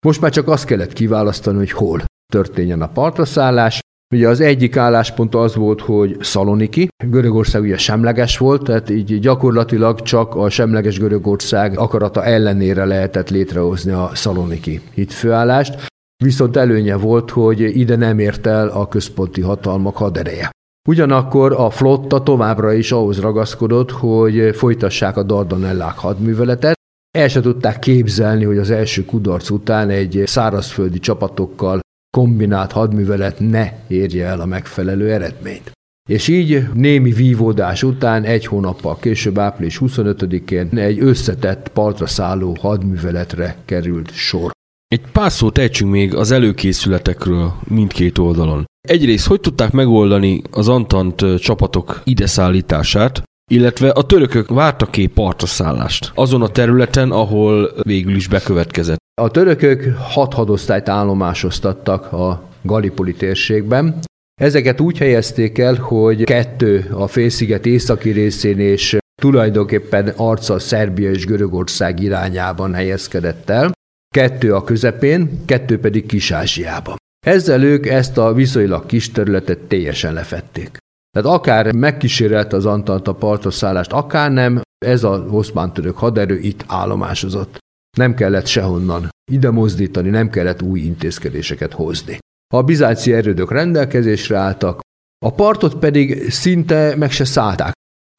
Most 0.06 0.22
már 0.22 0.32
csak 0.32 0.48
azt 0.48 0.66
kellett 0.66 0.94
kiválasztani, 0.94 1.58
hogy 1.58 1.72
hol 1.72 2.04
történjen 2.34 2.82
a 2.82 2.88
partraszállás. 2.88 3.80
Ugye 4.14 4.28
az 4.28 4.40
egyik 4.40 4.78
álláspont 4.78 5.36
az 5.36 5.56
volt, 5.56 5.82
hogy 5.82 6.18
Szaloniki. 6.20 6.88
Görögország 7.06 7.62
ugye 7.62 7.78
semleges 7.78 8.38
volt, 8.38 8.64
tehát 8.64 8.90
így 8.90 9.20
gyakorlatilag 9.20 10.02
csak 10.02 10.36
a 10.36 10.50
semleges 10.50 11.00
Görögország 11.00 11.78
akarata 11.78 12.24
ellenére 12.24 12.86
lehetett 12.86 13.30
létrehozni 13.30 13.92
a 13.92 14.12
Szaloniki 14.14 14.82
hitfőállást. 14.94 15.86
Viszont 16.24 16.56
előnye 16.56 16.96
volt, 16.96 17.30
hogy 17.32 17.60
ide 17.60 17.96
nem 17.96 18.20
ért 18.20 18.46
el 18.46 18.68
a 18.68 18.88
központi 18.88 19.42
hatalmak 19.42 19.96
hadereje. 19.98 20.50
Ugyanakkor 20.88 21.54
a 21.54 21.70
flotta 21.70 22.24
továbbra 22.24 22.74
is 22.74 22.92
ahhoz 22.92 23.20
ragaszkodott, 23.20 23.92
hogy 23.92 24.56
folytassák 24.56 25.18
a 25.18 25.24
Dardanellák 25.24 25.98
hadműveletet, 25.98 26.74
el 27.18 27.28
se 27.28 27.42
tudták 27.42 27.80
képzelni, 27.80 28.44
hogy 28.44 28.58
az 28.58 28.72
első 28.72 29.06
kudarc 29.06 29.50
után 29.50 29.90
egy 29.90 30.24
szárazföldi 30.26 31.00
csapatokkal 31.00 31.80
kombinált 32.18 32.72
hadművelet 32.72 33.40
ne 33.40 33.72
érje 33.88 34.26
el 34.26 34.42
a 34.42 34.46
megfelelő 34.46 35.12
eredményt. 35.12 35.72
És 36.10 36.28
így 36.28 36.64
némi 36.74 37.12
vívódás 37.12 37.84
után 37.84 38.24
egy 38.24 38.46
hónappal 38.46 38.98
később, 38.98 39.38
április 39.38 39.80
25-én 39.82 40.78
egy 40.78 41.00
összetett 41.00 41.68
partra 41.68 42.08
szálló 42.08 42.56
hadműveletre 42.60 43.56
került 43.66 44.12
sor. 44.12 44.55
Egy 44.88 45.02
pár 45.12 45.32
szót 45.32 45.58
ejtsünk 45.58 45.92
még 45.92 46.16
az 46.16 46.32
előkészületekről 46.32 47.54
mindkét 47.64 48.18
oldalon. 48.18 48.66
Egyrészt, 48.88 49.28
hogy 49.28 49.40
tudták 49.40 49.72
megoldani 49.72 50.42
az 50.52 50.68
Antant 50.68 51.40
csapatok 51.40 52.02
ide 52.04 52.28
szállítását, 52.28 53.24
illetve 53.52 53.90
a 53.90 54.04
törökök 54.04 54.50
vártak-e 54.50 55.08
partraszállást 55.14 56.12
azon 56.16 56.42
a 56.42 56.48
területen, 56.48 57.12
ahol 57.12 57.72
végül 57.82 58.16
is 58.16 58.28
bekövetkezett. 58.28 58.98
A 59.22 59.32
törökök 59.32 59.96
hat 59.98 60.34
hadosztályt 60.34 60.90
állomásoztattak 60.90 62.14
a 62.14 62.44
Gallipoli 62.62 63.14
térségben. 63.14 64.00
Ezeket 64.42 64.82
úgy 64.82 64.98
helyezték 64.98 65.58
el, 65.58 65.76
hogy 65.76 66.24
kettő 66.24 66.88
a 66.92 67.08
félsziget 67.08 67.66
északi 67.66 68.10
részén 68.10 68.60
és 68.60 68.98
tulajdonképpen 69.22 70.08
arca 70.08 70.60
Szerbia 70.60 71.10
és 71.10 71.26
Görögország 71.26 72.00
irányában 72.00 72.74
helyezkedett 72.74 73.50
el, 73.50 73.72
kettő 74.16 74.54
a 74.54 74.64
közepén, 74.64 75.46
kettő 75.46 75.80
pedig 75.80 76.06
Kis-Ázsiában. 76.06 76.96
Ezzel 77.26 77.64
ők 77.64 77.86
ezt 77.86 78.18
a 78.18 78.34
viszonylag 78.34 78.86
kis 78.86 79.12
területet 79.12 79.60
teljesen 79.60 80.14
lefették. 80.14 80.78
Tehát 81.12 81.38
akár 81.38 81.74
megkísérelte 81.74 82.56
az 82.56 82.66
Antalta 82.66 83.14
partra 83.14 83.52
szállást, 83.52 83.92
akár 83.92 84.32
nem, 84.32 84.62
ez 84.86 85.04
a 85.04 85.26
oszmán 85.30 85.74
török 85.74 85.98
haderő 85.98 86.40
itt 86.40 86.64
állomásozott. 86.68 87.58
Nem 87.98 88.14
kellett 88.14 88.46
sehonnan 88.46 89.10
ide 89.32 89.52
mozdítani, 89.52 90.10
nem 90.10 90.30
kellett 90.30 90.62
új 90.62 90.80
intézkedéseket 90.80 91.74
hozni. 91.74 92.18
A 92.54 92.64
bizánci 92.64 93.14
erődök 93.14 93.52
rendelkezésre 93.52 94.38
álltak, 94.38 94.80
a 95.26 95.34
partot 95.34 95.76
pedig 95.76 96.32
szinte 96.32 96.96
meg 96.96 97.12
se 97.12 97.26
szállták. 97.26 97.74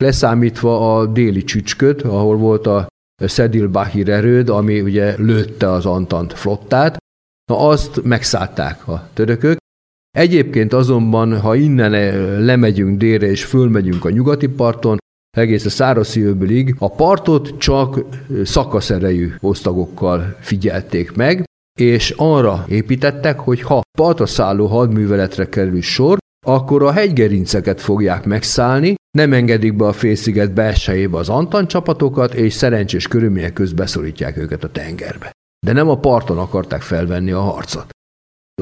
Leszámítva 0.04 0.96
a 0.96 1.06
déli 1.06 1.44
csücsköt, 1.44 2.02
ahol 2.02 2.36
volt 2.36 2.66
a 2.66 2.86
Szedil 3.22 3.68
Bahir 3.68 4.08
erőd, 4.08 4.48
ami 4.48 4.80
ugye 4.80 5.14
lőtte 5.18 5.70
az 5.70 5.86
Antant 5.86 6.32
flottát, 6.32 6.96
na 7.50 7.68
azt 7.68 8.02
megszállták 8.02 8.88
a 8.88 9.08
törökök, 9.12 9.58
Egyébként 10.16 10.72
azonban, 10.72 11.40
ha 11.40 11.54
innen 11.54 11.94
eh, 11.94 12.14
lemegyünk 12.38 12.98
délre 12.98 13.26
és 13.26 13.44
fölmegyünk 13.44 14.04
a 14.04 14.10
nyugati 14.10 14.48
parton, 14.48 14.96
egész 15.36 15.64
a 15.64 15.70
szárazszívőből 15.70 16.64
a 16.78 16.90
partot 16.90 17.58
csak 17.58 17.98
eh, 17.98 18.44
szakaszerejű 18.44 19.34
osztagokkal 19.40 20.36
figyelték 20.40 21.12
meg, 21.12 21.44
és 21.78 22.14
arra 22.16 22.64
építettek, 22.68 23.40
hogy 23.40 23.60
ha 23.60 23.82
partra 23.98 24.26
szálló 24.26 24.66
hadműveletre 24.66 25.48
kerül 25.48 25.82
sor, 25.82 26.18
akkor 26.46 26.82
a 26.82 26.92
hegygerinceket 26.92 27.80
fogják 27.80 28.24
megszállni, 28.24 28.94
nem 29.16 29.32
engedik 29.32 29.76
be 29.76 29.86
a 29.86 29.92
félsziget 29.92 30.52
belsejébe 30.52 31.18
az 31.18 31.28
Antan 31.28 31.68
csapatokat, 31.68 32.34
és 32.34 32.52
szerencsés 32.52 33.08
körülmények 33.08 33.52
közben 33.52 33.76
beszorítják 33.76 34.36
őket 34.36 34.64
a 34.64 34.70
tengerbe. 34.70 35.30
De 35.66 35.72
nem 35.72 35.88
a 35.88 35.98
parton 35.98 36.38
akarták 36.38 36.82
felvenni 36.82 37.30
a 37.30 37.40
harcot. 37.40 37.88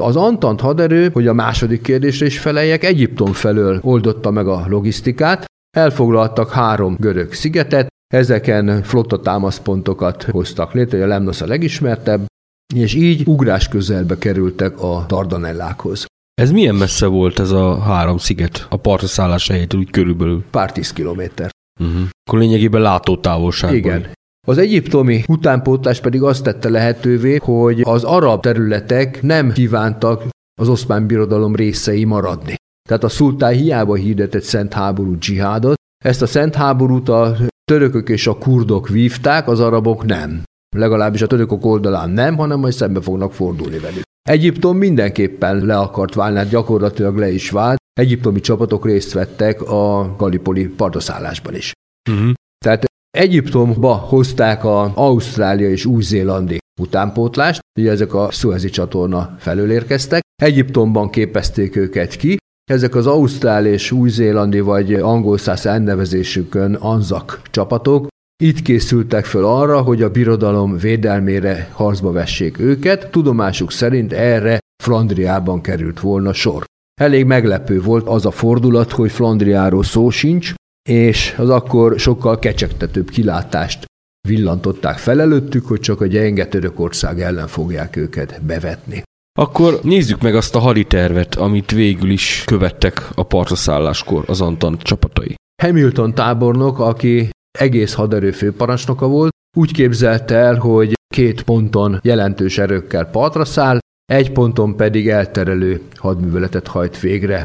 Az 0.01 0.17
Antant 0.17 0.61
haderő, 0.61 1.11
hogy 1.13 1.27
a 1.27 1.33
második 1.33 1.83
kérdésre 1.83 2.27
is 2.27 2.39
feleljek, 2.39 2.85
Egyiptom 2.85 3.33
felől 3.33 3.79
oldotta 3.83 4.31
meg 4.31 4.47
a 4.47 4.65
logisztikát, 4.69 5.45
elfoglaltak 5.77 6.51
három 6.51 6.97
görög 6.99 7.33
szigetet, 7.33 7.87
ezeken 8.15 8.83
flotta 8.83 9.21
támaszpontokat 9.21 10.23
hoztak 10.23 10.73
létre, 10.73 11.03
a 11.03 11.07
Lemnos 11.07 11.41
a 11.41 11.47
legismertebb, 11.47 12.27
és 12.75 12.95
így 12.95 13.27
ugrás 13.27 13.69
közelbe 13.69 14.19
kerültek 14.19 14.81
a 14.83 15.05
Dardanellákhoz. 15.09 16.05
Ez 16.35 16.51
milyen 16.51 16.75
messze 16.75 17.07
volt 17.07 17.39
ez 17.39 17.51
a 17.51 17.79
három 17.79 18.19
sziget 18.19 18.67
a 18.71 18.77
partra 18.77 19.07
szállás 19.07 19.49
helyétől, 19.49 19.81
úgy 19.81 19.91
körülbelül? 19.91 20.45
Pár 20.51 20.73
tíz 20.73 20.93
kilométer. 20.93 21.51
Uh-huh. 21.81 22.09
Akkor 22.25 22.39
lényegében 22.39 22.81
látótávolságban. 22.81 23.79
Igen. 23.79 24.13
Az 24.47 24.59
egyiptomi 24.59 25.25
utánpótlás 25.29 26.01
pedig 26.01 26.23
azt 26.23 26.43
tette 26.43 26.69
lehetővé, 26.69 27.37
hogy 27.37 27.81
az 27.81 28.05
arab 28.05 28.43
területek 28.43 29.23
nem 29.23 29.53
kívántak 29.53 30.23
az 30.61 30.69
oszmán 30.69 31.07
birodalom 31.07 31.55
részei 31.55 32.05
maradni. 32.05 32.55
Tehát 32.89 33.05
a 33.05 33.09
szultán 33.09 33.53
hiába 33.53 33.95
hirdetett 33.95 34.43
szent 34.43 34.73
háború 34.73 35.19
dzsihádot, 35.19 35.75
ezt 36.05 36.23
a 36.23 36.27
szent 36.27 36.55
háborút 36.55 37.09
a 37.09 37.37
törökök 37.65 38.09
és 38.09 38.27
a 38.27 38.39
kurdok 38.39 38.89
vívták, 38.89 39.49
az 39.49 39.61
arabok 39.61 40.05
nem. 40.05 40.43
Legalábbis 40.75 41.23
a 41.23 41.27
törökök 41.27 41.65
oldalán 41.65 42.11
nem, 42.11 42.37
hanem 42.37 42.59
majd 42.59 42.73
szembe 42.73 43.01
fognak 43.01 43.33
fordulni 43.33 43.79
velük. 43.79 44.03
Egyiptom 44.23 44.77
mindenképpen 44.77 45.65
le 45.65 45.79
akart 45.79 46.15
válni, 46.15 46.37
hát 46.37 46.49
gyakorlatilag 46.49 47.17
le 47.17 47.31
is 47.31 47.51
vált. 47.51 47.79
Egyiptomi 47.93 48.41
csapatok 48.41 48.85
részt 48.85 49.13
vettek 49.13 49.63
a 49.63 50.15
Gallipoli 50.19 50.67
partoszállásban 50.67 51.55
is. 51.55 51.73
Uh-huh. 52.11 52.33
Tehát 52.65 52.85
Egyiptomba 53.11 53.95
hozták 53.95 54.65
a 54.65 54.93
Ausztrália 54.95 55.71
és 55.71 55.85
Új-Zélandi 55.85 56.59
utánpótlást, 56.81 57.61
ugye 57.79 57.91
ezek 57.91 58.15
a 58.15 58.31
Suezi 58.31 58.71
csatorna 58.71 59.37
felől 59.39 59.71
érkeztek. 59.71 60.23
Egyiptomban 60.43 61.11
képezték 61.11 61.77
őket 61.77 62.17
ki, 62.17 62.37
ezek 62.71 62.95
az 62.95 63.07
ausztrál 63.07 63.67
és 63.67 63.91
új-zélandi 63.91 64.61
vagy 64.61 64.95
angol 64.95 65.39
száz 65.39 65.67
elnevezésükön 65.67 66.75
anzak 66.75 67.41
csapatok 67.51 68.07
itt 68.43 68.63
készültek 68.63 69.25
föl 69.25 69.45
arra, 69.45 69.81
hogy 69.83 70.03
a 70.03 70.11
birodalom 70.11 70.77
védelmére 70.77 71.71
harcba 71.73 72.13
vessék 72.13 72.59
őket, 72.59 73.11
tudomásuk 73.11 73.73
szerint 73.73 74.13
erre 74.13 74.59
Flandriában 74.83 75.61
került 75.61 76.01
volna 76.01 76.33
sor. 76.33 76.65
Elég 77.01 77.25
meglepő 77.25 77.81
volt 77.81 78.07
az 78.07 78.27
a 78.27 78.31
fordulat, 78.31 78.91
hogy 78.91 79.11
Flandriáról 79.13 79.85
szó 79.85 80.11
sincs, 80.11 80.55
és 80.89 81.35
az 81.39 81.51
akkor 81.51 81.99
sokkal 81.99 82.39
kecsegtetőbb 82.39 83.11
kilátást 83.11 83.85
villantották 84.29 84.99
fel 84.99 85.21
előttük, 85.21 85.67
hogy 85.67 85.81
csak 85.81 86.01
a 86.01 86.07
gyenge 86.07 86.47
Törökország 86.47 87.21
ellen 87.21 87.47
fogják 87.47 87.97
őket 87.97 88.43
bevetni. 88.43 89.03
Akkor 89.39 89.81
nézzük 89.83 90.23
meg 90.23 90.35
azt 90.35 90.55
a 90.55 90.59
haditervet, 90.59 91.35
amit 91.35 91.71
végül 91.71 92.11
is 92.11 92.43
követtek 92.47 93.09
a 93.15 93.23
partraszálláskor 93.23 94.25
az 94.27 94.41
Antant 94.41 94.83
csapatai. 94.83 95.35
Hamilton 95.63 96.15
tábornok, 96.15 96.79
aki 96.79 97.29
egész 97.59 97.93
haderő 97.93 98.31
főparancsnoka 98.31 99.09
volt, 99.09 99.33
úgy 99.57 99.73
képzelte 99.73 100.35
el, 100.35 100.55
hogy 100.55 100.93
két 101.15 101.43
ponton 101.43 101.99
jelentős 102.03 102.59
erőkkel 102.59 103.11
partra 103.11 103.45
száll, 103.45 103.79
egy 104.05 104.33
ponton 104.33 104.77
pedig 104.77 105.09
elterelő 105.09 105.81
hadműveletet 105.95 106.67
hajt 106.67 107.01
végre. 107.01 107.45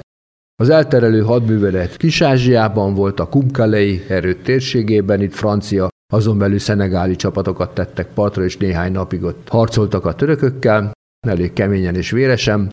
Az 0.56 0.70
elterelő 0.70 1.22
hadművelet 1.22 1.98
Kis-Ázsiában 1.98 2.94
volt, 2.94 3.20
a 3.20 3.30
Kumkalei 3.30 4.06
erőt 4.08 4.44
térségében, 4.44 5.22
itt 5.22 5.34
francia, 5.34 5.88
azon 6.14 6.38
belül 6.38 6.60
szenegáli 6.60 7.16
csapatokat 7.16 7.74
tettek 7.74 8.08
partra, 8.14 8.44
és 8.44 8.58
néhány 8.58 8.92
napig 8.92 9.24
ott 9.24 9.48
harcoltak 9.50 10.06
a 10.06 10.16
törökökkel, 10.16 10.92
elég 11.28 11.54
keményen 11.54 11.96
és 11.96 12.12
véresen, 12.12 12.70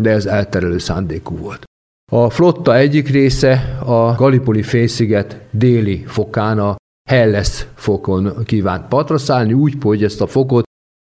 de 0.00 0.10
ez 0.10 0.26
elterelő 0.26 0.78
szándékú 0.78 1.36
volt. 1.36 1.67
A 2.12 2.30
flotta 2.30 2.76
egyik 2.76 3.08
része 3.08 3.78
a 3.84 4.14
Galipoli 4.14 4.62
félsziget 4.62 5.40
déli 5.50 6.04
fokán, 6.06 6.58
a 6.58 6.76
Helles 7.10 7.66
fokon 7.74 8.44
kívánt 8.44 8.88
partra 8.88 9.44
úgy, 9.52 9.74
hogy 9.82 10.04
ezt 10.04 10.20
a 10.20 10.26
fokot 10.26 10.64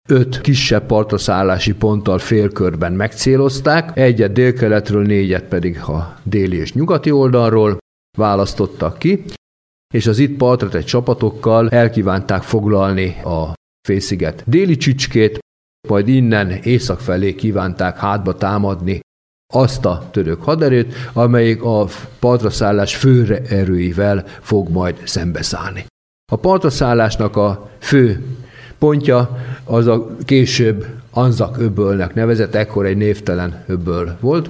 öt 0.09 0.41
kisebb 0.41 0.87
partraszállási 0.87 1.75
ponttal 1.75 2.19
félkörben 2.19 2.93
megcélozták, 2.93 3.97
egyet 3.97 4.33
délkeletről, 4.33 5.07
négyet 5.07 5.45
pedig 5.45 5.81
a 5.81 6.19
déli 6.23 6.57
és 6.57 6.73
nyugati 6.73 7.11
oldalról 7.11 7.79
választottak 8.19 8.99
ki, 8.99 9.25
és 9.95 10.07
az 10.07 10.19
itt 10.19 10.37
partra 10.37 10.69
tett 10.69 10.85
csapatokkal 10.85 11.69
elkívánták 11.69 12.43
foglalni 12.43 13.21
a 13.25 13.53
félsziget 13.89 14.43
déli 14.47 14.77
csücskét, 14.77 15.39
majd 15.89 16.09
innen 16.09 16.51
észak 16.51 17.01
felé 17.01 17.35
kívánták 17.35 17.99
hátba 17.99 18.35
támadni 18.35 19.01
azt 19.55 19.85
a 19.85 20.09
török 20.11 20.43
haderőt, 20.43 20.95
amelyik 21.13 21.63
a 21.63 21.87
partraszállás 22.19 22.97
fő 22.97 23.43
erőivel 23.49 24.25
fog 24.41 24.69
majd 24.69 24.97
szembeszállni. 25.05 25.87
A 26.33 26.37
partraszállásnak 26.37 27.37
a 27.37 27.71
fő 27.79 28.25
pontja 28.79 29.39
az 29.65 29.87
a 29.87 30.17
később 30.25 30.87
Anzak 31.11 31.59
öbölnek 31.59 32.15
nevezett, 32.15 32.55
ekkor 32.55 32.87
egy 32.87 32.97
névtelen 32.97 33.65
öböl 33.67 34.17
volt, 34.21 34.49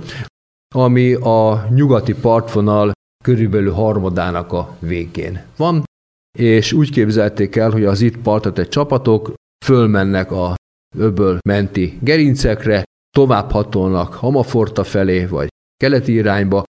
ami 0.74 1.12
a 1.14 1.66
nyugati 1.74 2.14
partvonal 2.14 2.92
körülbelül 3.24 3.72
harmadának 3.72 4.52
a 4.52 4.76
végén 4.78 5.42
van, 5.57 5.84
és 6.38 6.72
úgy 6.72 6.90
képzelték 6.90 7.57
el, 7.57 7.70
hogy 7.70 7.84
az 7.84 8.00
itt 8.00 8.16
partra 8.16 8.66
csapatok 8.68 9.32
fölmennek 9.64 10.30
a 10.32 10.55
öböl 10.96 11.38
menti 11.48 11.98
gerincekre, 12.02 12.84
tovább 13.14 13.50
hatolnak 13.50 14.14
Hamaforta 14.14 14.84
felé, 14.84 15.24
vagy 15.24 15.48
keleti 15.76 16.12
irányba, 16.12 16.62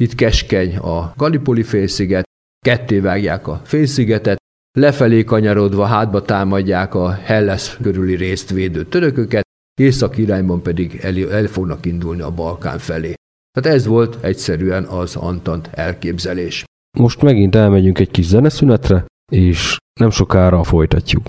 itt 0.00 0.14
keskeny 0.14 0.76
a 0.76 1.12
Galipoli 1.16 1.62
félsziget, 1.62 2.24
ketté 2.66 2.98
vágják 2.98 3.46
a 3.46 3.60
félszigetet, 3.64 4.38
lefelé 4.78 5.24
kanyarodva 5.24 5.84
hátba 5.84 6.22
támadják 6.22 6.94
a 6.94 7.10
Helles 7.10 7.76
körüli 7.82 8.14
részt 8.14 8.50
védő 8.50 8.84
törököket, 8.84 9.42
észak 9.80 10.18
irányban 10.18 10.62
pedig 10.62 10.98
el, 11.02 11.30
el 11.30 11.46
fognak 11.46 11.86
indulni 11.86 12.20
a 12.20 12.30
Balkán 12.30 12.78
felé. 12.78 13.14
Tehát 13.52 13.78
ez 13.78 13.86
volt 13.86 14.24
egyszerűen 14.24 14.84
az 14.84 15.16
Antant 15.16 15.70
elképzelés. 15.72 16.64
Most 16.98 17.22
megint 17.22 17.54
elmegyünk 17.54 17.98
egy 17.98 18.10
kis 18.10 18.26
zeneszünetre, 18.26 19.04
és 19.32 19.76
nem 20.00 20.10
sokára 20.10 20.62
folytatjuk. 20.62 21.26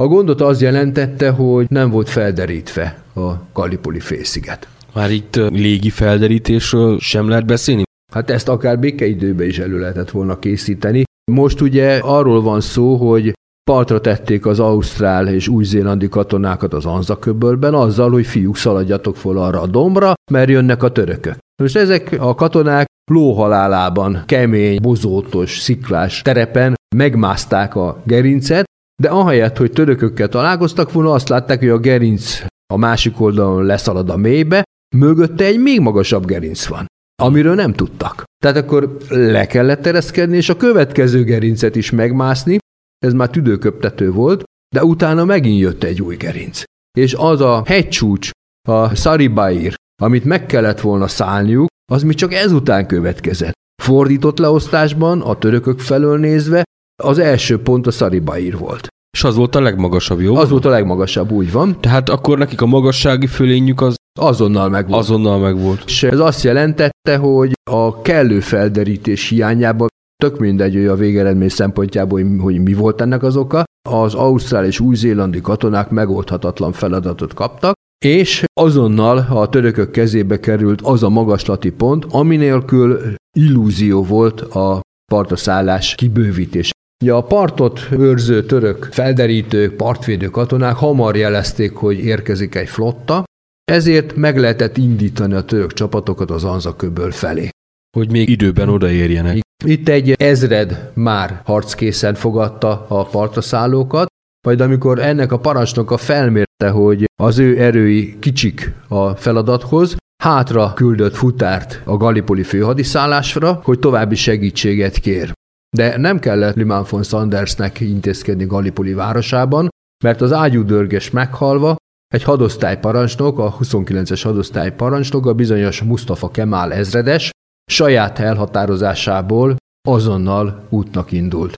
A 0.00 0.06
gondot 0.06 0.40
az 0.40 0.62
jelentette, 0.62 1.30
hogy 1.30 1.66
nem 1.70 1.90
volt 1.90 2.08
felderítve 2.08 3.02
a 3.14 3.30
Gallipoli 3.52 4.00
félsziget. 4.00 4.68
Már 4.94 5.10
itt 5.10 5.36
légi 5.36 5.90
felderítésről 5.90 6.98
sem 6.98 7.28
lehet 7.28 7.46
beszélni? 7.46 7.82
Hát 8.12 8.30
ezt 8.30 8.48
akár 8.48 8.78
békeidőben 8.78 9.46
is 9.46 9.58
elő 9.58 9.78
lehetett 9.78 10.10
volna 10.10 10.38
készíteni. 10.38 11.02
Most 11.32 11.60
ugye 11.60 11.98
arról 12.02 12.42
van 12.42 12.60
szó, 12.60 12.96
hogy 12.96 13.32
partra 13.70 14.00
tették 14.00 14.46
az 14.46 14.60
ausztrál 14.60 15.28
és 15.28 15.48
új-zélandi 15.48 16.08
katonákat 16.08 16.74
az 16.74 16.84
Anzaköbölben 16.84 17.74
azzal, 17.74 18.10
hogy 18.10 18.26
fiúk 18.26 18.56
szaladjatok 18.56 19.16
fel 19.16 19.36
arra 19.36 19.60
a 19.60 19.66
dombra, 19.66 20.12
mert 20.32 20.48
jönnek 20.50 20.82
a 20.82 20.92
törökök. 20.92 21.36
Most 21.62 21.76
ezek 21.76 22.16
a 22.18 22.34
katonák 22.34 22.86
lóhalálában, 23.10 24.22
kemény, 24.26 24.78
bozótos, 24.82 25.58
sziklás 25.58 26.22
terepen 26.22 26.74
megmászták 26.96 27.74
a 27.74 28.02
gerincet, 28.04 28.68
de 29.00 29.08
ahelyett, 29.08 29.56
hogy 29.56 29.72
törökökkel 29.72 30.28
találkoztak 30.28 30.92
volna, 30.92 31.12
azt 31.12 31.28
látták, 31.28 31.58
hogy 31.58 31.68
a 31.68 31.78
gerinc 31.78 32.42
a 32.72 32.76
másik 32.76 33.20
oldalon 33.20 33.64
leszalad 33.64 34.10
a 34.10 34.16
mélybe, 34.16 34.62
mögötte 34.96 35.44
egy 35.44 35.60
még 35.60 35.80
magasabb 35.80 36.26
gerinc 36.26 36.66
van, 36.66 36.86
amiről 37.22 37.54
nem 37.54 37.72
tudtak. 37.72 38.24
Tehát 38.42 38.56
akkor 38.56 38.96
le 39.08 39.46
kellett 39.46 39.86
ereszkedni, 39.86 40.36
és 40.36 40.48
a 40.48 40.56
következő 40.56 41.24
gerincet 41.24 41.76
is 41.76 41.90
megmászni, 41.90 42.58
ez 42.98 43.12
már 43.12 43.30
tüdőköptető 43.30 44.12
volt, 44.12 44.42
de 44.74 44.84
utána 44.84 45.24
megint 45.24 45.60
jött 45.60 45.82
egy 45.82 46.02
új 46.02 46.16
gerinc. 46.16 46.62
És 46.98 47.14
az 47.14 47.40
a 47.40 47.62
hegycsúcs, 47.66 48.30
a 48.68 48.94
Saribair, 48.94 49.74
amit 50.02 50.24
meg 50.24 50.46
kellett 50.46 50.80
volna 50.80 51.08
szállniuk, 51.08 51.68
az 51.92 52.02
mi 52.02 52.14
csak 52.14 52.32
ezután 52.32 52.86
következett. 52.86 53.52
Fordított 53.82 54.38
leosztásban, 54.38 55.20
a 55.20 55.38
törökök 55.38 55.78
felől 55.78 56.18
nézve, 56.18 56.62
az 57.00 57.18
első 57.18 57.62
pont 57.62 57.86
a 57.86 57.90
Saribair 57.90 58.58
volt. 58.58 58.88
És 59.16 59.24
az 59.24 59.34
volt 59.36 59.54
a 59.54 59.60
legmagasabb, 59.60 60.20
jó? 60.20 60.36
Az 60.36 60.50
volt 60.50 60.64
a 60.64 60.68
legmagasabb, 60.68 61.30
úgy 61.30 61.52
van. 61.52 61.80
Tehát 61.80 62.08
akkor 62.08 62.38
nekik 62.38 62.60
a 62.60 62.66
magassági 62.66 63.26
fölényük 63.26 63.80
az 63.80 63.94
Azonnal 64.20 64.68
megvolt. 64.68 65.00
azonnal 65.00 65.38
megvolt. 65.38 65.82
És 65.86 66.02
ez 66.02 66.18
azt 66.18 66.42
jelentette, 66.42 67.16
hogy 67.16 67.52
a 67.70 68.02
kellő 68.02 68.40
felderítés 68.40 69.28
hiányában, 69.28 69.88
tök 70.22 70.38
mindegy, 70.38 70.74
hogy 70.74 70.86
a 70.86 70.94
végeredmény 70.96 71.48
szempontjából, 71.48 72.22
hogy- 72.38 72.62
mi 72.62 72.74
volt 72.74 73.00
ennek 73.00 73.22
az 73.22 73.36
oka, 73.36 73.64
az 73.88 74.14
ausztrál 74.14 74.64
és 74.64 74.80
új-zélandi 74.80 75.40
katonák 75.40 75.90
megoldhatatlan 75.90 76.72
feladatot 76.72 77.34
kaptak, 77.34 77.72
és 78.04 78.44
azonnal 78.60 79.26
a 79.30 79.48
törökök 79.48 79.90
kezébe 79.90 80.40
került 80.40 80.80
az 80.82 81.02
a 81.02 81.08
magaslati 81.08 81.70
pont, 81.70 82.06
ami 82.10 82.36
nélkül 82.36 83.00
illúzió 83.38 84.04
volt 84.04 84.40
a 84.40 84.80
partra 85.12 85.36
szállás 85.36 85.94
kibővítés. 85.94 86.70
Ugye 87.02 87.12
a 87.12 87.22
partot 87.22 87.88
őrző 87.90 88.46
török 88.46 88.88
felderítők, 88.90 89.76
partvédő 89.76 90.28
katonák 90.28 90.76
hamar 90.76 91.16
jelezték, 91.16 91.74
hogy 91.74 91.98
érkezik 91.98 92.54
egy 92.54 92.68
flotta, 92.68 93.24
ezért 93.64 94.16
meg 94.16 94.38
lehetett 94.38 94.76
indítani 94.76 95.34
a 95.34 95.42
török 95.42 95.72
csapatokat 95.72 96.30
az 96.30 96.44
Anzaköböl 96.44 97.10
felé. 97.10 97.48
Hogy 97.96 98.10
még 98.10 98.28
időben 98.28 98.68
odaérjenek. 98.68 99.38
Itt 99.64 99.88
egy 99.88 100.12
ezred 100.12 100.90
már 100.94 101.40
harckészen 101.44 102.14
fogadta 102.14 102.86
a 102.88 103.04
partra 103.04 103.40
szállókat, 103.40 104.06
majd 104.46 104.60
amikor 104.60 104.98
ennek 104.98 105.32
a 105.32 105.38
parancsnoka 105.38 105.96
felmérte, 105.96 106.68
hogy 106.68 107.04
az 107.22 107.38
ő 107.38 107.60
erői 107.60 108.18
kicsik 108.18 108.72
a 108.88 109.14
feladathoz, 109.14 109.96
hátra 110.22 110.72
küldött 110.72 111.14
futárt 111.14 111.80
a 111.84 111.96
Gallipoli 111.96 112.42
főhadiszállásra, 112.42 113.60
hogy 113.64 113.78
további 113.78 114.14
segítséget 114.14 114.98
kér. 114.98 115.32
De 115.76 115.96
nem 115.96 116.18
kellett 116.18 116.54
Limán 116.54 116.84
von 116.90 117.02
Sandersnek 117.02 117.80
intézkedni 117.80 118.46
Gallipoli 118.46 118.92
városában, 118.92 119.68
mert 120.04 120.20
az 120.20 120.32
ágyúdörges 120.32 121.10
meghalva 121.10 121.76
egy 122.14 122.22
hadosztály 122.22 122.80
parancsnok, 122.80 123.38
a 123.38 123.56
29-es 123.60 124.20
hadosztály 124.22 124.74
parancsnok, 124.74 125.26
a 125.26 125.34
bizonyos 125.34 125.82
Mustafa 125.82 126.30
Kemal 126.30 126.72
ezredes, 126.72 127.30
saját 127.70 128.18
elhatározásából 128.18 129.56
azonnal 129.88 130.66
útnak 130.68 131.12
indult. 131.12 131.54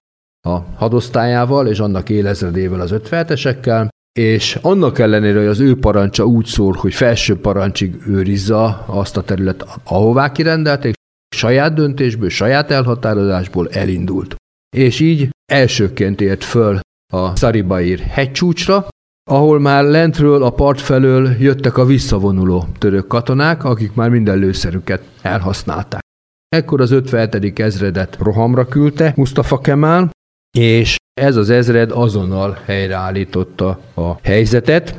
A 0.46 0.58
hadosztályával 0.76 1.66
és 1.66 1.78
annak 1.78 2.08
élezredével 2.08 2.80
az 2.80 2.90
57-esekkel, 2.94 3.88
és 4.18 4.58
annak 4.62 4.98
ellenére, 4.98 5.38
hogy 5.38 5.46
az 5.46 5.60
ő 5.60 5.78
parancsa 5.78 6.24
úgy 6.24 6.46
szól, 6.46 6.72
hogy 6.72 6.94
felső 6.94 7.40
parancsig 7.40 8.06
őrizza 8.06 8.84
azt 8.86 9.16
a 9.16 9.22
területet, 9.22 9.68
ahová 9.84 10.32
kirendelték, 10.32 10.94
saját 11.32 11.74
döntésből, 11.74 12.28
saját 12.28 12.70
elhatározásból 12.70 13.68
elindult. 13.68 14.34
És 14.76 15.00
így 15.00 15.28
elsőként 15.52 16.20
ért 16.20 16.44
föl 16.44 16.80
a 17.12 17.36
Szaribair 17.36 17.98
hegycsúcsra, 17.98 18.88
ahol 19.30 19.60
már 19.60 19.84
lentről 19.84 20.42
a 20.42 20.50
part 20.50 20.80
felől 20.80 21.30
jöttek 21.38 21.76
a 21.76 21.84
visszavonuló 21.84 22.66
török 22.78 23.06
katonák, 23.06 23.64
akik 23.64 23.94
már 23.94 24.10
minden 24.10 24.38
lőszerüket 24.38 25.02
elhasználták. 25.22 26.00
Ekkor 26.48 26.80
az 26.80 26.90
57. 26.90 27.58
ezredet 27.58 28.16
rohamra 28.20 28.66
küldte 28.66 29.12
Mustafa 29.16 29.58
Kemal, 29.58 30.10
és 30.58 30.96
ez 31.20 31.36
az 31.36 31.50
ezred 31.50 31.90
azonnal 31.90 32.58
helyreállította 32.64 33.80
a 33.94 34.18
helyzetet, 34.22 34.98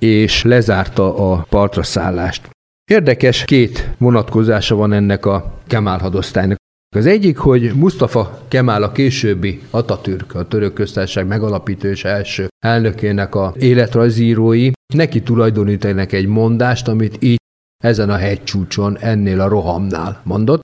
és 0.00 0.42
lezárta 0.42 1.32
a 1.32 1.46
partra 1.48 1.82
szállást. 1.82 2.50
Érdekes 2.90 3.44
két 3.44 3.94
vonatkozása 3.98 4.74
van 4.74 4.92
ennek 4.92 5.26
a 5.26 5.52
Kemal 5.66 5.98
hadosztálynak. 5.98 6.56
Az 6.96 7.06
egyik, 7.06 7.38
hogy 7.38 7.72
Mustafa 7.74 8.40
Kemal 8.48 8.82
a 8.82 8.92
későbbi 8.92 9.60
Atatürk, 9.70 10.34
a 10.34 10.48
török 10.48 10.72
köztársaság 10.72 11.26
megalapító 11.26 11.88
és 11.88 12.04
első 12.04 12.48
elnökének 12.64 13.34
a 13.34 13.54
életrajzírói 13.58 14.70
neki 14.94 15.22
tulajdonítanak 15.22 16.12
egy 16.12 16.26
mondást, 16.26 16.88
amit 16.88 17.22
így 17.22 17.38
ezen 17.84 18.10
a 18.10 18.16
hegycsúcson, 18.16 18.98
ennél 18.98 19.40
a 19.40 19.48
rohamnál 19.48 20.20
mondott. 20.24 20.60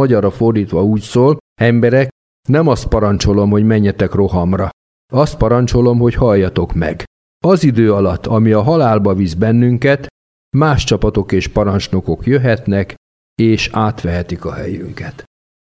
Magyarra 0.00 0.30
fordítva 0.30 0.84
úgy 0.84 1.00
szól, 1.00 1.36
emberek, 1.60 2.08
nem 2.48 2.68
azt 2.68 2.86
parancsolom, 2.86 3.50
hogy 3.50 3.64
menjetek 3.64 4.12
rohamra. 4.12 4.68
Azt 5.12 5.36
parancsolom, 5.36 5.98
hogy 5.98 6.14
halljatok 6.14 6.72
meg. 6.72 7.04
Az 7.44 7.64
idő 7.64 7.92
alatt, 7.92 8.26
ami 8.26 8.52
a 8.52 8.62
halálba 8.62 9.14
visz 9.14 9.34
bennünket, 9.34 10.06
más 10.54 10.84
csapatok 10.84 11.32
és 11.32 11.48
parancsnokok 11.48 12.26
jöhetnek, 12.26 12.94
és 13.42 13.68
átvehetik 13.72 14.44
a 14.44 14.52
helyünket. 14.52 15.24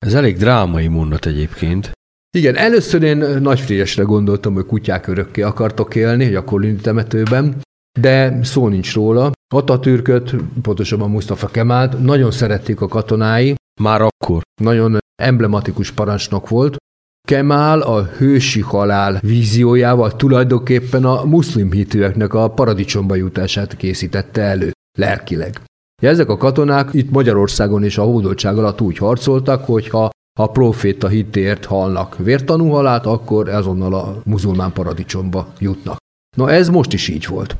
Ez 0.07 0.14
elég 0.14 0.37
drámai 0.37 0.87
mondat 0.87 1.26
egyébként. 1.26 1.93
Igen, 2.37 2.57
először 2.57 3.03
én 3.03 3.16
Nagy 3.16 3.61
Frigyesre 3.61 4.03
gondoltam, 4.03 4.55
hogy 4.55 4.66
kutyák 4.66 5.07
örökké 5.07 5.43
akartok 5.43 5.95
élni, 5.95 6.24
hogy 6.24 6.35
a 6.35 6.45
kolini 6.45 6.76
temetőben, 6.76 7.61
de 8.01 8.43
szó 8.43 8.68
nincs 8.68 8.95
róla. 8.95 9.32
Atatürköt, 9.55 10.35
pontosabban 10.62 11.11
Mustafa 11.11 11.47
Kemált 11.47 12.03
nagyon 12.03 12.30
szerették 12.30 12.80
a 12.80 12.89
katonái, 12.89 13.55
Már 13.80 14.01
akkor. 14.01 14.43
nagyon 14.61 14.99
emblematikus 15.22 15.91
parancsnok 15.91 16.49
volt. 16.49 16.76
Kemal 17.29 17.81
a 17.81 18.03
hősi 18.03 18.61
halál 18.61 19.18
víziójával 19.20 20.16
tulajdonképpen 20.16 21.05
a 21.05 21.25
muszlim 21.25 21.70
hitűeknek 21.70 22.35
a 22.35 22.51
paradicsomba 22.51 23.14
jutását 23.14 23.77
készítette 23.77 24.43
elő, 24.43 24.70
lelkileg. 24.99 25.61
Ezek 26.03 26.29
a 26.29 26.37
katonák 26.37 26.89
itt 26.93 27.11
Magyarországon 27.11 27.85
is 27.85 27.99
a 27.99 28.03
hódoltság 28.03 28.59
alatt 28.59 28.81
úgy 28.81 28.99
harcoltak, 28.99 29.64
hogy 29.64 29.89
ha 29.89 30.11
a 30.39 30.47
proféta 30.47 31.09
hitért 31.09 31.64
halnak 31.64 32.16
vértanú 32.18 32.68
halált, 32.68 33.07
akkor 33.07 33.49
azonnal 33.49 33.95
a 33.95 34.20
muzulmán 34.25 34.72
paradicsomba 34.72 35.53
jutnak. 35.59 35.97
Na 36.37 36.51
ez 36.51 36.68
most 36.68 36.93
is 36.93 37.09
így 37.09 37.27
volt. 37.27 37.57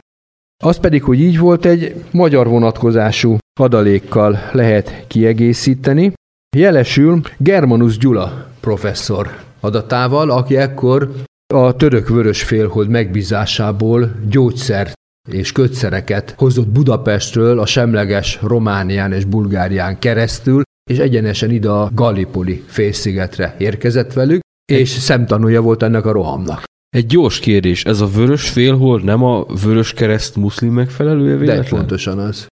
Az 0.65 0.79
pedig, 0.79 1.03
hogy 1.03 1.21
így 1.21 1.39
volt, 1.39 1.65
egy 1.65 2.05
magyar 2.11 2.49
vonatkozású 2.49 3.37
adalékkal 3.61 4.39
lehet 4.53 5.05
kiegészíteni. 5.07 6.13
Jelesül 6.57 7.21
Germanus 7.39 7.99
Gyula 7.99 8.47
professzor 8.61 9.44
adatával, 9.65 10.31
aki 10.31 10.57
ekkor 10.57 11.13
a 11.55 11.77
török 11.77 12.09
vörös 12.09 12.43
félhold 12.43 12.89
megbízásából 12.89 14.13
gyógyszer 14.29 14.93
és 15.29 15.53
kötszereket 15.53 16.35
hozott 16.39 16.69
Budapestről 16.69 17.59
a 17.59 17.67
semleges 17.67 18.39
Románián 18.43 19.13
és 19.13 19.25
Bulgárián 19.25 19.99
keresztül, 19.99 20.63
és 20.91 20.99
egyenesen 20.99 21.51
ide 21.51 21.69
a 21.69 21.91
Gallipoli 21.95 22.65
félszigetre 22.67 23.55
érkezett 23.59 24.13
velük, 24.13 24.41
és 24.73 24.89
szemtanúja 24.89 25.63
volt 25.63 25.83
ennek 25.83 26.05
a 26.05 26.13
rohamnak. 26.13 26.63
Egy 26.97 27.07
gyors 27.07 27.39
kérdés, 27.39 27.85
ez 27.85 28.01
a 28.01 28.07
vörös 28.07 28.49
félhold 28.49 29.05
nem 29.05 29.23
a 29.23 29.45
vörös 29.45 29.93
kereszt 29.93 30.37
muszlim 30.37 30.73
megfelelője 30.73 31.33
De 31.33 31.39
véletlen? 31.39 31.79
pontosan 31.79 32.19
az. 32.19 32.47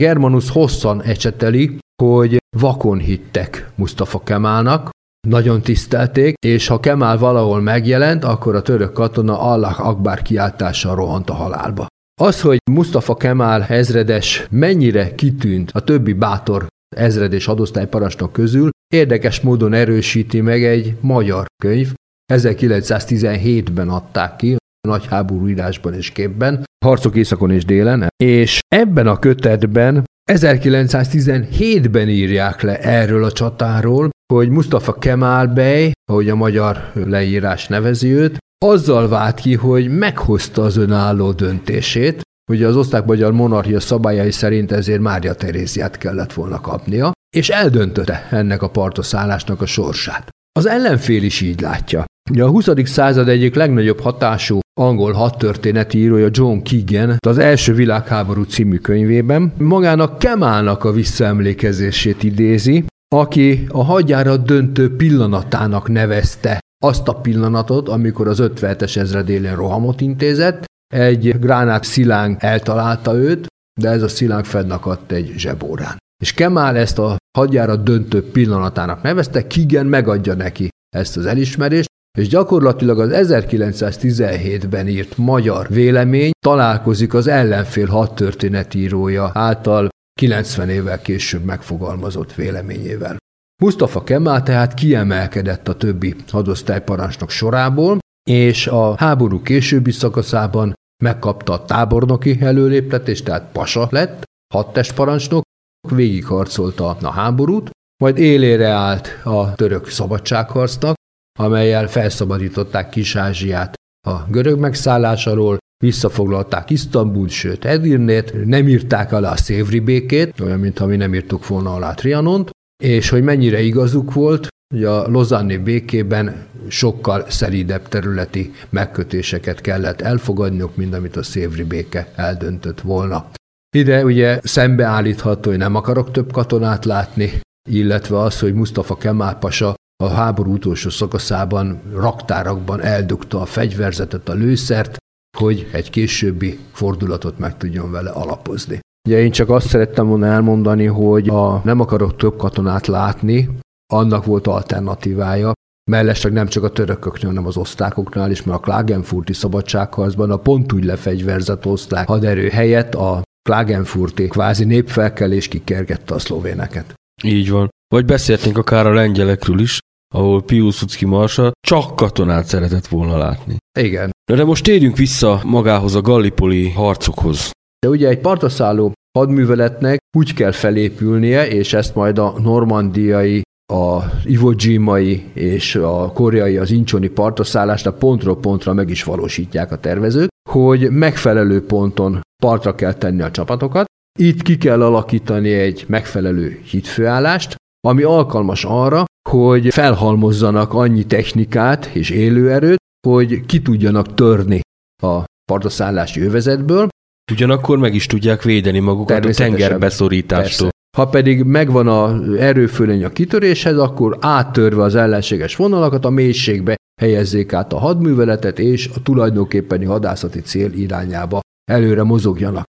Germanus 0.00 0.50
hosszan 0.50 1.02
ecseteli, 1.02 1.78
hogy 2.02 2.36
vakon 2.56 2.98
hittek 2.98 3.70
Mustafa 3.74 4.22
Kemálnak, 4.22 4.90
nagyon 5.24 5.62
tisztelték, 5.62 6.34
és 6.46 6.66
ha 6.66 6.80
Kemál 6.80 7.18
valahol 7.18 7.60
megjelent, 7.60 8.24
akkor 8.24 8.54
a 8.54 8.62
török 8.62 8.92
katona 8.92 9.40
Allah 9.40 9.80
Akbar 9.80 10.22
kiáltással 10.22 10.94
rohant 10.94 11.30
a 11.30 11.34
halálba. 11.34 11.86
Az, 12.20 12.40
hogy 12.40 12.58
Mustafa 12.70 13.14
Kemal 13.14 13.64
ezredes 13.64 14.46
mennyire 14.50 15.14
kitűnt 15.14 15.70
a 15.70 15.80
többi 15.80 16.12
bátor 16.12 16.66
ezredes 16.96 17.44
hadosztályparancsnok 17.44 18.32
közül, 18.32 18.70
érdekes 18.94 19.40
módon 19.40 19.72
erősíti 19.72 20.40
meg 20.40 20.64
egy 20.64 20.94
magyar 21.00 21.46
könyv, 21.62 21.92
1917-ben 22.32 23.88
adták 23.88 24.36
ki, 24.36 24.56
nagy 24.88 25.06
háború 25.06 25.48
írásban 25.48 25.94
és 25.94 26.10
képben, 26.10 26.64
harcok 26.84 27.16
északon 27.16 27.50
és 27.50 27.64
délen, 27.64 28.08
és 28.16 28.60
ebben 28.68 29.06
a 29.06 29.18
kötetben 29.18 30.04
1917-ben 30.32 32.08
írják 32.08 32.62
le 32.62 32.78
erről 32.78 33.24
a 33.24 33.32
csatáról, 33.32 34.10
hogy 34.32 34.48
Mustafa 34.48 34.92
Kemal 34.92 35.46
Bey, 35.46 35.92
ahogy 36.10 36.28
a 36.28 36.34
magyar 36.34 36.90
leírás 36.94 37.66
nevezi 37.66 38.08
őt, 38.12 38.36
azzal 38.64 39.08
vált 39.08 39.40
ki, 39.40 39.54
hogy 39.54 39.88
meghozta 39.88 40.62
az 40.62 40.76
önálló 40.76 41.32
döntését, 41.32 42.22
Ugye 42.50 42.66
az 42.66 42.76
osztrák-magyar 42.76 43.32
monarchia 43.32 43.80
szabályai 43.80 44.30
szerint 44.30 44.72
ezért 44.72 45.00
Mária 45.00 45.34
Teréziát 45.34 45.98
kellett 45.98 46.32
volna 46.32 46.60
kapnia, 46.60 47.12
és 47.36 47.48
eldöntötte 47.48 48.28
ennek 48.30 48.62
a 48.62 48.70
partoszállásnak 48.70 49.60
a 49.60 49.66
sorsát. 49.66 50.28
Az 50.58 50.66
ellenfél 50.66 51.22
is 51.22 51.40
így 51.40 51.60
látja. 51.60 52.04
A 52.38 52.46
20. 52.46 52.68
század 52.84 53.28
egyik 53.28 53.54
legnagyobb 53.54 54.00
hatású 54.00 54.58
angol 54.80 55.12
hadtörténeti 55.12 55.98
írója 55.98 56.28
John 56.30 56.62
Keegan 56.62 57.16
az 57.26 57.38
első 57.38 57.74
világháború 57.74 58.42
című 58.42 58.76
könyvében 58.76 59.52
magának 59.58 60.18
Kemálnak 60.18 60.84
a 60.84 60.92
visszaemlékezését 60.92 62.22
idézi, 62.22 62.84
aki 63.14 63.66
a 63.68 63.84
hadjára 63.84 64.36
döntő 64.36 64.96
pillanatának 64.96 65.88
nevezte 65.88 66.58
azt 66.84 67.08
a 67.08 67.14
pillanatot, 67.14 67.88
amikor 67.88 68.28
az 68.28 68.38
57-es 68.42 68.96
ezred 68.96 69.28
élén 69.28 69.56
rohamot 69.56 70.00
intézett, 70.00 70.64
egy 70.94 71.38
gránát 71.40 71.84
szilánk 71.84 72.42
eltalálta 72.42 73.14
őt, 73.14 73.46
de 73.80 73.88
ez 73.88 74.02
a 74.02 74.08
szilánk 74.08 74.44
fennakadt 74.44 75.12
egy 75.12 75.32
zsebórán. 75.36 75.96
És 76.24 76.32
Kemál 76.32 76.76
ezt 76.76 76.98
a 76.98 77.16
hadjára 77.38 77.76
döntő 77.76 78.30
pillanatának 78.30 79.02
nevezte, 79.02 79.46
Kigen 79.46 79.86
megadja 79.86 80.34
neki 80.34 80.68
ezt 80.96 81.16
az 81.16 81.26
elismerést, 81.26 81.88
és 82.18 82.28
gyakorlatilag 82.28 82.98
az 82.98 83.10
1917-ben 83.12 84.88
írt 84.88 85.16
magyar 85.16 85.68
vélemény 85.68 86.30
találkozik 86.44 87.14
az 87.14 87.26
ellenfél 87.26 87.86
hadtörténetírója 87.86 89.30
által 89.34 89.88
90 90.20 90.68
évvel 90.68 91.00
később 91.00 91.44
megfogalmazott 91.44 92.34
véleményével. 92.34 93.16
Mustafa 93.62 94.04
Kemal 94.04 94.42
tehát 94.42 94.74
kiemelkedett 94.74 95.68
a 95.68 95.76
többi 95.76 96.14
hadosztályparancsnok 96.30 97.30
sorából, 97.30 97.98
és 98.30 98.66
a 98.66 98.96
háború 98.96 99.42
későbbi 99.42 99.90
szakaszában 99.90 100.74
megkapta 101.02 101.52
a 101.52 101.64
tábornoki 101.64 102.38
előléptetést, 102.40 103.24
tehát 103.24 103.52
pasa 103.52 103.88
lett, 103.90 104.22
hadtestparancsnok, 104.54 105.42
végigharcolta 105.90 106.96
a 107.00 107.10
háborút, 107.10 107.70
majd 108.02 108.18
élére 108.18 108.68
állt 108.68 109.20
a 109.24 109.54
török 109.54 109.88
szabadságharcnak, 109.88 110.94
amelyel 111.38 111.88
felszabadították 111.88 112.88
Kis-Ázsiát 112.88 113.74
a 114.06 114.24
görög 114.28 114.58
megszállásáról, 114.58 115.58
visszafoglalták 115.84 116.70
Isztambul, 116.70 117.28
sőt 117.28 117.64
Edirnét, 117.64 118.46
nem 118.46 118.68
írták 118.68 119.12
alá 119.12 119.32
a 119.32 119.36
Szévri 119.36 119.80
békét, 119.80 120.40
olyan, 120.40 120.58
mintha 120.58 120.86
mi 120.86 120.96
nem 120.96 121.14
írtuk 121.14 121.46
volna 121.46 121.74
alá 121.74 121.94
Trianont, 121.94 122.50
és 122.82 123.08
hogy 123.08 123.22
mennyire 123.22 123.60
igazuk 123.60 124.12
volt, 124.12 124.48
hogy 124.74 124.84
a 124.84 125.08
Lozanni 125.08 125.56
békében 125.56 126.46
sokkal 126.68 127.24
szeridebb 127.28 127.88
területi 127.88 128.52
megkötéseket 128.70 129.60
kellett 129.60 130.00
elfogadniuk, 130.00 130.76
mint 130.76 130.94
amit 130.94 131.16
a 131.16 131.22
Szévri 131.22 131.62
béke 131.62 132.12
eldöntött 132.14 132.80
volna. 132.80 133.30
Ide 133.74 134.04
ugye 134.04 134.40
szembeállítható, 134.42 135.50
hogy 135.50 135.58
nem 135.58 135.74
akarok 135.74 136.10
több 136.10 136.32
katonát 136.32 136.84
látni, 136.84 137.40
illetve 137.68 138.18
az, 138.18 138.40
hogy 138.40 138.54
Mustafa 138.54 138.96
Kemal 138.96 139.34
Pasa 139.34 139.74
a 140.04 140.08
háború 140.08 140.52
utolsó 140.52 140.90
szakaszában 140.90 141.80
raktárakban 141.94 142.80
eldugta 142.80 143.40
a 143.40 143.44
fegyverzetet, 143.44 144.28
a 144.28 144.32
lőszert, 144.32 144.96
hogy 145.36 145.68
egy 145.72 145.90
későbbi 145.90 146.58
fordulatot 146.72 147.38
meg 147.38 147.56
tudjon 147.56 147.90
vele 147.90 148.10
alapozni. 148.10 148.80
Ugye 149.08 149.20
én 149.20 149.30
csak 149.30 149.50
azt 149.50 149.68
szerettem 149.68 150.06
volna 150.06 150.26
elmondani, 150.26 150.86
hogy 150.86 151.28
a 151.28 151.60
nem 151.64 151.80
akarok 151.80 152.16
több 152.16 152.36
katonát 152.36 152.86
látni, 152.86 153.48
annak 153.92 154.24
volt 154.24 154.46
alternatívája, 154.46 155.52
mellesleg 155.90 156.32
nem 156.32 156.46
csak 156.46 156.62
a 156.62 156.70
törököknél, 156.70 157.28
hanem 157.28 157.46
az 157.46 157.56
osztrákoknál 157.56 158.30
is, 158.30 158.42
mert 158.42 158.58
a 158.58 158.62
Klagenfurti 158.62 159.32
szabadságharcban 159.32 160.30
a 160.30 160.36
pont 160.36 160.72
úgy 160.72 160.84
lefegyverzett 160.84 161.66
osztrák 161.66 162.06
haderő 162.06 162.48
helyett 162.48 162.94
a 162.94 163.22
Klagenfurti 163.48 164.28
kvázi 164.28 164.64
népfelkelés 164.64 165.48
kikergette 165.48 166.14
a 166.14 166.18
szlovéneket. 166.18 166.94
Így 167.22 167.50
van. 167.50 167.68
Vagy 167.94 168.04
beszéltünk 168.04 168.58
akár 168.58 168.86
a 168.86 168.92
lengyelekről 168.92 169.60
is, 169.60 169.78
ahol 170.14 170.42
Piłsudski 170.42 171.04
marsa 171.04 171.52
csak 171.66 171.96
katonát 171.96 172.46
szeretett 172.46 172.86
volna 172.86 173.18
látni. 173.18 173.56
Igen. 173.78 174.10
De 174.32 174.44
most 174.44 174.64
térjünk 174.64 174.96
vissza 174.96 175.40
magához 175.44 175.94
a 175.94 176.00
Gallipoli 176.00 176.70
harcokhoz. 176.70 177.50
De 177.78 177.88
ugye 177.88 178.08
egy 178.08 178.18
partaszálló 178.18 178.92
hadműveletnek 179.18 179.98
úgy 180.16 180.34
kell 180.34 180.52
felépülnie, 180.52 181.48
és 181.48 181.72
ezt 181.72 181.94
majd 181.94 182.18
a 182.18 182.34
normandiai 182.40 183.42
a 183.72 184.02
Iwo 184.24 184.52
Jima-i 184.56 185.30
és 185.34 185.74
a 185.74 186.12
koreai, 186.14 186.56
az 186.56 186.70
incsoni 186.70 187.08
partoszállásra 187.08 187.92
pontról 187.92 188.38
pontra 188.38 188.72
meg 188.72 188.90
is 188.90 189.02
valósítják 189.02 189.72
a 189.72 189.78
tervezők, 189.78 190.28
hogy 190.54 190.90
megfelelő 190.90 191.66
ponton 191.66 192.20
partra 192.42 192.74
kell 192.74 192.94
tenni 192.94 193.22
a 193.22 193.30
csapatokat, 193.30 193.84
itt 194.18 194.42
ki 194.42 194.56
kell 194.56 194.82
alakítani 194.82 195.52
egy 195.52 195.84
megfelelő 195.88 196.60
hitfőállást, 196.64 197.54
ami 197.86 198.02
alkalmas 198.02 198.64
arra, 198.64 199.04
hogy 199.28 199.68
felhalmozzanak 199.72 200.72
annyi 200.72 201.04
technikát 201.04 201.86
és 201.86 202.10
élőerőt, 202.10 202.78
hogy 203.06 203.46
ki 203.46 203.62
tudjanak 203.62 204.14
törni 204.14 204.60
a 205.02 205.24
partaszállási 205.52 206.20
övezetből. 206.20 206.88
Ugyanakkor 207.32 207.78
meg 207.78 207.94
is 207.94 208.06
tudják 208.06 208.42
védeni 208.42 208.78
magukat 208.78 209.24
a 209.24 209.30
tengerbeszorítástól. 209.30 210.68
Ha 210.96 211.08
pedig 211.08 211.42
megvan 211.42 211.88
a 211.88 212.34
erőfölény 212.38 213.04
a 213.04 213.08
kitöréshez, 213.08 213.78
akkor 213.78 214.18
áttörve 214.20 214.82
az 214.82 214.94
ellenséges 214.94 215.56
vonalakat 215.56 216.04
a 216.04 216.10
mélységbe 216.10 216.76
helyezzék 217.00 217.52
át 217.52 217.72
a 217.72 217.78
hadműveletet, 217.78 218.58
és 218.58 218.90
a 218.94 219.02
tulajdonképpeni 219.02 219.84
hadászati 219.84 220.40
cél 220.40 220.72
irányába 220.72 221.40
előre 221.70 222.02
mozogjanak. 222.02 222.64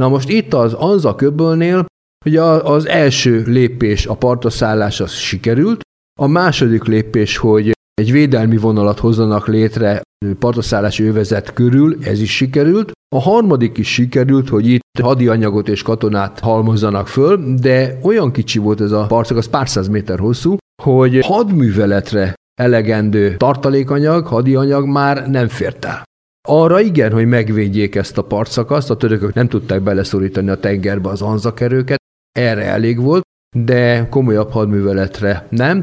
Na 0.00 0.08
most 0.08 0.28
itt 0.28 0.54
az 0.54 0.72
Anza 0.72 1.14
köbölnél, 1.14 1.86
ugye 2.24 2.42
az 2.42 2.86
első 2.86 3.42
lépés, 3.46 4.06
a 4.06 4.14
partaszállás 4.14 5.00
az 5.00 5.12
sikerült, 5.12 5.80
a 6.20 6.26
második 6.26 6.84
lépés, 6.84 7.36
hogy 7.36 7.72
egy 7.94 8.12
védelmi 8.12 8.56
vonalat 8.56 8.98
hozzanak 8.98 9.46
létre 9.46 10.02
partaszállási 10.38 11.04
övezet 11.04 11.52
körül, 11.52 11.96
ez 12.02 12.20
is 12.20 12.36
sikerült. 12.36 12.92
A 13.16 13.20
harmadik 13.20 13.78
is 13.78 13.92
sikerült, 13.92 14.48
hogy 14.48 14.66
itt 14.66 15.00
hadi 15.02 15.28
anyagot 15.28 15.68
és 15.68 15.82
katonát 15.82 16.38
halmozzanak 16.38 17.08
föl, 17.08 17.54
de 17.60 17.98
olyan 18.02 18.32
kicsi 18.32 18.58
volt 18.58 18.80
ez 18.80 18.90
a 18.90 19.06
partszak, 19.06 19.36
az 19.36 19.48
pár 19.48 19.68
száz 19.68 19.88
méter 19.88 20.18
hosszú, 20.18 20.56
hogy 20.82 21.18
hadműveletre 21.24 22.34
elegendő 22.60 23.36
tartalékanyag, 23.36 24.26
hadi 24.26 24.54
anyag 24.54 24.86
már 24.86 25.30
nem 25.30 25.48
fért 25.48 25.84
el. 25.84 26.02
Arra 26.48 26.80
igen, 26.80 27.12
hogy 27.12 27.26
megvédjék 27.26 27.94
ezt 27.94 28.18
a 28.18 28.24
partszakaszt, 28.24 28.90
a 28.90 28.96
törökök 28.96 29.34
nem 29.34 29.48
tudták 29.48 29.82
beleszorítani 29.82 30.50
a 30.50 30.60
tengerbe 30.60 31.08
az 31.08 31.22
anzakerőket, 31.22 31.98
erre 32.32 32.64
elég 32.64 33.00
volt, 33.00 33.22
de 33.56 34.08
komolyabb 34.08 34.50
hadműveletre 34.50 35.46
nem. 35.50 35.82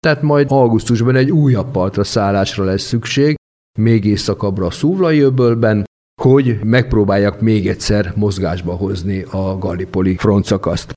Tehát 0.00 0.22
majd 0.22 0.46
augusztusban 0.50 1.16
egy 1.16 1.30
újabb 1.30 1.70
partra 1.70 2.04
szállásra 2.04 2.64
lesz 2.64 2.82
szükség, 2.82 3.34
még 3.78 4.04
északabbra 4.04 4.66
a 4.66 4.70
Szúvlai 4.70 5.20
öbölben, 5.20 5.84
hogy 6.22 6.58
megpróbálják 6.64 7.40
még 7.40 7.68
egyszer 7.68 8.12
mozgásba 8.16 8.74
hozni 8.74 9.22
a 9.22 9.58
Gallipoli 9.58 10.16
frontszakaszt. 10.16 10.92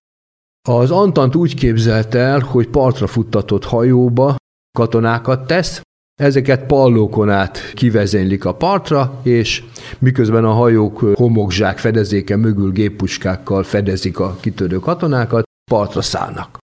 Az 0.67 0.91
Antant 0.91 1.35
úgy 1.35 1.55
képzelte 1.55 2.19
el, 2.19 2.39
hogy 2.39 2.67
partra 2.67 3.07
futtatott 3.07 3.63
hajóba 3.63 4.35
katonákat 4.77 5.47
tesz, 5.47 5.81
ezeket 6.21 6.65
pallókon 6.65 7.29
át 7.29 7.71
kivezénylik 7.73 8.45
a 8.45 8.55
partra, 8.55 9.19
és 9.23 9.63
miközben 9.99 10.45
a 10.45 10.51
hajók 10.51 10.99
homokzsák 10.99 11.77
fedezéke 11.77 12.35
mögül 12.35 12.71
géppuskákkal 12.71 13.63
fedezik 13.63 14.19
a 14.19 14.37
kitörő 14.39 14.79
katonákat, 14.79 15.43
partra 15.71 16.01
szállnak. 16.01 16.57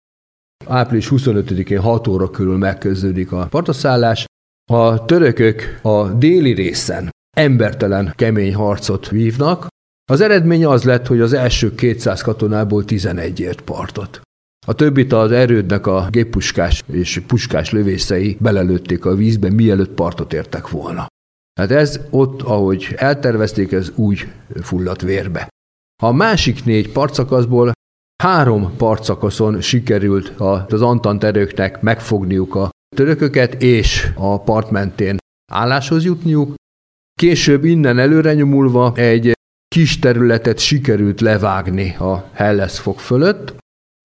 Április 0.66 1.08
25-én 1.12 1.80
6 1.80 2.08
óra 2.08 2.30
körül 2.30 2.58
megkezdődik 2.58 3.32
a 3.32 3.48
partaszállás. 3.50 4.26
A 4.72 5.06
törökök 5.06 5.80
a 5.82 6.08
déli 6.08 6.54
részen 6.54 7.10
embertelen 7.38 8.14
kemény 8.16 8.56
harcot 8.56 9.10
vívnak. 9.10 9.68
Az 10.12 10.22
eredmény 10.22 10.66
az 10.66 10.84
lett, 10.84 11.08
hogy 11.08 11.20
az 11.20 11.34
első 11.34 11.76
200 11.76 12.22
katonából 12.22 12.86
11 12.86 13.40
ért 13.40 13.62
partot. 13.62 14.22
A 14.68 14.74
többit 14.74 15.14
az 15.14 15.32
erődnek 15.32 15.88
a 15.88 16.08
géppuskás 16.10 16.84
és 16.92 17.22
puskás 17.28 17.72
lövészei 17.72 18.38
belelőtték 18.40 19.06
a 19.06 19.16
vízbe, 19.16 19.50
mielőtt 19.50 19.94
partot 19.94 20.34
értek 20.34 20.70
volna. 20.70 21.08
Hát 21.60 21.72
ez 21.72 22.00
ott, 22.10 22.42
ahogy 22.42 22.94
eltervezték, 22.96 23.72
ez 23.72 23.92
úgy 23.96 24.28
fulladt 24.62 25.02
vérbe. 25.02 25.50
A 26.04 26.12
másik 26.12 26.66
négy 26.66 26.92
partszakaszból 26.92 27.72
három 28.24 28.76
partszakaszon 28.78 29.62
sikerült 29.62 30.28
az 30.38 30.82
Antant 30.82 31.24
erőknek 31.24 31.82
megfogniuk 31.82 32.56
a 32.56 32.70
törököket, 32.96 33.62
és 33.62 34.12
a 34.16 34.42
part 34.42 34.72
mentén 34.72 35.18
álláshoz 35.52 36.04
jutniuk. 36.04 36.54
Később 37.20 37.64
innen 37.64 38.00
előre 38.00 38.34
nyomulva 38.34 38.94
egy 38.96 39.32
kis 39.68 40.00
területet 40.00 40.60
sikerült 40.60 41.22
levágni 41.22 41.96
a 41.96 42.30
Helleszfok 42.34 43.00
fölött, 43.00 43.54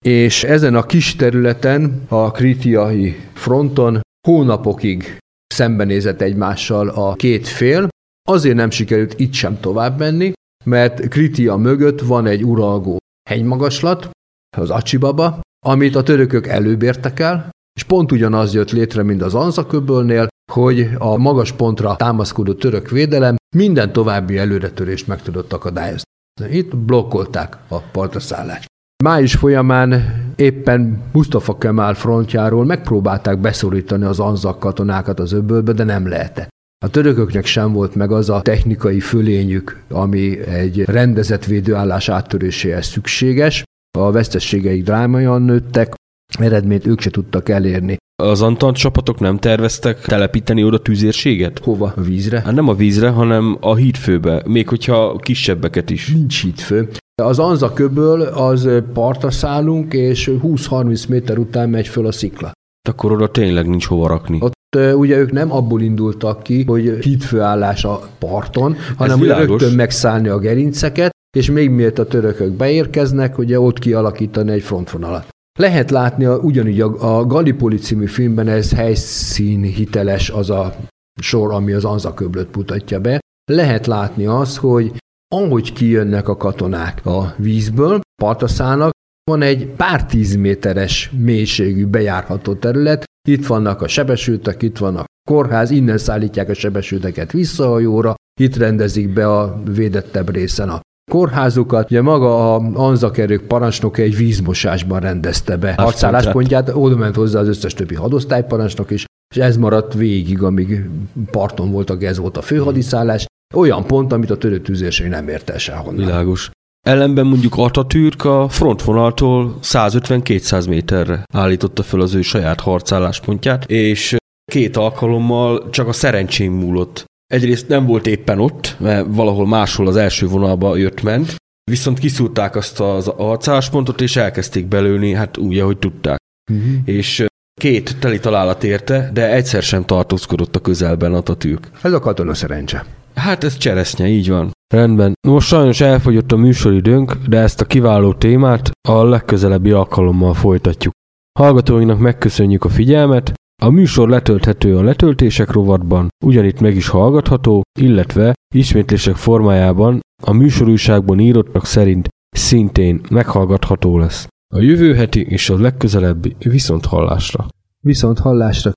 és 0.07 0.43
ezen 0.43 0.75
a 0.75 0.85
kis 0.85 1.15
területen, 1.15 2.03
a 2.07 2.31
kritiai 2.31 3.15
fronton 3.33 4.01
hónapokig 4.27 5.17
szembenézett 5.47 6.21
egymással 6.21 6.87
a 6.87 7.13
két 7.13 7.47
fél. 7.47 7.87
Azért 8.29 8.55
nem 8.55 8.69
sikerült 8.69 9.19
itt 9.19 9.33
sem 9.33 9.59
tovább 9.59 9.99
menni, 9.99 10.31
mert 10.65 11.07
Kritia 11.07 11.55
mögött 11.55 12.01
van 12.01 12.25
egy 12.25 12.43
uralgó 12.43 12.97
hegymagaslat, 13.29 14.09
az 14.57 14.69
Acsibaba, 14.69 15.39
amit 15.65 15.95
a 15.95 16.03
törökök 16.03 16.47
előbb 16.47 16.81
értek 16.81 17.19
el, 17.19 17.49
és 17.75 17.83
pont 17.83 18.11
ugyanaz 18.11 18.53
jött 18.53 18.71
létre, 18.71 19.03
mint 19.03 19.21
az 19.21 19.35
Anzaköbölnél, 19.35 20.27
hogy 20.51 20.89
a 20.97 21.17
magas 21.17 21.51
pontra 21.51 21.95
támaszkodó 21.95 22.53
török 22.53 22.89
védelem 22.89 23.35
minden 23.55 23.93
további 23.93 24.37
előretörést 24.37 25.07
meg 25.07 25.21
tudott 25.21 25.53
akadályozni. 25.53 26.03
Itt 26.49 26.75
blokkolták 26.75 27.57
a 27.67 27.79
partra 27.79 28.19
szállást. 28.19 28.73
Május 29.03 29.35
folyamán 29.35 30.03
éppen 30.35 31.03
Mustafa 31.11 31.57
Kemal 31.57 31.93
frontjáról 31.93 32.65
megpróbálták 32.65 33.39
beszorítani 33.39 34.03
az 34.03 34.19
anzak 34.19 34.59
katonákat 34.59 35.19
az 35.19 35.31
öbölbe, 35.31 35.71
de 35.71 35.83
nem 35.83 36.07
lehetett. 36.07 36.47
A 36.85 36.89
törököknek 36.89 37.45
sem 37.45 37.71
volt 37.71 37.95
meg 37.95 38.11
az 38.11 38.29
a 38.29 38.41
technikai 38.41 38.99
fölényük, 38.99 39.81
ami 39.89 40.39
egy 40.39 40.83
rendezett 40.83 41.45
védőállás 41.45 42.09
áttöréséhez 42.09 42.85
szükséges. 42.85 43.63
A 43.97 44.11
vesztességeik 44.11 44.83
drámaian 44.83 45.41
nőttek, 45.41 45.93
eredményt 46.39 46.85
ők 46.85 47.01
se 47.01 47.09
tudtak 47.09 47.49
elérni. 47.49 47.97
Az 48.23 48.41
Antant 48.41 48.77
csapatok 48.77 49.19
nem 49.19 49.37
terveztek 49.37 49.99
telepíteni 49.99 50.63
oda 50.63 50.81
tűzérséget? 50.81 51.59
Hova? 51.59 51.93
A 51.95 52.01
vízre? 52.01 52.41
Hát 52.41 52.53
nem 52.53 52.67
a 52.67 52.73
vízre, 52.73 53.09
hanem 53.09 53.57
a 53.61 53.75
hídfőbe, 53.75 54.43
még 54.45 54.67
hogyha 54.67 55.15
kisebbeket 55.15 55.89
is. 55.89 56.11
Nincs 56.11 56.41
hídfő. 56.41 56.89
Az 57.23 57.39
Anza 57.39 57.73
köböl 57.73 58.21
az 58.21 58.69
partra 58.93 59.31
szállunk, 59.31 59.93
és 59.93 60.31
20-30 60.43 61.09
méter 61.09 61.37
után 61.37 61.69
megy 61.69 61.87
föl 61.87 62.05
a 62.05 62.11
szikla. 62.11 62.51
Akkor 62.89 63.11
oda 63.11 63.31
tényleg 63.31 63.67
nincs 63.67 63.85
hova 63.85 64.07
rakni. 64.07 64.39
Ott 64.41 64.53
ugye 64.95 65.17
ők 65.17 65.31
nem 65.31 65.51
abból 65.51 65.81
indultak 65.81 66.43
ki, 66.43 66.63
hogy 66.63 66.97
hídfőállás 67.01 67.85
a 67.85 68.07
parton, 68.19 68.75
hanem 68.97 69.19
ugye 69.19 69.35
rögtön 69.35 69.73
megszállni 69.73 70.27
a 70.27 70.39
gerinceket, 70.39 71.11
és 71.37 71.51
még 71.51 71.69
miért 71.69 71.99
a 71.99 72.07
törökök 72.07 72.51
beérkeznek, 72.51 73.37
ugye 73.37 73.59
ott 73.59 73.79
kialakítani 73.79 74.51
egy 74.51 74.61
frontvonalat. 74.61 75.27
Lehet 75.59 75.91
látni 75.91 76.25
a, 76.25 76.37
ugyanígy 76.37 76.81
a, 76.81 77.17
a 77.17 77.25
Gallipoli 77.25 77.77
című 77.77 78.05
filmben 78.05 78.47
ez 78.47 78.73
helyszín 78.73 79.61
hiteles 79.61 80.29
az 80.29 80.49
a 80.49 80.75
sor, 81.21 81.51
ami 81.51 81.71
az 81.71 81.85
Anzaköblöt 81.85 82.55
mutatja 82.55 82.99
be. 82.99 83.19
Lehet 83.51 83.87
látni 83.87 84.25
az, 84.25 84.57
hogy 84.57 84.91
ahogy 85.35 85.73
kijönnek 85.73 86.27
a 86.27 86.37
katonák 86.37 87.05
a 87.05 87.33
vízből, 87.37 87.99
partra 88.21 88.47
szállnak, 88.47 88.91
van 89.31 89.41
egy 89.41 89.65
pár 89.65 90.05
tíz 90.05 90.35
méteres 90.35 91.11
mélységű 91.17 91.85
bejárható 91.85 92.53
terület, 92.53 93.03
itt 93.27 93.45
vannak 93.45 93.81
a 93.81 93.87
sebesültek, 93.87 94.61
itt 94.61 94.77
vannak 94.77 95.03
a 95.03 95.29
kórház, 95.29 95.69
innen 95.69 95.97
szállítják 95.97 96.49
a 96.49 96.53
sebesülteket 96.53 97.31
vissza 97.31 97.73
a 97.73 97.79
jóra, 97.79 98.15
itt 98.39 98.55
rendezik 98.55 99.13
be 99.13 99.31
a 99.31 99.61
védettebb 99.63 100.29
részen 100.29 100.69
a 100.69 100.79
kórházukat. 101.11 101.91
Ugye 101.91 102.01
maga 102.01 102.55
a 102.55 102.61
anzakerők 102.73 103.47
parancsnoka 103.47 104.01
egy 104.01 104.15
vízmosásban 104.15 104.99
rendezte 104.99 105.57
be 105.57 105.73
hadszálláspontját, 105.77 106.71
oda 106.73 106.95
ment 106.95 107.15
hozzá 107.15 107.39
az 107.39 107.47
összes 107.47 107.73
többi 107.73 107.95
hadosztályparancsnok 107.95 108.91
is, 108.91 109.05
és 109.35 109.41
ez 109.41 109.57
maradt 109.57 109.93
végig, 109.93 110.43
amíg 110.43 110.89
parton 111.31 111.71
voltak, 111.71 112.03
ez 112.03 112.17
volt 112.17 112.37
a 112.37 112.41
főhadiszállás. 112.41 113.25
Olyan 113.55 113.87
pont, 113.87 114.11
amit 114.11 114.29
a 114.29 114.37
törő 114.37 114.61
tűzérség 114.61 115.07
nem 115.07 115.27
ért 115.27 115.49
el 115.49 115.57
sehonnan. 115.57 116.05
Világos. 116.05 116.49
Ellenben 116.87 117.25
mondjuk 117.25 117.53
Atatürk 117.57 118.25
a 118.25 118.49
frontvonaltól 118.49 119.57
150-200 119.61 120.69
méterre 120.69 121.23
állította 121.33 121.83
föl 121.83 122.01
az 122.01 122.13
ő 122.13 122.21
saját 122.21 122.59
harcálláspontját, 122.59 123.65
és 123.69 124.15
két 124.51 124.77
alkalommal 124.77 125.69
csak 125.69 125.87
a 125.87 125.93
szerencsém 125.93 126.53
múlott. 126.53 127.05
Egyrészt 127.33 127.67
nem 127.67 127.85
volt 127.85 128.07
éppen 128.07 128.39
ott, 128.39 128.75
mert 128.79 129.05
valahol 129.09 129.47
máshol 129.47 129.87
az 129.87 129.95
első 129.95 130.27
vonalba 130.27 130.75
jött-ment, 130.75 131.35
viszont 131.71 131.99
kiszúrták 131.99 132.55
azt 132.55 132.79
az 132.79 133.05
harcálláspontot, 133.05 134.01
és 134.01 134.15
elkezdték 134.15 134.65
belőni, 134.65 135.13
hát 135.13 135.37
úgy, 135.37 135.59
ahogy 135.59 135.77
tudták. 135.77 136.17
Uh-huh. 136.51 136.73
És 136.85 137.25
két 137.61 137.99
teli 137.99 138.19
találat 138.19 138.63
érte, 138.63 139.09
de 139.13 139.33
egyszer 139.33 139.63
sem 139.63 139.85
tartózkodott 139.85 140.55
a 140.55 140.59
közelben 140.61 141.13
Atatürk. 141.13 141.69
Ez 141.81 141.93
a 141.93 141.99
katona 141.99 142.33
szerencse. 142.33 142.85
Hát 143.15 143.43
ez 143.43 143.57
cseresznye, 143.57 144.07
így 144.07 144.29
van. 144.29 144.51
Rendben. 144.73 145.13
Most 145.27 145.47
sajnos 145.47 145.81
elfogyott 145.81 146.31
a 146.31 146.35
műsoridőnk, 146.35 147.13
de 147.27 147.37
ezt 147.39 147.61
a 147.61 147.65
kiváló 147.65 148.13
témát 148.13 148.71
a 148.87 149.03
legközelebbi 149.03 149.71
alkalommal 149.71 150.33
folytatjuk. 150.33 150.93
Hallgatóinknak 151.39 151.99
megköszönjük 151.99 152.63
a 152.63 152.69
figyelmet, 152.69 153.33
a 153.61 153.69
műsor 153.69 154.09
letölthető 154.09 154.77
a 154.77 154.83
letöltések 154.83 155.51
rovatban, 155.51 156.07
ugyanitt 156.25 156.59
meg 156.59 156.75
is 156.75 156.87
hallgatható, 156.87 157.61
illetve 157.79 158.33
ismétlések 158.55 159.15
formájában 159.15 159.99
a 160.23 160.31
műsorújságban 160.33 161.19
írottak 161.19 161.65
szerint 161.65 162.07
szintén 162.29 163.01
meghallgatható 163.09 163.97
lesz. 163.97 164.27
A 164.53 164.59
jövő 164.59 164.93
heti 164.93 165.25
és 165.29 165.49
a 165.49 165.59
legközelebbi 165.59 166.35
viszont 166.39 166.85
hallásra. 166.85 167.47
Viszont 167.79 168.19
hallásra 168.19 168.71